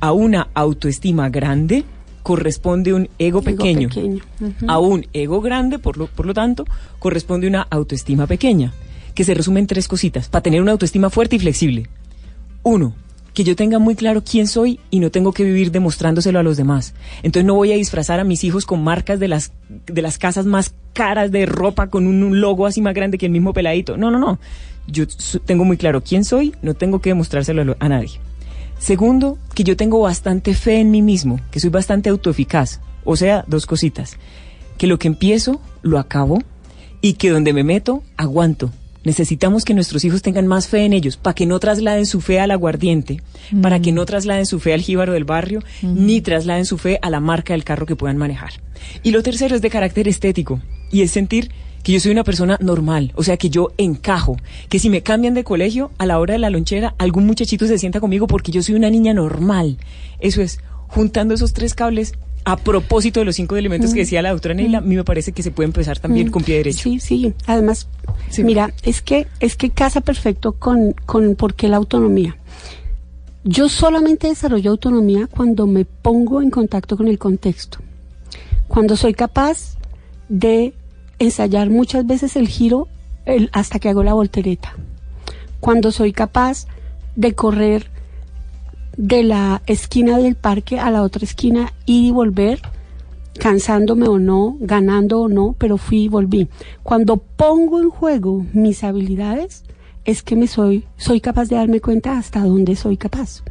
A 0.00 0.12
una 0.12 0.48
autoestima 0.54 1.28
grande 1.30 1.84
corresponde 2.22 2.92
un 2.94 3.08
ego 3.18 3.42
pequeño. 3.42 3.88
A 4.68 4.78
un 4.78 5.06
ego 5.12 5.40
grande, 5.40 5.78
por 5.78 5.96
lo, 5.96 6.06
por 6.06 6.26
lo 6.26 6.34
tanto, 6.34 6.64
corresponde 6.98 7.46
una 7.48 7.62
autoestima 7.62 8.26
pequeña, 8.26 8.72
que 9.14 9.24
se 9.24 9.34
resume 9.34 9.60
en 9.60 9.66
tres 9.66 9.88
cositas, 9.88 10.28
para 10.28 10.42
tener 10.42 10.62
una 10.62 10.72
autoestima 10.72 11.10
fuerte 11.10 11.36
y 11.36 11.38
flexible. 11.38 11.88
Uno, 12.62 12.94
que 13.34 13.44
yo 13.44 13.56
tenga 13.56 13.78
muy 13.80 13.96
claro 13.96 14.22
quién 14.22 14.46
soy 14.46 14.78
y 14.90 15.00
no 15.00 15.10
tengo 15.10 15.32
que 15.32 15.42
vivir 15.44 15.72
demostrándoselo 15.72 16.38
a 16.38 16.42
los 16.44 16.56
demás. 16.56 16.94
Entonces 17.24 17.44
no 17.44 17.54
voy 17.54 17.72
a 17.72 17.76
disfrazar 17.76 18.20
a 18.20 18.24
mis 18.24 18.44
hijos 18.44 18.64
con 18.64 18.82
marcas 18.84 19.18
de 19.20 19.28
las, 19.28 19.52
de 19.86 20.02
las 20.02 20.18
casas 20.18 20.46
más 20.46 20.72
caras 20.92 21.32
de 21.32 21.44
ropa 21.44 21.88
con 21.88 22.06
un, 22.06 22.40
logo 22.40 22.64
así 22.66 22.80
más 22.80 22.94
grande 22.94 23.18
que 23.18 23.26
el 23.26 23.32
mismo 23.32 23.52
peladito. 23.52 23.96
No, 23.96 24.10
no, 24.12 24.18
no. 24.20 24.38
Yo 24.86 25.04
tengo 25.44 25.64
muy 25.64 25.76
claro 25.76 26.02
quién 26.02 26.24
soy, 26.24 26.54
no 26.62 26.74
tengo 26.74 27.00
que 27.00 27.10
demostrárselo 27.10 27.62
a, 27.62 27.64
lo- 27.64 27.76
a 27.80 27.88
nadie. 27.88 28.20
Segundo, 28.78 29.38
que 29.54 29.64
yo 29.64 29.76
tengo 29.76 30.00
bastante 30.00 30.54
fe 30.54 30.78
en 30.80 30.90
mí 30.90 31.02
mismo, 31.02 31.40
que 31.50 31.58
soy 31.60 31.70
bastante 31.70 32.10
autoeficaz. 32.10 32.80
O 33.04 33.16
sea, 33.16 33.44
dos 33.48 33.66
cositas. 33.66 34.16
Que 34.78 34.86
lo 34.86 34.98
que 34.98 35.08
empiezo, 35.08 35.60
lo 35.82 35.98
acabo 35.98 36.38
y 37.00 37.14
que 37.14 37.30
donde 37.30 37.52
me 37.52 37.64
meto, 37.64 38.02
aguanto. 38.16 38.70
Necesitamos 39.04 39.64
que 39.64 39.74
nuestros 39.74 40.04
hijos 40.04 40.22
tengan 40.22 40.46
más 40.46 40.68
fe 40.68 40.84
en 40.84 40.92
ellos, 40.92 41.16
para 41.16 41.34
que 41.34 41.46
no 41.46 41.60
trasladen 41.60 42.06
su 42.06 42.20
fe 42.20 42.40
al 42.40 42.50
aguardiente, 42.50 43.22
para 43.62 43.80
que 43.80 43.92
no 43.92 44.04
trasladen 44.06 44.46
su 44.46 44.60
fe 44.60 44.72
al 44.72 44.80
jíbaro 44.80 45.12
del 45.12 45.24
barrio, 45.24 45.62
ni 45.82 46.20
trasladen 46.20 46.64
su 46.64 46.78
fe 46.78 46.98
a 47.02 47.10
la 47.10 47.20
marca 47.20 47.52
del 47.52 47.64
carro 47.64 47.86
que 47.86 47.96
puedan 47.96 48.16
manejar. 48.16 48.54
Y 49.02 49.10
lo 49.10 49.22
tercero 49.22 49.54
es 49.54 49.62
de 49.62 49.70
carácter 49.70 50.08
estético, 50.08 50.60
y 50.90 51.02
es 51.02 51.10
sentir 51.10 51.50
que 51.84 51.92
yo 51.92 52.00
soy 52.00 52.12
una 52.12 52.24
persona 52.24 52.56
normal, 52.60 53.12
o 53.14 53.22
sea, 53.22 53.36
que 53.36 53.50
yo 53.50 53.72
encajo, 53.76 54.38
que 54.70 54.78
si 54.78 54.88
me 54.88 55.02
cambian 55.02 55.34
de 55.34 55.44
colegio, 55.44 55.90
a 55.98 56.06
la 56.06 56.18
hora 56.18 56.32
de 56.32 56.38
la 56.38 56.48
lonchera, 56.48 56.94
algún 56.98 57.26
muchachito 57.26 57.66
se 57.66 57.78
sienta 57.78 58.00
conmigo 58.00 58.26
porque 58.26 58.50
yo 58.50 58.62
soy 58.62 58.74
una 58.74 58.88
niña 58.88 59.12
normal. 59.12 59.76
Eso 60.18 60.40
es, 60.40 60.60
juntando 60.88 61.34
esos 61.34 61.52
tres 61.52 61.74
cables, 61.74 62.14
a 62.46 62.56
propósito 62.56 63.20
de 63.20 63.26
los 63.26 63.36
cinco 63.36 63.56
elementos 63.56 63.90
que 63.92 64.00
Mm. 64.00 64.04
decía 64.04 64.22
la 64.22 64.30
doctora 64.30 64.54
Neila, 64.54 64.78
a 64.78 64.80
mí 64.82 64.96
me 64.96 65.04
parece 65.04 65.32
que 65.32 65.42
se 65.42 65.50
puede 65.50 65.66
empezar 65.66 65.98
también 65.98 66.28
Mm, 66.28 66.30
con 66.30 66.42
pie 66.42 66.56
derecho. 66.58 66.82
Sí, 66.82 67.00
sí. 67.00 67.32
Además, 67.46 67.88
mira, 68.38 68.72
es 68.82 69.00
que 69.00 69.26
es 69.40 69.56
que 69.56 69.70
casa 69.70 70.00
perfecto 70.02 70.52
con 70.52 70.92
con 71.06 71.36
por 71.36 71.54
qué 71.54 71.68
la 71.68 71.76
autonomía. 71.76 72.36
Yo 73.44 73.68
solamente 73.68 74.28
desarrollo 74.28 74.70
autonomía 74.70 75.26
cuando 75.26 75.66
me 75.66 75.84
pongo 75.84 76.40
en 76.42 76.50
contacto 76.50 76.96
con 76.96 77.08
el 77.08 77.18
contexto. 77.18 77.78
Cuando 78.68 78.96
soy 78.96 79.12
capaz 79.14 79.76
de 80.28 80.72
ensayar 81.18 81.68
muchas 81.70 82.06
veces 82.06 82.36
el 82.36 82.48
giro 82.48 82.88
el- 83.26 83.50
hasta 83.52 83.78
que 83.78 83.88
hago 83.88 84.02
la 84.02 84.14
voltereta. 84.14 84.74
Cuando 85.60 85.92
soy 85.92 86.12
capaz 86.12 86.66
de 87.16 87.34
correr 87.34 87.90
de 88.96 89.22
la 89.22 89.62
esquina 89.66 90.18
del 90.18 90.34
parque 90.34 90.78
a 90.78 90.90
la 90.90 91.02
otra 91.02 91.24
esquina, 91.24 91.72
ir 91.86 92.06
y 92.06 92.10
volver, 92.10 92.60
cansándome 93.38 94.08
o 94.08 94.18
no, 94.18 94.56
ganando 94.60 95.20
o 95.20 95.28
no, 95.28 95.54
pero 95.58 95.76
fui 95.76 96.04
y 96.04 96.08
volví. 96.08 96.48
Cuando 96.82 97.16
pongo 97.16 97.80
en 97.80 97.90
juego 97.90 98.44
mis 98.52 98.84
habilidades, 98.84 99.64
es 100.04 100.22
que 100.22 100.36
me 100.36 100.46
soy, 100.46 100.84
soy 100.96 101.20
capaz 101.20 101.48
de 101.48 101.56
darme 101.56 101.80
cuenta 101.80 102.18
hasta 102.18 102.40
dónde 102.40 102.76
soy 102.76 102.96
capaz 102.96 103.42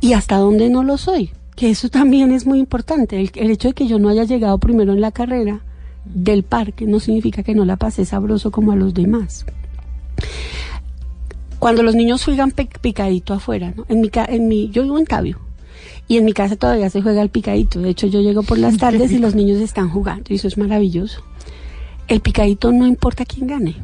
y 0.00 0.12
hasta 0.12 0.36
dónde 0.36 0.70
no 0.70 0.84
lo 0.84 0.96
soy, 0.96 1.30
que 1.56 1.70
eso 1.70 1.88
también 1.88 2.32
es 2.32 2.46
muy 2.46 2.60
importante. 2.60 3.20
El, 3.20 3.30
el 3.34 3.50
hecho 3.50 3.68
de 3.68 3.74
que 3.74 3.88
yo 3.88 3.98
no 3.98 4.08
haya 4.08 4.24
llegado 4.24 4.58
primero 4.58 4.92
en 4.92 5.00
la 5.00 5.10
carrera 5.10 5.60
del 6.04 6.44
parque 6.44 6.86
no 6.86 7.00
significa 7.00 7.42
que 7.42 7.54
no 7.54 7.64
la 7.64 7.76
pasé 7.76 8.04
sabroso 8.04 8.50
como 8.50 8.72
a 8.72 8.76
los 8.76 8.94
demás. 8.94 9.44
Cuando 11.58 11.82
los 11.82 11.94
niños 11.94 12.24
juegan 12.24 12.52
picadito 12.52 13.34
afuera, 13.34 13.72
¿no? 13.76 13.84
En 13.88 14.00
mi, 14.00 14.08
ca- 14.10 14.26
en 14.28 14.48
mi, 14.48 14.68
yo 14.70 14.82
vivo 14.82 14.98
en 14.98 15.06
Tabio. 15.06 15.38
Y 16.06 16.16
en 16.16 16.24
mi 16.24 16.32
casa 16.32 16.56
todavía 16.56 16.88
se 16.88 17.02
juega 17.02 17.20
el 17.20 17.28
picadito. 17.28 17.80
De 17.80 17.90
hecho, 17.90 18.06
yo 18.06 18.20
llego 18.20 18.42
por 18.42 18.58
las 18.58 18.76
tardes 18.78 19.10
y 19.12 19.18
los 19.18 19.34
niños 19.34 19.60
están 19.60 19.90
jugando. 19.90 20.24
Y 20.28 20.34
eso 20.36 20.48
es 20.48 20.56
maravilloso. 20.56 21.22
El 22.06 22.20
picadito 22.20 22.72
no 22.72 22.86
importa 22.86 23.24
quién 23.26 23.46
gane. 23.46 23.76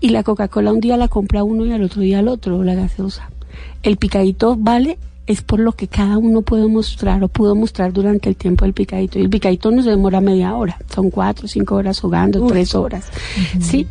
Y 0.00 0.10
la 0.10 0.22
Coca-Cola 0.22 0.72
un 0.72 0.80
día 0.80 0.96
la 0.96 1.08
compra 1.08 1.42
uno 1.44 1.66
y 1.66 1.72
al 1.72 1.82
otro 1.82 2.00
día 2.02 2.20
al 2.20 2.28
otro, 2.28 2.56
o 2.58 2.64
la 2.64 2.74
gaseosa. 2.74 3.30
El 3.82 3.96
picadito 3.96 4.56
vale 4.56 4.96
es 5.26 5.42
por 5.42 5.58
lo 5.60 5.72
que 5.72 5.88
cada 5.88 6.16
uno 6.16 6.40
puede 6.40 6.66
mostrar 6.68 7.22
o 7.22 7.28
pudo 7.28 7.54
mostrar 7.54 7.92
durante 7.92 8.30
el 8.30 8.36
tiempo 8.36 8.64
del 8.64 8.72
picadito. 8.72 9.18
Y 9.18 9.22
el 9.22 9.28
picadito 9.28 9.70
no 9.70 9.82
se 9.82 9.90
demora 9.90 10.20
media 10.22 10.54
hora, 10.54 10.78
son 10.94 11.10
cuatro, 11.10 11.46
cinco 11.48 11.74
horas 11.74 12.00
jugando, 12.00 12.46
tres 12.46 12.74
horas. 12.74 13.10
¿Sí? 13.60 13.86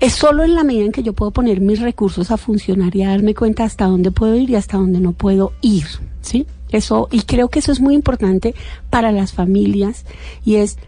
Es 0.00 0.12
solo 0.12 0.44
en 0.44 0.54
la 0.54 0.62
medida 0.62 0.84
en 0.84 0.92
que 0.92 1.02
yo 1.02 1.12
puedo 1.12 1.32
poner 1.32 1.60
mis 1.60 1.80
recursos 1.80 2.30
a 2.30 2.36
funcionar 2.36 2.94
y 2.94 3.02
a 3.02 3.08
darme 3.08 3.34
cuenta 3.34 3.64
hasta 3.64 3.86
dónde 3.86 4.12
puedo 4.12 4.36
ir 4.36 4.50
y 4.50 4.54
hasta 4.54 4.76
dónde 4.76 5.00
no 5.00 5.12
puedo 5.12 5.52
ir. 5.60 5.86
¿Sí? 6.20 6.46
Eso, 6.70 7.08
y 7.10 7.22
creo 7.22 7.48
que 7.48 7.58
eso 7.58 7.72
es 7.72 7.80
muy 7.80 7.94
importante 7.94 8.54
para 8.90 9.10
las 9.10 9.32
familias 9.32 10.04
y 10.44 10.56
es 10.56 10.78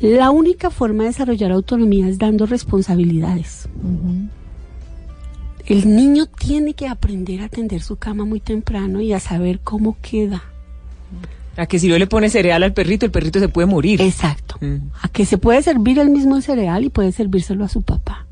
la 0.00 0.30
única 0.30 0.70
forma 0.70 1.04
de 1.04 1.10
desarrollar 1.10 1.52
autonomía 1.52 2.08
es 2.08 2.18
dando 2.18 2.46
responsabilidades. 2.46 3.68
El 5.66 5.96
niño 5.96 6.26
tiene 6.26 6.74
que 6.74 6.88
aprender 6.88 7.40
a 7.40 7.48
tender 7.48 7.80
su 7.80 7.96
cama 7.96 8.24
muy 8.24 8.40
temprano 8.40 9.00
y 9.00 9.12
a 9.12 9.20
saber 9.20 9.60
cómo 9.60 9.96
queda. 10.02 10.42
A 11.56 11.66
que 11.66 11.78
si 11.78 11.88
no 11.88 11.96
le 11.98 12.06
pone 12.06 12.30
cereal 12.30 12.62
al 12.62 12.72
perrito, 12.72 13.06
el 13.06 13.12
perrito 13.12 13.38
se 13.40 13.48
puede 13.48 13.66
morir. 13.66 14.00
Exacto. 14.00 14.56
A 15.02 15.08
que 15.08 15.24
se 15.24 15.38
puede 15.38 15.62
servir 15.62 15.98
el 15.98 16.10
mismo 16.10 16.40
cereal 16.40 16.84
y 16.84 16.88
puede 16.90 17.12
servírselo 17.12 17.64
a 17.64 17.68
su 17.68 17.82
papá. 17.82 18.26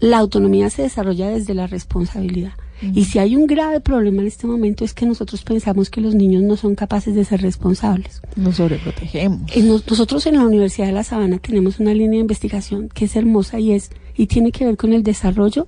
La 0.00 0.18
autonomía 0.18 0.70
se 0.70 0.82
desarrolla 0.82 1.28
desde 1.28 1.54
la 1.54 1.66
responsabilidad. 1.66 2.52
Y 2.94 3.06
si 3.06 3.18
hay 3.18 3.34
un 3.34 3.48
grave 3.48 3.80
problema 3.80 4.20
en 4.22 4.28
este 4.28 4.46
momento 4.46 4.84
es 4.84 4.94
que 4.94 5.04
nosotros 5.04 5.42
pensamos 5.42 5.90
que 5.90 6.00
los 6.00 6.14
niños 6.14 6.44
no 6.44 6.56
son 6.56 6.76
capaces 6.76 7.16
de 7.16 7.24
ser 7.24 7.42
responsables. 7.42 8.22
Nos 8.36 8.54
sobreprotegemos. 8.56 9.50
Eh, 9.56 9.62
nos- 9.64 9.84
nosotros 9.90 10.24
en 10.26 10.36
la 10.36 10.44
Universidad 10.46 10.86
de 10.86 10.92
La 10.92 11.02
Sabana 11.02 11.38
tenemos 11.38 11.80
una 11.80 11.92
línea 11.92 12.10
de 12.18 12.20
investigación 12.20 12.88
que 12.88 13.06
es 13.06 13.16
hermosa 13.16 13.58
y 13.58 13.72
es 13.72 13.90
y 14.16 14.26
tiene 14.28 14.52
que 14.52 14.64
ver 14.64 14.76
con 14.76 14.92
el 14.92 15.02
desarrollo 15.02 15.66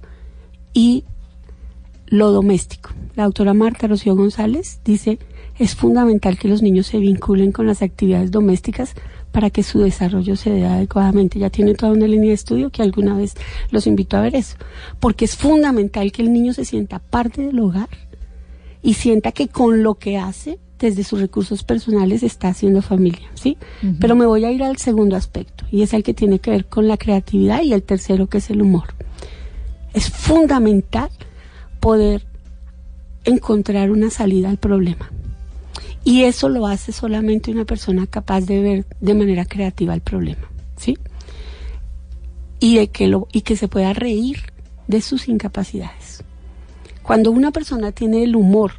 y 0.72 1.02
lo 2.06 2.30
doméstico. 2.30 2.90
La 3.16 3.24
doctora 3.24 3.54
Marta 3.54 3.88
Rocío 3.88 4.14
González 4.14 4.78
dice 4.84 5.18
es 5.61 5.74
fundamental 5.74 6.38
que 6.38 6.48
los 6.48 6.62
niños 6.62 6.86
se 6.86 6.98
vinculen 6.98 7.52
con 7.52 7.66
las 7.66 7.82
actividades 7.82 8.30
domésticas 8.30 8.94
para 9.30 9.50
que 9.50 9.62
su 9.62 9.80
desarrollo 9.80 10.34
se 10.34 10.48
dé 10.48 10.64
adecuadamente. 10.64 11.38
Ya 11.38 11.50
tiene 11.50 11.74
toda 11.74 11.92
una 11.92 12.06
línea 12.06 12.28
de 12.28 12.34
estudio 12.34 12.70
que 12.70 12.82
alguna 12.82 13.14
vez 13.14 13.34
los 13.70 13.86
invito 13.86 14.16
a 14.16 14.22
ver 14.22 14.34
eso, 14.36 14.56
porque 15.00 15.26
es 15.26 15.36
fundamental 15.36 16.12
que 16.12 16.22
el 16.22 16.32
niño 16.32 16.54
se 16.54 16.64
sienta 16.64 16.98
parte 16.98 17.42
del 17.42 17.61
hogar 17.61 17.90
y 18.82 18.94
sienta 18.94 19.32
que 19.32 19.48
con 19.48 19.82
lo 19.82 19.96
que 19.96 20.16
hace 20.16 20.58
desde 20.78 21.04
sus 21.04 21.20
recursos 21.20 21.62
personales 21.62 22.22
está 22.22 22.48
haciendo 22.48 22.80
familia, 22.80 23.28
¿sí? 23.34 23.58
Pero 24.00 24.16
me 24.16 24.24
voy 24.24 24.46
a 24.46 24.50
ir 24.50 24.62
al 24.62 24.78
segundo 24.78 25.14
aspecto 25.14 25.66
y 25.70 25.82
es 25.82 25.92
el 25.92 26.02
que 26.02 26.14
tiene 26.14 26.38
que 26.38 26.52
ver 26.52 26.64
con 26.64 26.88
la 26.88 26.96
creatividad 26.96 27.62
y 27.62 27.74
el 27.74 27.82
tercero 27.82 28.28
que 28.28 28.38
es 28.38 28.48
el 28.48 28.62
humor. 28.62 28.94
Es 29.92 30.08
fundamental 30.08 31.11
poder 31.80 32.24
encontrar 33.24 33.90
una 33.90 34.08
salida 34.08 34.48
al 34.48 34.56
problema. 34.56 35.11
Y 36.05 36.22
eso 36.22 36.48
lo 36.48 36.66
hace 36.66 36.92
solamente 36.92 37.51
una 37.51 37.64
persona 37.64 38.07
capaz 38.07 38.42
de 38.42 38.61
ver 38.61 38.86
de 39.01 39.14
manera 39.14 39.44
creativa 39.44 39.94
el 39.94 40.01
problema, 40.01 40.48
¿sí? 40.76 40.98
Y 42.59 42.76
de 42.76 42.88
que 42.88 43.07
lo 43.07 43.28
y 43.32 43.42
que 43.42 43.57
se 43.57 43.68
pueda 43.68 43.92
reír 43.92 44.38
de 44.86 45.01
sus 45.01 45.28
incapacidades. 45.28 46.24
Cuando 47.03 47.30
una 47.30 47.51
persona 47.51 47.92
tiene 47.92 48.22
el 48.22 48.36
humor 48.36 48.72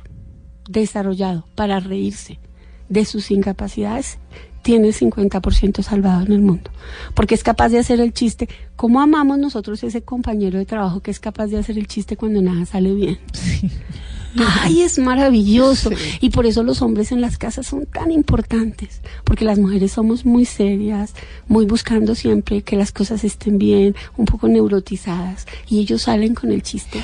desarrollado 0.67 1.45
para 1.55 1.79
reírse 1.79 2.39
de 2.89 3.05
sus 3.05 3.31
incapacidades, 3.31 4.17
tiene 4.61 4.89
el 4.89 4.93
50% 4.93 5.81
salvado 5.81 6.25
en 6.25 6.33
el 6.33 6.41
mundo. 6.41 6.69
Porque 7.13 7.35
es 7.35 7.43
capaz 7.43 7.69
de 7.69 7.79
hacer 7.79 7.99
el 7.99 8.13
chiste. 8.13 8.47
¿Cómo 8.75 9.01
amamos 9.01 9.37
nosotros 9.37 9.83
ese 9.83 10.01
compañero 10.01 10.59
de 10.59 10.65
trabajo 10.65 11.01
que 11.01 11.11
es 11.11 11.19
capaz 11.19 11.47
de 11.47 11.57
hacer 11.57 11.77
el 11.77 11.87
chiste 11.87 12.17
cuando 12.17 12.41
nada 12.41 12.65
sale 12.65 12.93
bien? 12.93 13.19
Ay, 14.37 14.81
es 14.81 14.99
maravilloso. 14.99 15.89
Y 16.19 16.29
por 16.29 16.45
eso 16.45 16.63
los 16.63 16.81
hombres 16.81 17.11
en 17.11 17.21
las 17.21 17.37
casas 17.37 17.67
son 17.67 17.85
tan 17.85 18.11
importantes. 18.11 19.01
Porque 19.23 19.45
las 19.45 19.59
mujeres 19.59 19.91
somos 19.93 20.25
muy 20.25 20.45
serias, 20.45 21.13
muy 21.47 21.65
buscando 21.65 22.15
siempre 22.15 22.61
que 22.61 22.75
las 22.75 22.91
cosas 22.91 23.23
estén 23.23 23.57
bien, 23.57 23.95
un 24.17 24.25
poco 24.25 24.47
neurotizadas. 24.47 25.45
Y 25.69 25.79
ellos 25.79 26.03
salen 26.03 26.35
con 26.35 26.51
el 26.51 26.63
chiste 26.63 27.03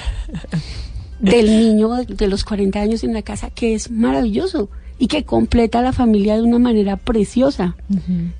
del 1.19 1.47
niño 1.47 1.95
de 2.05 2.27
los 2.27 2.43
40 2.43 2.79
años 2.79 3.03
en 3.03 3.13
la 3.13 3.21
casa, 3.21 3.49
que 3.49 3.73
es 3.73 3.91
maravilloso 3.91 4.69
y 4.99 5.07
que 5.07 5.23
completa 5.23 5.79
a 5.79 5.83
la 5.83 5.93
familia 5.93 6.35
de 6.35 6.41
una 6.41 6.59
manera 6.59 6.97
preciosa. 6.97 7.75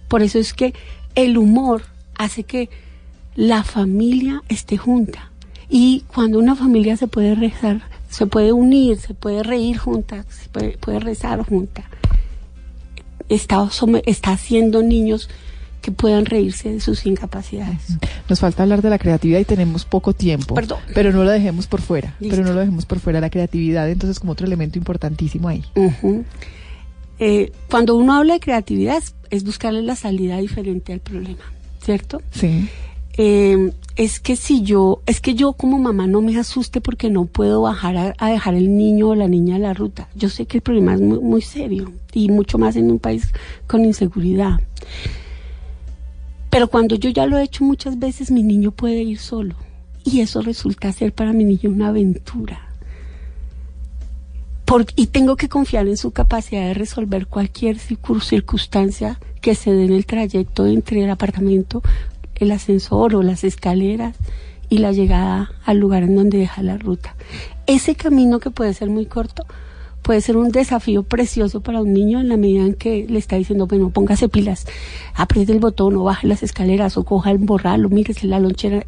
Por 0.07 0.21
eso 0.21 0.39
es 0.39 0.53
que 0.53 0.73
el 1.15 1.37
humor 1.37 1.83
hace 2.17 2.43
que 2.43 2.69
la 3.35 3.63
familia 3.63 4.43
esté 4.49 4.77
junta. 4.77 5.31
Y 5.69 6.03
cuando 6.13 6.39
una 6.39 6.55
familia 6.55 6.97
se 6.97 7.07
puede 7.07 7.35
rezar, 7.35 7.81
se 8.09 8.27
puede 8.27 8.51
unir, 8.51 8.97
se 8.97 9.13
puede 9.13 9.43
reír 9.43 9.77
junta, 9.77 10.25
se 10.29 10.49
puede, 10.49 10.77
puede 10.77 10.99
rezar 10.99 11.43
junta, 11.43 11.83
está, 13.29 13.69
está 14.05 14.31
haciendo 14.31 14.83
niños 14.83 15.29
que 15.81 15.91
puedan 15.91 16.25
reírse 16.25 16.73
de 16.73 16.79
sus 16.81 17.05
incapacidades. 17.05 17.97
Nos 18.27 18.39
falta 18.39 18.63
hablar 18.63 18.81
de 18.81 18.89
la 18.89 18.97
creatividad 18.97 19.39
y 19.39 19.45
tenemos 19.45 19.85
poco 19.85 20.11
tiempo. 20.11 20.55
Perdón. 20.55 20.79
Pero 20.93 21.13
no 21.13 21.23
lo 21.23 21.31
dejemos 21.31 21.67
por 21.67 21.81
fuera. 21.81 22.15
Listo. 22.19 22.35
Pero 22.35 22.47
no 22.47 22.53
lo 22.53 22.59
dejemos 22.59 22.85
por 22.85 22.99
fuera. 22.99 23.21
La 23.21 23.29
creatividad, 23.29 23.89
entonces, 23.89 24.19
como 24.19 24.33
otro 24.33 24.45
elemento 24.45 24.77
importantísimo 24.77 25.47
ahí. 25.47 25.63
Eh, 27.19 27.51
cuando 27.69 27.95
uno 27.95 28.15
habla 28.15 28.33
de 28.33 28.39
creatividad 28.39 28.97
es, 28.97 29.15
es 29.29 29.43
buscarle 29.43 29.81
la 29.81 29.95
salida 29.95 30.37
diferente 30.37 30.93
al 30.93 30.99
problema, 30.99 31.43
¿cierto? 31.81 32.21
Sí. 32.31 32.69
Eh, 33.17 33.71
es 33.95 34.19
que 34.19 34.35
si 34.35 34.61
yo, 34.61 35.01
es 35.07 35.21
que 35.21 35.33
yo 35.33 35.53
como 35.53 35.79
mamá 35.79 36.05
no 36.05 36.21
me 36.21 36.37
asuste 36.37 36.81
porque 36.81 37.09
no 37.09 37.25
puedo 37.25 37.63
bajar 37.63 38.15
a, 38.19 38.27
dejar 38.29 38.53
el 38.53 38.77
niño 38.77 39.09
o 39.09 39.15
la 39.15 39.27
niña 39.27 39.55
a 39.55 39.59
la 39.59 39.73
ruta. 39.73 40.07
Yo 40.15 40.29
sé 40.29 40.45
que 40.45 40.57
el 40.57 40.61
problema 40.61 40.93
es 40.93 41.01
muy, 41.01 41.41
serio 41.41 41.91
y 42.13 42.29
mucho 42.29 42.59
más 42.59 42.75
en 42.75 42.91
un 42.91 42.99
país 42.99 43.31
con 43.65 43.83
inseguridad. 43.85 44.59
Pero 46.51 46.67
cuando 46.67 46.95
yo 46.95 47.09
ya 47.09 47.25
lo 47.25 47.37
he 47.37 47.43
hecho 47.43 47.63
muchas 47.63 47.97
veces, 47.97 48.29
mi 48.29 48.43
niño 48.43 48.71
puede 48.71 49.01
ir 49.01 49.17
solo. 49.17 49.55
Y 50.03 50.21
eso 50.21 50.41
resulta 50.41 50.91
ser 50.91 51.11
para 51.11 51.33
mi 51.33 51.43
niño 51.43 51.71
una 51.71 51.87
aventura. 51.87 52.61
Por- 54.65 54.85
y 54.95 55.07
tengo 55.07 55.37
que 55.37 55.49
confiar 55.49 55.87
en 55.87 55.97
su 55.97 56.11
capacidad 56.11 56.61
de 56.61 56.73
resolver 56.73 57.25
cualquier 57.27 57.77
circun- 57.77 58.21
circunstancia 58.21 59.19
que 59.41 59.55
se 59.55 59.71
dé 59.71 59.85
en 59.85 59.93
el 59.93 60.05
trayecto 60.05 60.67
entre 60.67 61.03
el 61.03 61.09
apartamento, 61.09 61.81
el 62.39 62.51
ascensor 62.51 63.15
o 63.15 63.23
las 63.23 63.43
escaleras 63.43 64.15
y 64.69 64.79
la 64.79 64.91
llegada 64.91 65.51
al 65.65 65.77
lugar 65.77 66.03
en 66.03 66.15
donde 66.15 66.37
deja 66.37 66.61
la 66.61 66.77
ruta. 66.77 67.15
Ese 67.65 67.95
camino 67.95 68.39
que 68.39 68.51
puede 68.51 68.73
ser 68.73 68.89
muy 68.89 69.05
corto 69.05 69.45
puede 70.01 70.21
ser 70.21 70.37
un 70.37 70.51
desafío 70.51 71.03
precioso 71.03 71.61
para 71.61 71.81
un 71.81 71.93
niño 71.93 72.21
en 72.21 72.29
la 72.29 72.37
medida 72.37 72.63
en 72.63 72.75
que 72.75 73.05
le 73.09 73.19
está 73.19 73.35
diciendo, 73.35 73.67
bueno, 73.67 73.89
póngase 73.89 74.29
pilas, 74.29 74.65
apriete 75.13 75.51
el 75.51 75.59
botón 75.59 75.97
o 75.97 76.03
baje 76.03 76.27
las 76.27 76.43
escaleras 76.43 76.95
o 76.97 77.03
coja 77.03 77.31
el 77.31 77.39
borral 77.39 77.85
o 77.85 77.89
mírese 77.89 78.27
la 78.27 78.39
lonchera. 78.39 78.85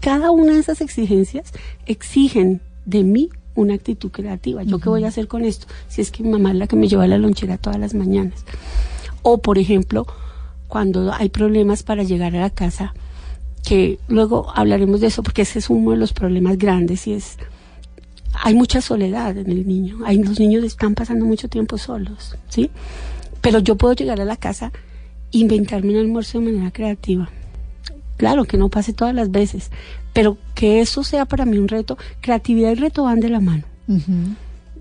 Cada 0.00 0.30
una 0.30 0.54
de 0.54 0.60
esas 0.60 0.80
exigencias 0.80 1.52
exigen 1.84 2.62
de 2.86 3.02
mí 3.02 3.28
una 3.54 3.74
actitud 3.74 4.10
creativa. 4.10 4.62
¿Yo 4.62 4.78
qué 4.78 4.88
voy 4.88 5.04
a 5.04 5.08
hacer 5.08 5.28
con 5.28 5.44
esto? 5.44 5.66
Si 5.88 6.00
es 6.00 6.10
que 6.10 6.22
mi 6.22 6.30
mamá 6.30 6.52
es 6.52 6.56
la 6.56 6.66
que 6.66 6.76
me 6.76 6.88
lleva 6.88 7.06
la 7.06 7.18
lonchera 7.18 7.58
todas 7.58 7.78
las 7.78 7.94
mañanas. 7.94 8.44
O, 9.22 9.38
por 9.38 9.58
ejemplo, 9.58 10.06
cuando 10.74 11.12
hay 11.12 11.28
problemas 11.28 11.84
para 11.84 12.02
llegar 12.02 12.34
a 12.34 12.40
la 12.40 12.50
casa, 12.50 12.94
que 13.64 14.00
luego 14.08 14.50
hablaremos 14.56 15.00
de 15.00 15.06
eso 15.06 15.22
porque 15.22 15.42
ese 15.42 15.60
es 15.60 15.70
uno 15.70 15.92
de 15.92 15.96
los 15.96 16.12
problemas 16.12 16.58
grandes 16.58 17.06
y 17.06 17.12
es 17.12 17.36
hay 18.42 18.54
mucha 18.56 18.80
soledad 18.80 19.38
en 19.38 19.48
el 19.52 19.68
niño. 19.68 19.98
Hay, 20.04 20.20
los 20.20 20.40
niños 20.40 20.64
están 20.64 20.96
pasando 20.96 21.26
mucho 21.26 21.48
tiempo 21.48 21.78
solos, 21.78 22.36
¿sí? 22.48 22.72
Pero 23.40 23.60
yo 23.60 23.76
puedo 23.76 23.94
llegar 23.94 24.20
a 24.20 24.24
la 24.24 24.34
casa 24.34 24.72
inventarme 25.30 25.92
un 25.92 25.98
almuerzo 25.98 26.40
de 26.40 26.46
manera 26.46 26.72
creativa. 26.72 27.30
Claro 28.16 28.44
que 28.44 28.56
no 28.56 28.68
pase 28.68 28.92
todas 28.92 29.14
las 29.14 29.30
veces, 29.30 29.70
pero 30.12 30.38
que 30.56 30.80
eso 30.80 31.04
sea 31.04 31.24
para 31.24 31.44
mí 31.44 31.56
un 31.56 31.68
reto. 31.68 31.96
Creatividad 32.20 32.72
y 32.72 32.74
reto 32.74 33.04
van 33.04 33.20
de 33.20 33.28
la 33.28 33.38
mano. 33.38 33.62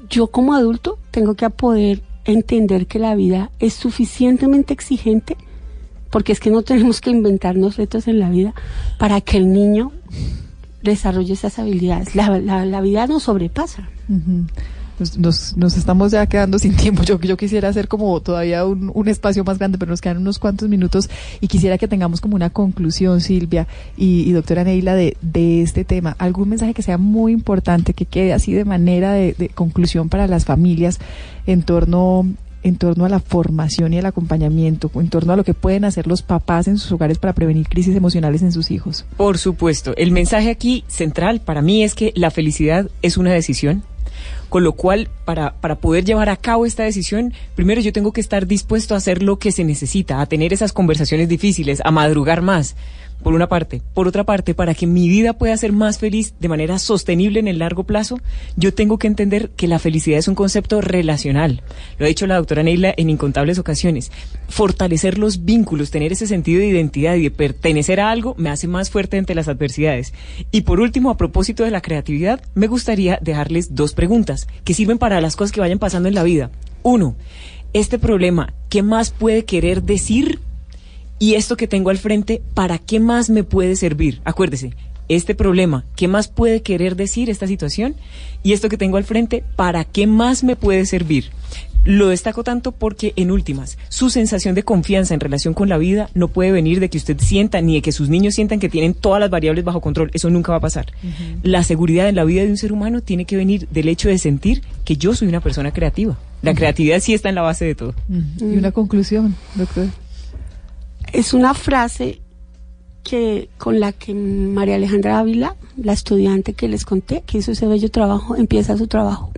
Yo 0.10 0.26
como 0.26 0.56
adulto 0.56 0.98
tengo 1.12 1.36
que 1.36 1.48
poder 1.52 2.02
entender 2.26 2.88
que 2.88 2.98
la 2.98 3.14
vida 3.14 3.52
es 3.60 3.76
suficientemente 3.76 4.74
exigente 4.74 5.38
porque 6.14 6.32
es 6.32 6.40
que 6.40 6.52
no 6.52 6.62
tenemos 6.62 7.02
que 7.02 7.10
inventarnos 7.10 7.76
retos 7.76 8.08
en 8.08 8.20
la 8.20 8.30
vida 8.30 8.54
para 9.00 9.20
que 9.20 9.38
el 9.38 9.52
niño 9.52 9.92
desarrolle 10.84 11.34
esas 11.34 11.58
habilidades. 11.58 12.14
La, 12.14 12.38
la, 12.38 12.82
vida 12.82 13.08
nos 13.08 13.24
sobrepasa. 13.24 13.90
Nos, 15.18 15.58
nos, 15.58 15.76
estamos 15.76 16.12
ya 16.12 16.28
quedando 16.28 16.60
sin 16.60 16.76
tiempo. 16.76 17.02
Yo, 17.02 17.20
yo 17.20 17.36
quisiera 17.36 17.70
hacer 17.70 17.88
como 17.88 18.22
todavía 18.22 18.64
un, 18.64 18.92
un 18.94 19.08
espacio 19.08 19.44
más 19.44 19.58
grande, 19.58 19.80
pero 19.80 19.90
nos 19.90 20.02
quedan 20.02 20.18
unos 20.18 20.38
cuantos 20.38 20.70
minutos 20.70 21.10
y 21.42 21.48
quisiera 21.48 21.80
que 21.80 21.88
tengamos 21.88 22.22
como 22.22 22.36
una 22.36 22.52
conclusión, 22.52 23.20
Silvia 23.20 23.66
y, 23.98 24.30
y 24.30 24.34
doctora 24.34 24.64
Neila, 24.64 24.94
de, 24.94 25.18
de 25.24 25.64
este 25.64 25.84
tema. 25.84 26.16
Algún 26.20 26.50
mensaje 26.50 26.76
que 26.76 26.84
sea 26.84 27.00
muy 27.00 27.32
importante, 27.32 27.96
que 27.96 28.06
quede 28.06 28.34
así 28.34 28.54
de 28.54 28.66
manera 28.66 29.14
de, 29.14 29.34
de 29.34 29.50
conclusión 29.50 30.10
para 30.10 30.28
las 30.28 30.46
familias 30.46 31.00
en 31.48 31.64
torno 31.64 32.28
en 32.64 32.78
torno 32.78 33.06
a 33.06 33.10
la 33.10 33.20
formación 33.20 33.94
y 33.94 33.98
el 33.98 34.06
acompañamiento, 34.06 34.90
en 34.96 35.10
torno 35.10 35.34
a 35.34 35.36
lo 35.36 35.44
que 35.44 35.54
pueden 35.54 35.86
hacer 35.86 36.08
los 36.08 36.22
papás 36.22 36.68
en 36.68 36.78
sus 36.78 36.92
hogares 36.94 37.20
para 37.20 37.34
prevenir 37.34 37.68
crisis 37.68 37.96
emocionales 37.96 38.42
en 38.42 38.52
sus 38.52 38.72
hijos. 38.72 39.06
Por 39.18 39.38
supuesto, 39.38 39.94
el 39.98 40.12
mensaje 40.12 40.50
aquí 40.50 40.84
central 40.88 41.42
para 41.42 41.62
mí 41.62 41.84
es 41.84 41.96
que 41.96 42.14
la 42.16 42.32
felicidad 42.32 42.90
es 43.02 43.18
una 43.18 43.32
decisión, 43.32 43.84
con 44.50 44.64
lo 44.64 44.74
cual 44.74 45.10
para, 45.26 45.56
para 45.56 45.76
poder 45.76 46.06
llevar 46.06 46.30
a 46.30 46.38
cabo 46.38 46.66
esta 46.66 46.84
decisión, 46.84 47.34
primero 47.56 47.82
yo 47.82 47.92
tengo 47.92 48.14
que 48.14 48.22
estar 48.22 48.48
dispuesto 48.48 48.94
a 48.94 48.98
hacer 48.98 49.24
lo 49.24 49.38
que 49.38 49.52
se 49.52 49.64
necesita, 49.64 50.22
a 50.22 50.26
tener 50.26 50.54
esas 50.54 50.74
conversaciones 50.74 51.28
difíciles, 51.28 51.82
a 51.84 51.92
madrugar 51.92 52.42
más, 52.42 52.76
por 53.24 53.34
una 53.34 53.48
parte. 53.48 53.82
Por 53.94 54.08
otra 54.08 54.24
parte, 54.24 54.54
para 54.54 54.76
que 54.76 54.86
mi 54.86 55.10
vida 55.10 55.34
pueda 55.34 55.58
ser 55.58 55.72
más 55.72 55.98
feliz 55.98 56.34
de 56.40 56.50
manera 56.50 56.78
sostenible 56.78 57.40
en 57.40 57.48
el 57.48 57.60
largo 57.60 57.86
plazo, 57.86 58.20
yo 58.56 58.74
tengo 58.74 58.98
que 59.00 59.08
entender 59.08 59.50
que 59.52 59.68
la 59.68 59.80
felicidad 59.80 60.20
es 60.20 60.28
un 60.28 60.36
concepto 60.36 60.82
relacional. 60.82 61.64
Lo 61.98 62.06
ha 62.06 62.10
dicho 62.10 62.28
la 62.28 62.36
doctora 62.36 62.64
Neila 62.64 62.94
en 62.96 63.10
incontables 63.10 63.58
ocasiones. 63.58 64.12
Fortalecer 64.50 65.18
los 65.18 65.46
vínculos, 65.46 65.92
tener 65.92 66.12
ese 66.12 66.28
sentido 66.28 66.60
de 66.60 66.68
identidad 66.68 67.16
y 67.16 67.24
de 67.24 67.32
pertenecer 67.32 68.00
a 68.00 68.12
algo 68.12 68.36
me 68.38 68.50
hace 68.50 68.68
más 68.68 68.90
fuerte 68.90 69.18
ante 69.18 69.36
las 69.36 69.48
adversidades. 69.48 70.14
Y 70.52 70.62
por 70.62 70.80
último, 70.80 71.10
a 71.10 71.18
propósito 71.18 71.64
de 71.64 71.72
la 71.72 71.82
creatividad, 71.82 72.42
me 72.54 72.68
gustaría 72.68 73.18
dejarles 73.22 73.74
dos 73.74 73.94
preguntas 73.94 74.48
que 74.64 74.74
sirven 74.74 74.98
para 74.98 75.22
las 75.22 75.36
cosas 75.36 75.52
que 75.52 75.62
vayan 75.62 75.80
pasando 75.80 76.10
en 76.10 76.16
la 76.16 76.24
vida. 76.24 76.52
Uno, 76.84 77.16
este 77.74 77.98
problema, 77.98 78.54
¿qué 78.70 78.84
más 78.84 79.12
puede 79.12 79.46
querer 79.46 79.84
decir? 79.84 80.40
Y 81.20 81.36
esto 81.36 81.58
que 81.58 81.68
tengo 81.68 81.90
al 81.90 81.98
frente, 81.98 82.42
¿para 82.54 82.78
qué 82.78 83.00
más 83.00 83.30
me 83.30 83.44
puede 83.44 83.76
servir? 83.76 84.22
Acuérdese, 84.26 84.74
este 85.10 85.36
problema, 85.36 85.86
¿qué 85.96 86.08
más 86.08 86.28
puede 86.28 86.62
querer 86.62 86.96
decir 86.96 87.30
esta 87.30 87.48
situación? 87.48 87.96
Y 88.42 88.54
esto 88.54 88.70
que 88.70 88.78
tengo 88.78 88.98
al 88.98 89.04
frente, 89.04 89.44
¿para 89.56 89.86
qué 89.86 90.08
más 90.08 90.44
me 90.44 90.56
puede 90.56 90.86
servir? 90.86 91.32
Lo 91.86 92.08
destaco 92.08 92.46
tanto 92.46 92.72
porque, 92.72 93.12
en 93.18 93.30
últimas, 93.30 93.78
su 93.90 94.10
sensación 94.10 94.56
de 94.56 94.64
confianza 94.64 95.14
en 95.14 95.20
relación 95.20 95.54
con 95.54 95.68
la 95.68 95.78
vida 95.78 96.10
no 96.14 96.30
puede 96.30 96.54
venir 96.54 96.80
de 96.80 96.90
que 96.90 96.98
usted 96.98 97.18
sienta 97.20 97.60
ni 97.60 97.76
de 97.76 97.82
que 97.82 97.92
sus 97.92 98.08
niños 98.08 98.36
sientan 98.36 98.62
que 98.62 98.70
tienen 98.70 98.94
todas 98.94 99.20
las 99.20 99.30
variables 99.30 99.66
bajo 99.66 99.82
control. 99.82 100.10
Eso 100.14 100.30
nunca 100.30 100.54
va 100.54 100.60
a 100.60 100.62
pasar. 100.62 100.86
La 101.44 101.64
seguridad 101.64 102.08
en 102.08 102.16
la 102.16 102.24
vida 102.24 102.44
de 102.44 102.50
un 102.50 102.58
ser 102.58 102.72
humano 102.72 103.02
tiene 103.02 103.26
que 103.26 103.36
venir 103.36 103.68
del 103.70 103.90
hecho 103.90 104.08
de 104.08 104.18
sentir 104.18 104.62
que 104.86 104.96
yo 104.96 105.14
soy 105.14 105.28
una 105.28 105.42
persona 105.42 105.72
creativa. 105.72 106.18
La 106.42 106.54
creatividad 106.54 107.02
sí 107.02 107.14
está 107.14 107.28
en 107.28 107.36
la 107.36 107.42
base 107.42 107.66
de 107.66 107.76
todo. 107.76 107.94
Y 108.40 108.58
una 108.58 108.72
conclusión, 108.72 109.36
doctor. 109.56 109.88
Es 111.14 111.36
una 111.36 111.54
frase 111.54 112.22
que 113.04 113.48
con 113.60 113.80
la 113.80 113.92
que 113.92 114.16
María 114.16 114.76
Alejandra 114.76 115.20
Ávila, 115.20 115.56
la 115.78 115.94
estudiante 115.94 116.54
que 116.54 116.68
les 116.68 116.86
conté, 116.86 117.22
que 117.22 117.38
hizo 117.38 117.52
ese 117.52 117.68
bello 117.68 117.92
trabajo, 117.92 118.36
empieza 118.36 118.76
su 118.78 118.88
trabajo. 118.88 119.32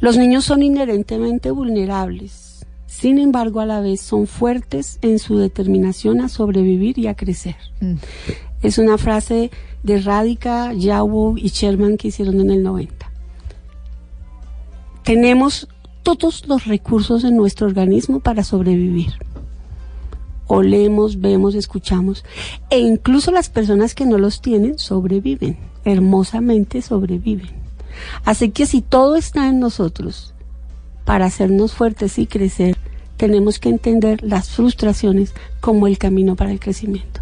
Los 0.00 0.16
niños 0.16 0.46
son 0.46 0.62
inherentemente 0.62 1.50
vulnerables, 1.50 2.64
sin 2.86 3.18
embargo 3.18 3.60
a 3.60 3.66
la 3.66 3.80
vez 3.80 4.00
son 4.00 4.26
fuertes 4.26 4.98
en 5.02 5.18
su 5.18 5.36
determinación 5.36 6.22
a 6.22 6.30
sobrevivir 6.30 6.98
y 6.98 7.08
a 7.08 7.14
crecer. 7.14 7.56
Es 8.62 8.78
una 8.78 8.96
frase 8.96 9.50
de 9.82 10.00
Radica, 10.00 10.72
Yawo 10.72 11.36
y 11.36 11.48
Sherman 11.48 11.98
que 11.98 12.08
hicieron 12.08 12.40
en 12.40 12.50
el 12.50 12.62
90. 12.62 13.10
Tenemos 15.02 15.68
todos 16.02 16.48
los 16.48 16.64
recursos 16.64 17.22
en 17.24 17.36
nuestro 17.36 17.66
organismo 17.66 18.20
para 18.20 18.42
sobrevivir 18.42 19.12
olemos, 20.46 21.20
vemos, 21.20 21.54
escuchamos. 21.54 22.24
E 22.70 22.78
incluso 22.78 23.30
las 23.30 23.48
personas 23.48 23.94
que 23.94 24.06
no 24.06 24.18
los 24.18 24.40
tienen 24.40 24.78
sobreviven, 24.78 25.58
hermosamente 25.84 26.82
sobreviven. 26.82 27.50
Así 28.24 28.50
que 28.50 28.66
si 28.66 28.80
todo 28.80 29.16
está 29.16 29.48
en 29.48 29.60
nosotros 29.60 30.34
para 31.04 31.26
hacernos 31.26 31.74
fuertes 31.74 32.18
y 32.18 32.26
crecer, 32.26 32.76
tenemos 33.16 33.58
que 33.58 33.68
entender 33.68 34.22
las 34.22 34.50
frustraciones 34.50 35.34
como 35.60 35.86
el 35.86 35.98
camino 35.98 36.36
para 36.36 36.50
el 36.50 36.60
crecimiento. 36.60 37.20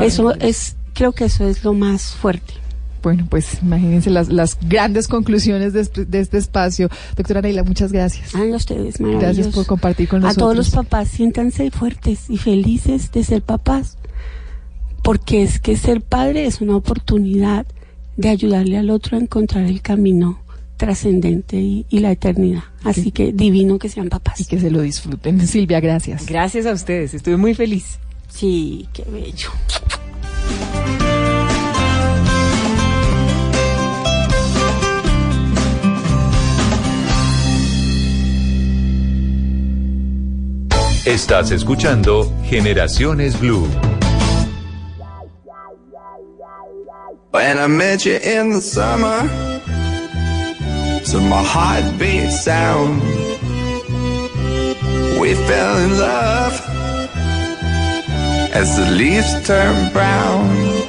Eso 0.00 0.32
es, 0.34 0.76
creo 0.94 1.12
que 1.12 1.24
eso 1.24 1.46
es 1.46 1.64
lo 1.64 1.72
más 1.72 2.14
fuerte. 2.14 2.54
Bueno, 3.02 3.26
pues 3.28 3.58
imagínense 3.62 4.10
las, 4.10 4.28
las 4.28 4.56
grandes 4.68 5.08
conclusiones 5.08 5.72
de, 5.72 5.80
este- 5.80 6.04
de 6.04 6.20
este 6.20 6.38
espacio. 6.38 6.88
Doctora 7.16 7.42
Neila, 7.42 7.64
muchas 7.64 7.90
gracias. 7.92 8.34
A 8.34 8.42
ustedes, 8.42 8.96
Gracias 8.98 9.48
por 9.48 9.66
compartir 9.66 10.08
con 10.08 10.18
A 10.22 10.28
nosotros. 10.28 10.42
todos 10.42 10.56
los 10.56 10.70
papás, 10.70 11.08
siéntanse 11.08 11.70
fuertes 11.70 12.30
y 12.30 12.36
felices 12.38 13.10
de 13.10 13.24
ser 13.24 13.42
papás, 13.42 13.98
porque 15.02 15.42
es 15.42 15.58
que 15.58 15.76
ser 15.76 16.00
padre 16.00 16.46
es 16.46 16.60
una 16.60 16.76
oportunidad 16.76 17.66
de 18.16 18.28
ayudarle 18.28 18.76
al 18.78 18.90
otro 18.90 19.16
a 19.16 19.20
encontrar 19.20 19.64
el 19.64 19.82
camino 19.82 20.40
trascendente 20.76 21.56
y, 21.60 21.86
y 21.90 21.98
la 22.00 22.12
eternidad. 22.12 22.62
Así 22.84 23.10
que 23.10 23.32
divino 23.32 23.78
que 23.78 23.88
sean 23.88 24.08
papás. 24.10 24.40
Y 24.40 24.44
que 24.44 24.60
se 24.60 24.70
lo 24.70 24.80
disfruten. 24.80 25.44
Silvia, 25.46 25.80
gracias. 25.80 26.26
Gracias 26.26 26.66
a 26.66 26.72
ustedes, 26.72 27.14
estuve 27.14 27.36
muy 27.36 27.54
feliz. 27.54 27.98
Sí, 28.28 28.88
qué 28.92 29.04
bello. 29.10 29.50
Estás 41.04 41.50
escuchando 41.50 42.32
Generaciones 42.44 43.38
Blue. 43.40 43.66
When 47.32 47.58
I 47.58 47.66
met 47.66 48.06
you 48.06 48.18
in 48.22 48.50
the 48.50 48.60
summer, 48.60 49.28
to 51.06 51.20
my 51.20 51.42
heartbeat 51.42 52.30
sound, 52.30 53.02
we 55.20 55.34
fell 55.34 55.76
in 55.78 55.98
love 55.98 56.62
as 58.54 58.76
the 58.76 58.88
leaves 58.92 59.44
turn 59.44 59.92
brown. 59.92 60.81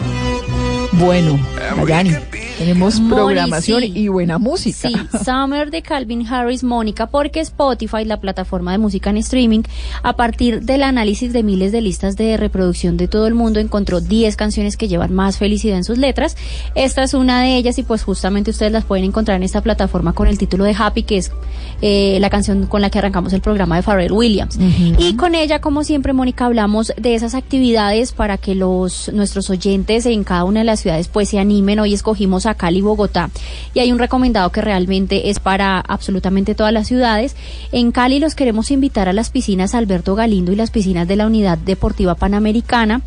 Bueno, 1.05 1.37
Dani, 1.85 2.11
tenemos 2.57 2.99
Moni, 2.99 3.13
programación 3.13 3.81
sí. 3.81 3.91
y 3.93 4.07
buena 4.07 4.37
música. 4.37 4.87
Sí, 4.87 4.95
Summer 5.25 5.69
de 5.69 5.81
Calvin 5.81 6.25
Harris, 6.25 6.63
Mónica, 6.63 7.07
porque 7.07 7.41
Spotify, 7.41 8.05
la 8.05 8.21
plataforma 8.21 8.71
de 8.71 8.77
música 8.77 9.09
en 9.09 9.17
streaming, 9.17 9.63
a 10.01 10.15
partir 10.15 10.61
del 10.61 10.83
análisis 10.83 11.33
de 11.33 11.43
miles 11.43 11.73
de 11.73 11.81
listas 11.81 12.15
de 12.15 12.37
reproducción 12.37 12.95
de 12.95 13.09
todo 13.09 13.27
el 13.27 13.33
mundo, 13.33 13.59
encontró 13.59 13.99
10 13.99 14.37
canciones 14.37 14.77
que 14.77 14.87
llevan 14.87 15.13
más 15.13 15.37
felicidad 15.37 15.75
en 15.75 15.83
sus 15.83 15.97
letras. 15.97 16.37
Esta 16.73 17.03
es 17.03 17.13
una 17.13 17.41
de 17.41 17.57
ellas 17.57 17.77
y 17.79 17.83
pues 17.83 18.03
justamente 18.03 18.51
ustedes 18.51 18.71
las 18.71 18.85
pueden 18.85 19.03
encontrar 19.03 19.35
en 19.35 19.43
esta 19.43 19.59
plataforma 19.59 20.13
con 20.13 20.27
el 20.27 20.37
título 20.37 20.63
de 20.63 20.73
Happy, 20.77 21.03
que 21.03 21.17
es 21.17 21.31
eh, 21.81 22.17
la 22.21 22.29
canción 22.29 22.65
con 22.67 22.81
la 22.81 22.89
que 22.89 22.99
arrancamos 22.99 23.33
el 23.33 23.41
programa 23.41 23.75
de 23.75 23.81
Pharrell 23.81 24.13
Williams. 24.13 24.57
Y 24.97 25.15
con 25.15 25.35
ella, 25.35 25.59
como 25.59 25.83
siempre, 25.83 26.13
Mónica, 26.13 26.45
hablamos 26.45 26.93
de 26.95 27.15
esas 27.15 27.35
actividades 27.35 28.13
para 28.13 28.37
que 28.37 28.55
los 28.55 29.11
nuestros 29.11 29.49
oyentes 29.49 30.05
en 30.05 30.23
cada 30.23 30.45
una 30.45 30.61
de 30.61 30.65
las 30.65 30.79
ciudades 30.79 30.92
pues 31.11 31.29
se 31.29 31.39
animen. 31.39 31.79
Hoy 31.79 31.93
escogimos 31.93 32.45
a 32.45 32.55
Cali, 32.55 32.81
Bogotá, 32.81 33.29
y 33.73 33.79
hay 33.79 33.91
un 33.91 33.99
recomendado 33.99 34.51
que 34.51 34.61
realmente 34.61 35.29
es 35.29 35.39
para 35.39 35.79
absolutamente 35.79 36.55
todas 36.55 36.73
las 36.73 36.87
ciudades. 36.87 37.35
En 37.71 37.91
Cali 37.91 38.19
los 38.19 38.35
queremos 38.35 38.71
invitar 38.71 39.09
a 39.09 39.13
las 39.13 39.29
piscinas 39.29 39.75
Alberto 39.75 40.15
Galindo 40.15 40.51
y 40.51 40.55
las 40.55 40.71
piscinas 40.71 41.07
de 41.07 41.15
la 41.15 41.27
Unidad 41.27 41.57
Deportiva 41.57 42.15
Panamericana, 42.15 43.01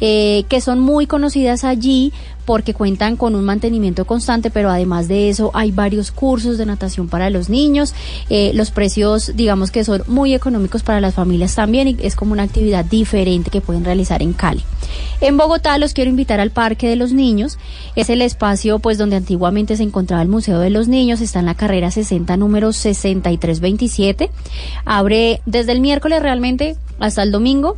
eh, 0.00 0.44
que 0.48 0.60
son 0.60 0.80
muy 0.80 1.06
conocidas 1.06 1.64
allí 1.64 2.12
porque 2.44 2.74
cuentan 2.74 3.16
con 3.16 3.36
un 3.36 3.44
mantenimiento 3.44 4.04
constante, 4.04 4.50
pero 4.50 4.70
además 4.70 5.06
de 5.06 5.28
eso 5.28 5.52
hay 5.54 5.70
varios 5.70 6.10
cursos 6.10 6.58
de 6.58 6.66
natación 6.66 7.08
para 7.08 7.30
los 7.30 7.48
niños. 7.48 7.94
Eh, 8.28 8.50
los 8.54 8.72
precios, 8.72 9.36
digamos 9.36 9.70
que 9.70 9.84
son 9.84 10.02
muy 10.08 10.34
económicos 10.34 10.82
para 10.82 11.00
las 11.00 11.14
familias 11.14 11.54
también 11.54 11.86
y 11.86 11.96
es 12.00 12.16
como 12.16 12.32
una 12.32 12.42
actividad 12.42 12.84
diferente 12.84 13.50
que 13.50 13.60
pueden 13.60 13.84
realizar 13.84 14.20
en 14.22 14.32
Cali. 14.32 14.64
En 15.20 15.36
Bogotá 15.36 15.76
los 15.78 15.94
quiero 15.94 16.10
invitar 16.10 16.40
al 16.40 16.50
Parque 16.50 16.88
de 16.88 16.96
los 16.96 17.12
Niños. 17.12 17.58
Es 17.96 18.10
el 18.10 18.22
espacio 18.22 18.78
pues 18.78 18.98
donde 18.98 19.16
antiguamente 19.16 19.76
se 19.76 19.82
encontraba 19.82 20.22
el 20.22 20.28
Museo 20.28 20.58
de 20.58 20.70
los 20.70 20.88
Niños. 20.88 21.20
Está 21.20 21.40
en 21.40 21.46
la 21.46 21.54
carrera 21.54 21.90
60, 21.90 22.36
número 22.36 22.72
6327. 22.72 24.30
Abre 24.84 25.42
desde 25.46 25.72
el 25.72 25.80
miércoles 25.80 26.22
realmente 26.22 26.76
hasta 26.98 27.22
el 27.22 27.32
domingo 27.32 27.76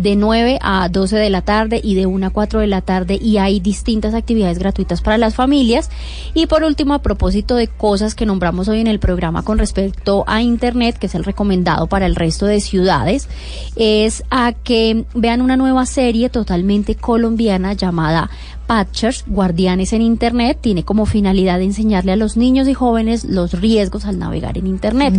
de 0.00 0.16
9 0.16 0.58
a 0.62 0.88
12 0.88 1.16
de 1.16 1.30
la 1.30 1.42
tarde 1.42 1.80
y 1.82 1.94
de 1.94 2.06
1 2.06 2.26
a 2.26 2.30
4 2.30 2.60
de 2.60 2.66
la 2.66 2.80
tarde 2.80 3.18
y 3.20 3.38
hay 3.38 3.60
distintas 3.60 4.14
actividades 4.14 4.58
gratuitas 4.58 5.00
para 5.00 5.18
las 5.18 5.34
familias. 5.34 5.90
Y 6.34 6.46
por 6.46 6.64
último, 6.64 6.94
a 6.94 7.02
propósito 7.02 7.56
de 7.56 7.68
cosas 7.68 8.14
que 8.14 8.26
nombramos 8.26 8.68
hoy 8.68 8.80
en 8.80 8.86
el 8.86 8.98
programa 8.98 9.42
con 9.42 9.58
respecto 9.58 10.24
a 10.26 10.42
Internet, 10.42 10.98
que 10.98 11.06
es 11.06 11.14
el 11.14 11.24
recomendado 11.24 11.86
para 11.86 12.06
el 12.06 12.16
resto 12.16 12.46
de 12.46 12.60
ciudades, 12.60 13.28
es 13.76 14.24
a 14.30 14.52
que 14.52 15.04
vean 15.14 15.42
una 15.42 15.56
nueva 15.56 15.86
serie 15.86 16.30
totalmente 16.30 16.94
colombiana 16.94 17.74
llamada 17.74 18.30
Patchers, 18.70 19.24
Guardianes 19.26 19.92
en 19.94 20.00
Internet, 20.00 20.58
tiene 20.60 20.84
como 20.84 21.04
finalidad 21.04 21.60
enseñarle 21.60 22.12
a 22.12 22.16
los 22.16 22.36
niños 22.36 22.68
y 22.68 22.74
jóvenes 22.74 23.24
los 23.24 23.60
riesgos 23.60 24.04
al 24.04 24.20
navegar 24.20 24.58
en 24.58 24.68
Internet. 24.68 25.12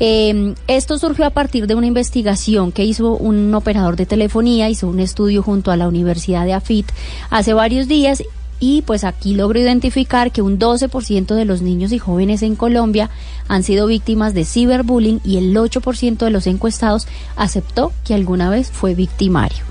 Eh, 0.00 0.54
esto 0.68 0.98
surgió 0.98 1.26
a 1.26 1.30
partir 1.30 1.66
de 1.66 1.74
una 1.74 1.86
investigación 1.86 2.72
que 2.72 2.86
hizo 2.86 3.14
un 3.14 3.54
operador 3.54 3.96
de 3.96 4.06
telefonía, 4.06 4.70
hizo 4.70 4.88
un 4.88 5.00
estudio 5.00 5.42
junto 5.42 5.70
a 5.70 5.76
la 5.76 5.86
Universidad 5.86 6.46
de 6.46 6.54
AFIT 6.54 6.86
hace 7.28 7.52
varios 7.52 7.88
días 7.88 8.22
y 8.60 8.82
pues 8.82 9.04
aquí 9.04 9.34
logro 9.34 9.60
identificar 9.60 10.32
que 10.32 10.42
un 10.42 10.58
12% 10.58 11.34
de 11.34 11.44
los 11.44 11.62
niños 11.62 11.92
y 11.92 11.98
jóvenes 11.98 12.42
en 12.42 12.56
Colombia 12.56 13.08
han 13.46 13.62
sido 13.62 13.86
víctimas 13.86 14.34
de 14.34 14.44
ciberbullying 14.44 15.20
y 15.24 15.38
el 15.38 15.54
8% 15.54 16.18
de 16.18 16.30
los 16.30 16.46
encuestados 16.46 17.06
aceptó 17.36 17.92
que 18.04 18.14
alguna 18.14 18.50
vez 18.50 18.70
fue 18.70 18.94
victimario. 18.94 19.64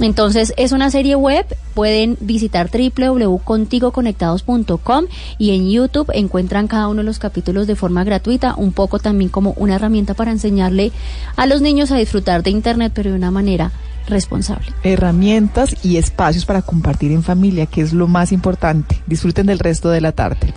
Entonces 0.00 0.54
es 0.56 0.72
una 0.72 0.90
serie 0.90 1.14
web, 1.14 1.46
pueden 1.74 2.16
visitar 2.20 2.70
www.contigoconectados.com 2.70 5.04
y 5.38 5.54
en 5.54 5.70
YouTube 5.70 6.10
encuentran 6.14 6.66
cada 6.66 6.88
uno 6.88 7.02
de 7.02 7.04
los 7.04 7.18
capítulos 7.18 7.66
de 7.66 7.76
forma 7.76 8.02
gratuita, 8.02 8.54
un 8.56 8.72
poco 8.72 8.98
también 8.98 9.28
como 9.30 9.52
una 9.56 9.74
herramienta 9.76 10.14
para 10.14 10.32
enseñarle 10.32 10.90
a 11.36 11.44
los 11.46 11.60
niños 11.60 11.92
a 11.92 11.96
disfrutar 11.96 12.42
de 12.42 12.48
Internet, 12.50 12.92
pero 12.94 13.10
de 13.10 13.16
una 13.16 13.30
manera 13.30 13.72
responsable. 14.06 14.66
Herramientas 14.82 15.76
y 15.84 15.96
espacios 15.96 16.44
para 16.44 16.62
compartir 16.62 17.12
en 17.12 17.22
familia, 17.22 17.66
que 17.66 17.82
es 17.82 17.92
lo 17.92 18.08
más 18.08 18.32
importante. 18.32 19.00
Disfruten 19.06 19.46
del 19.46 19.58
resto 19.58 19.90
de 19.90 20.00
la 20.00 20.12
tarde. 20.12 20.54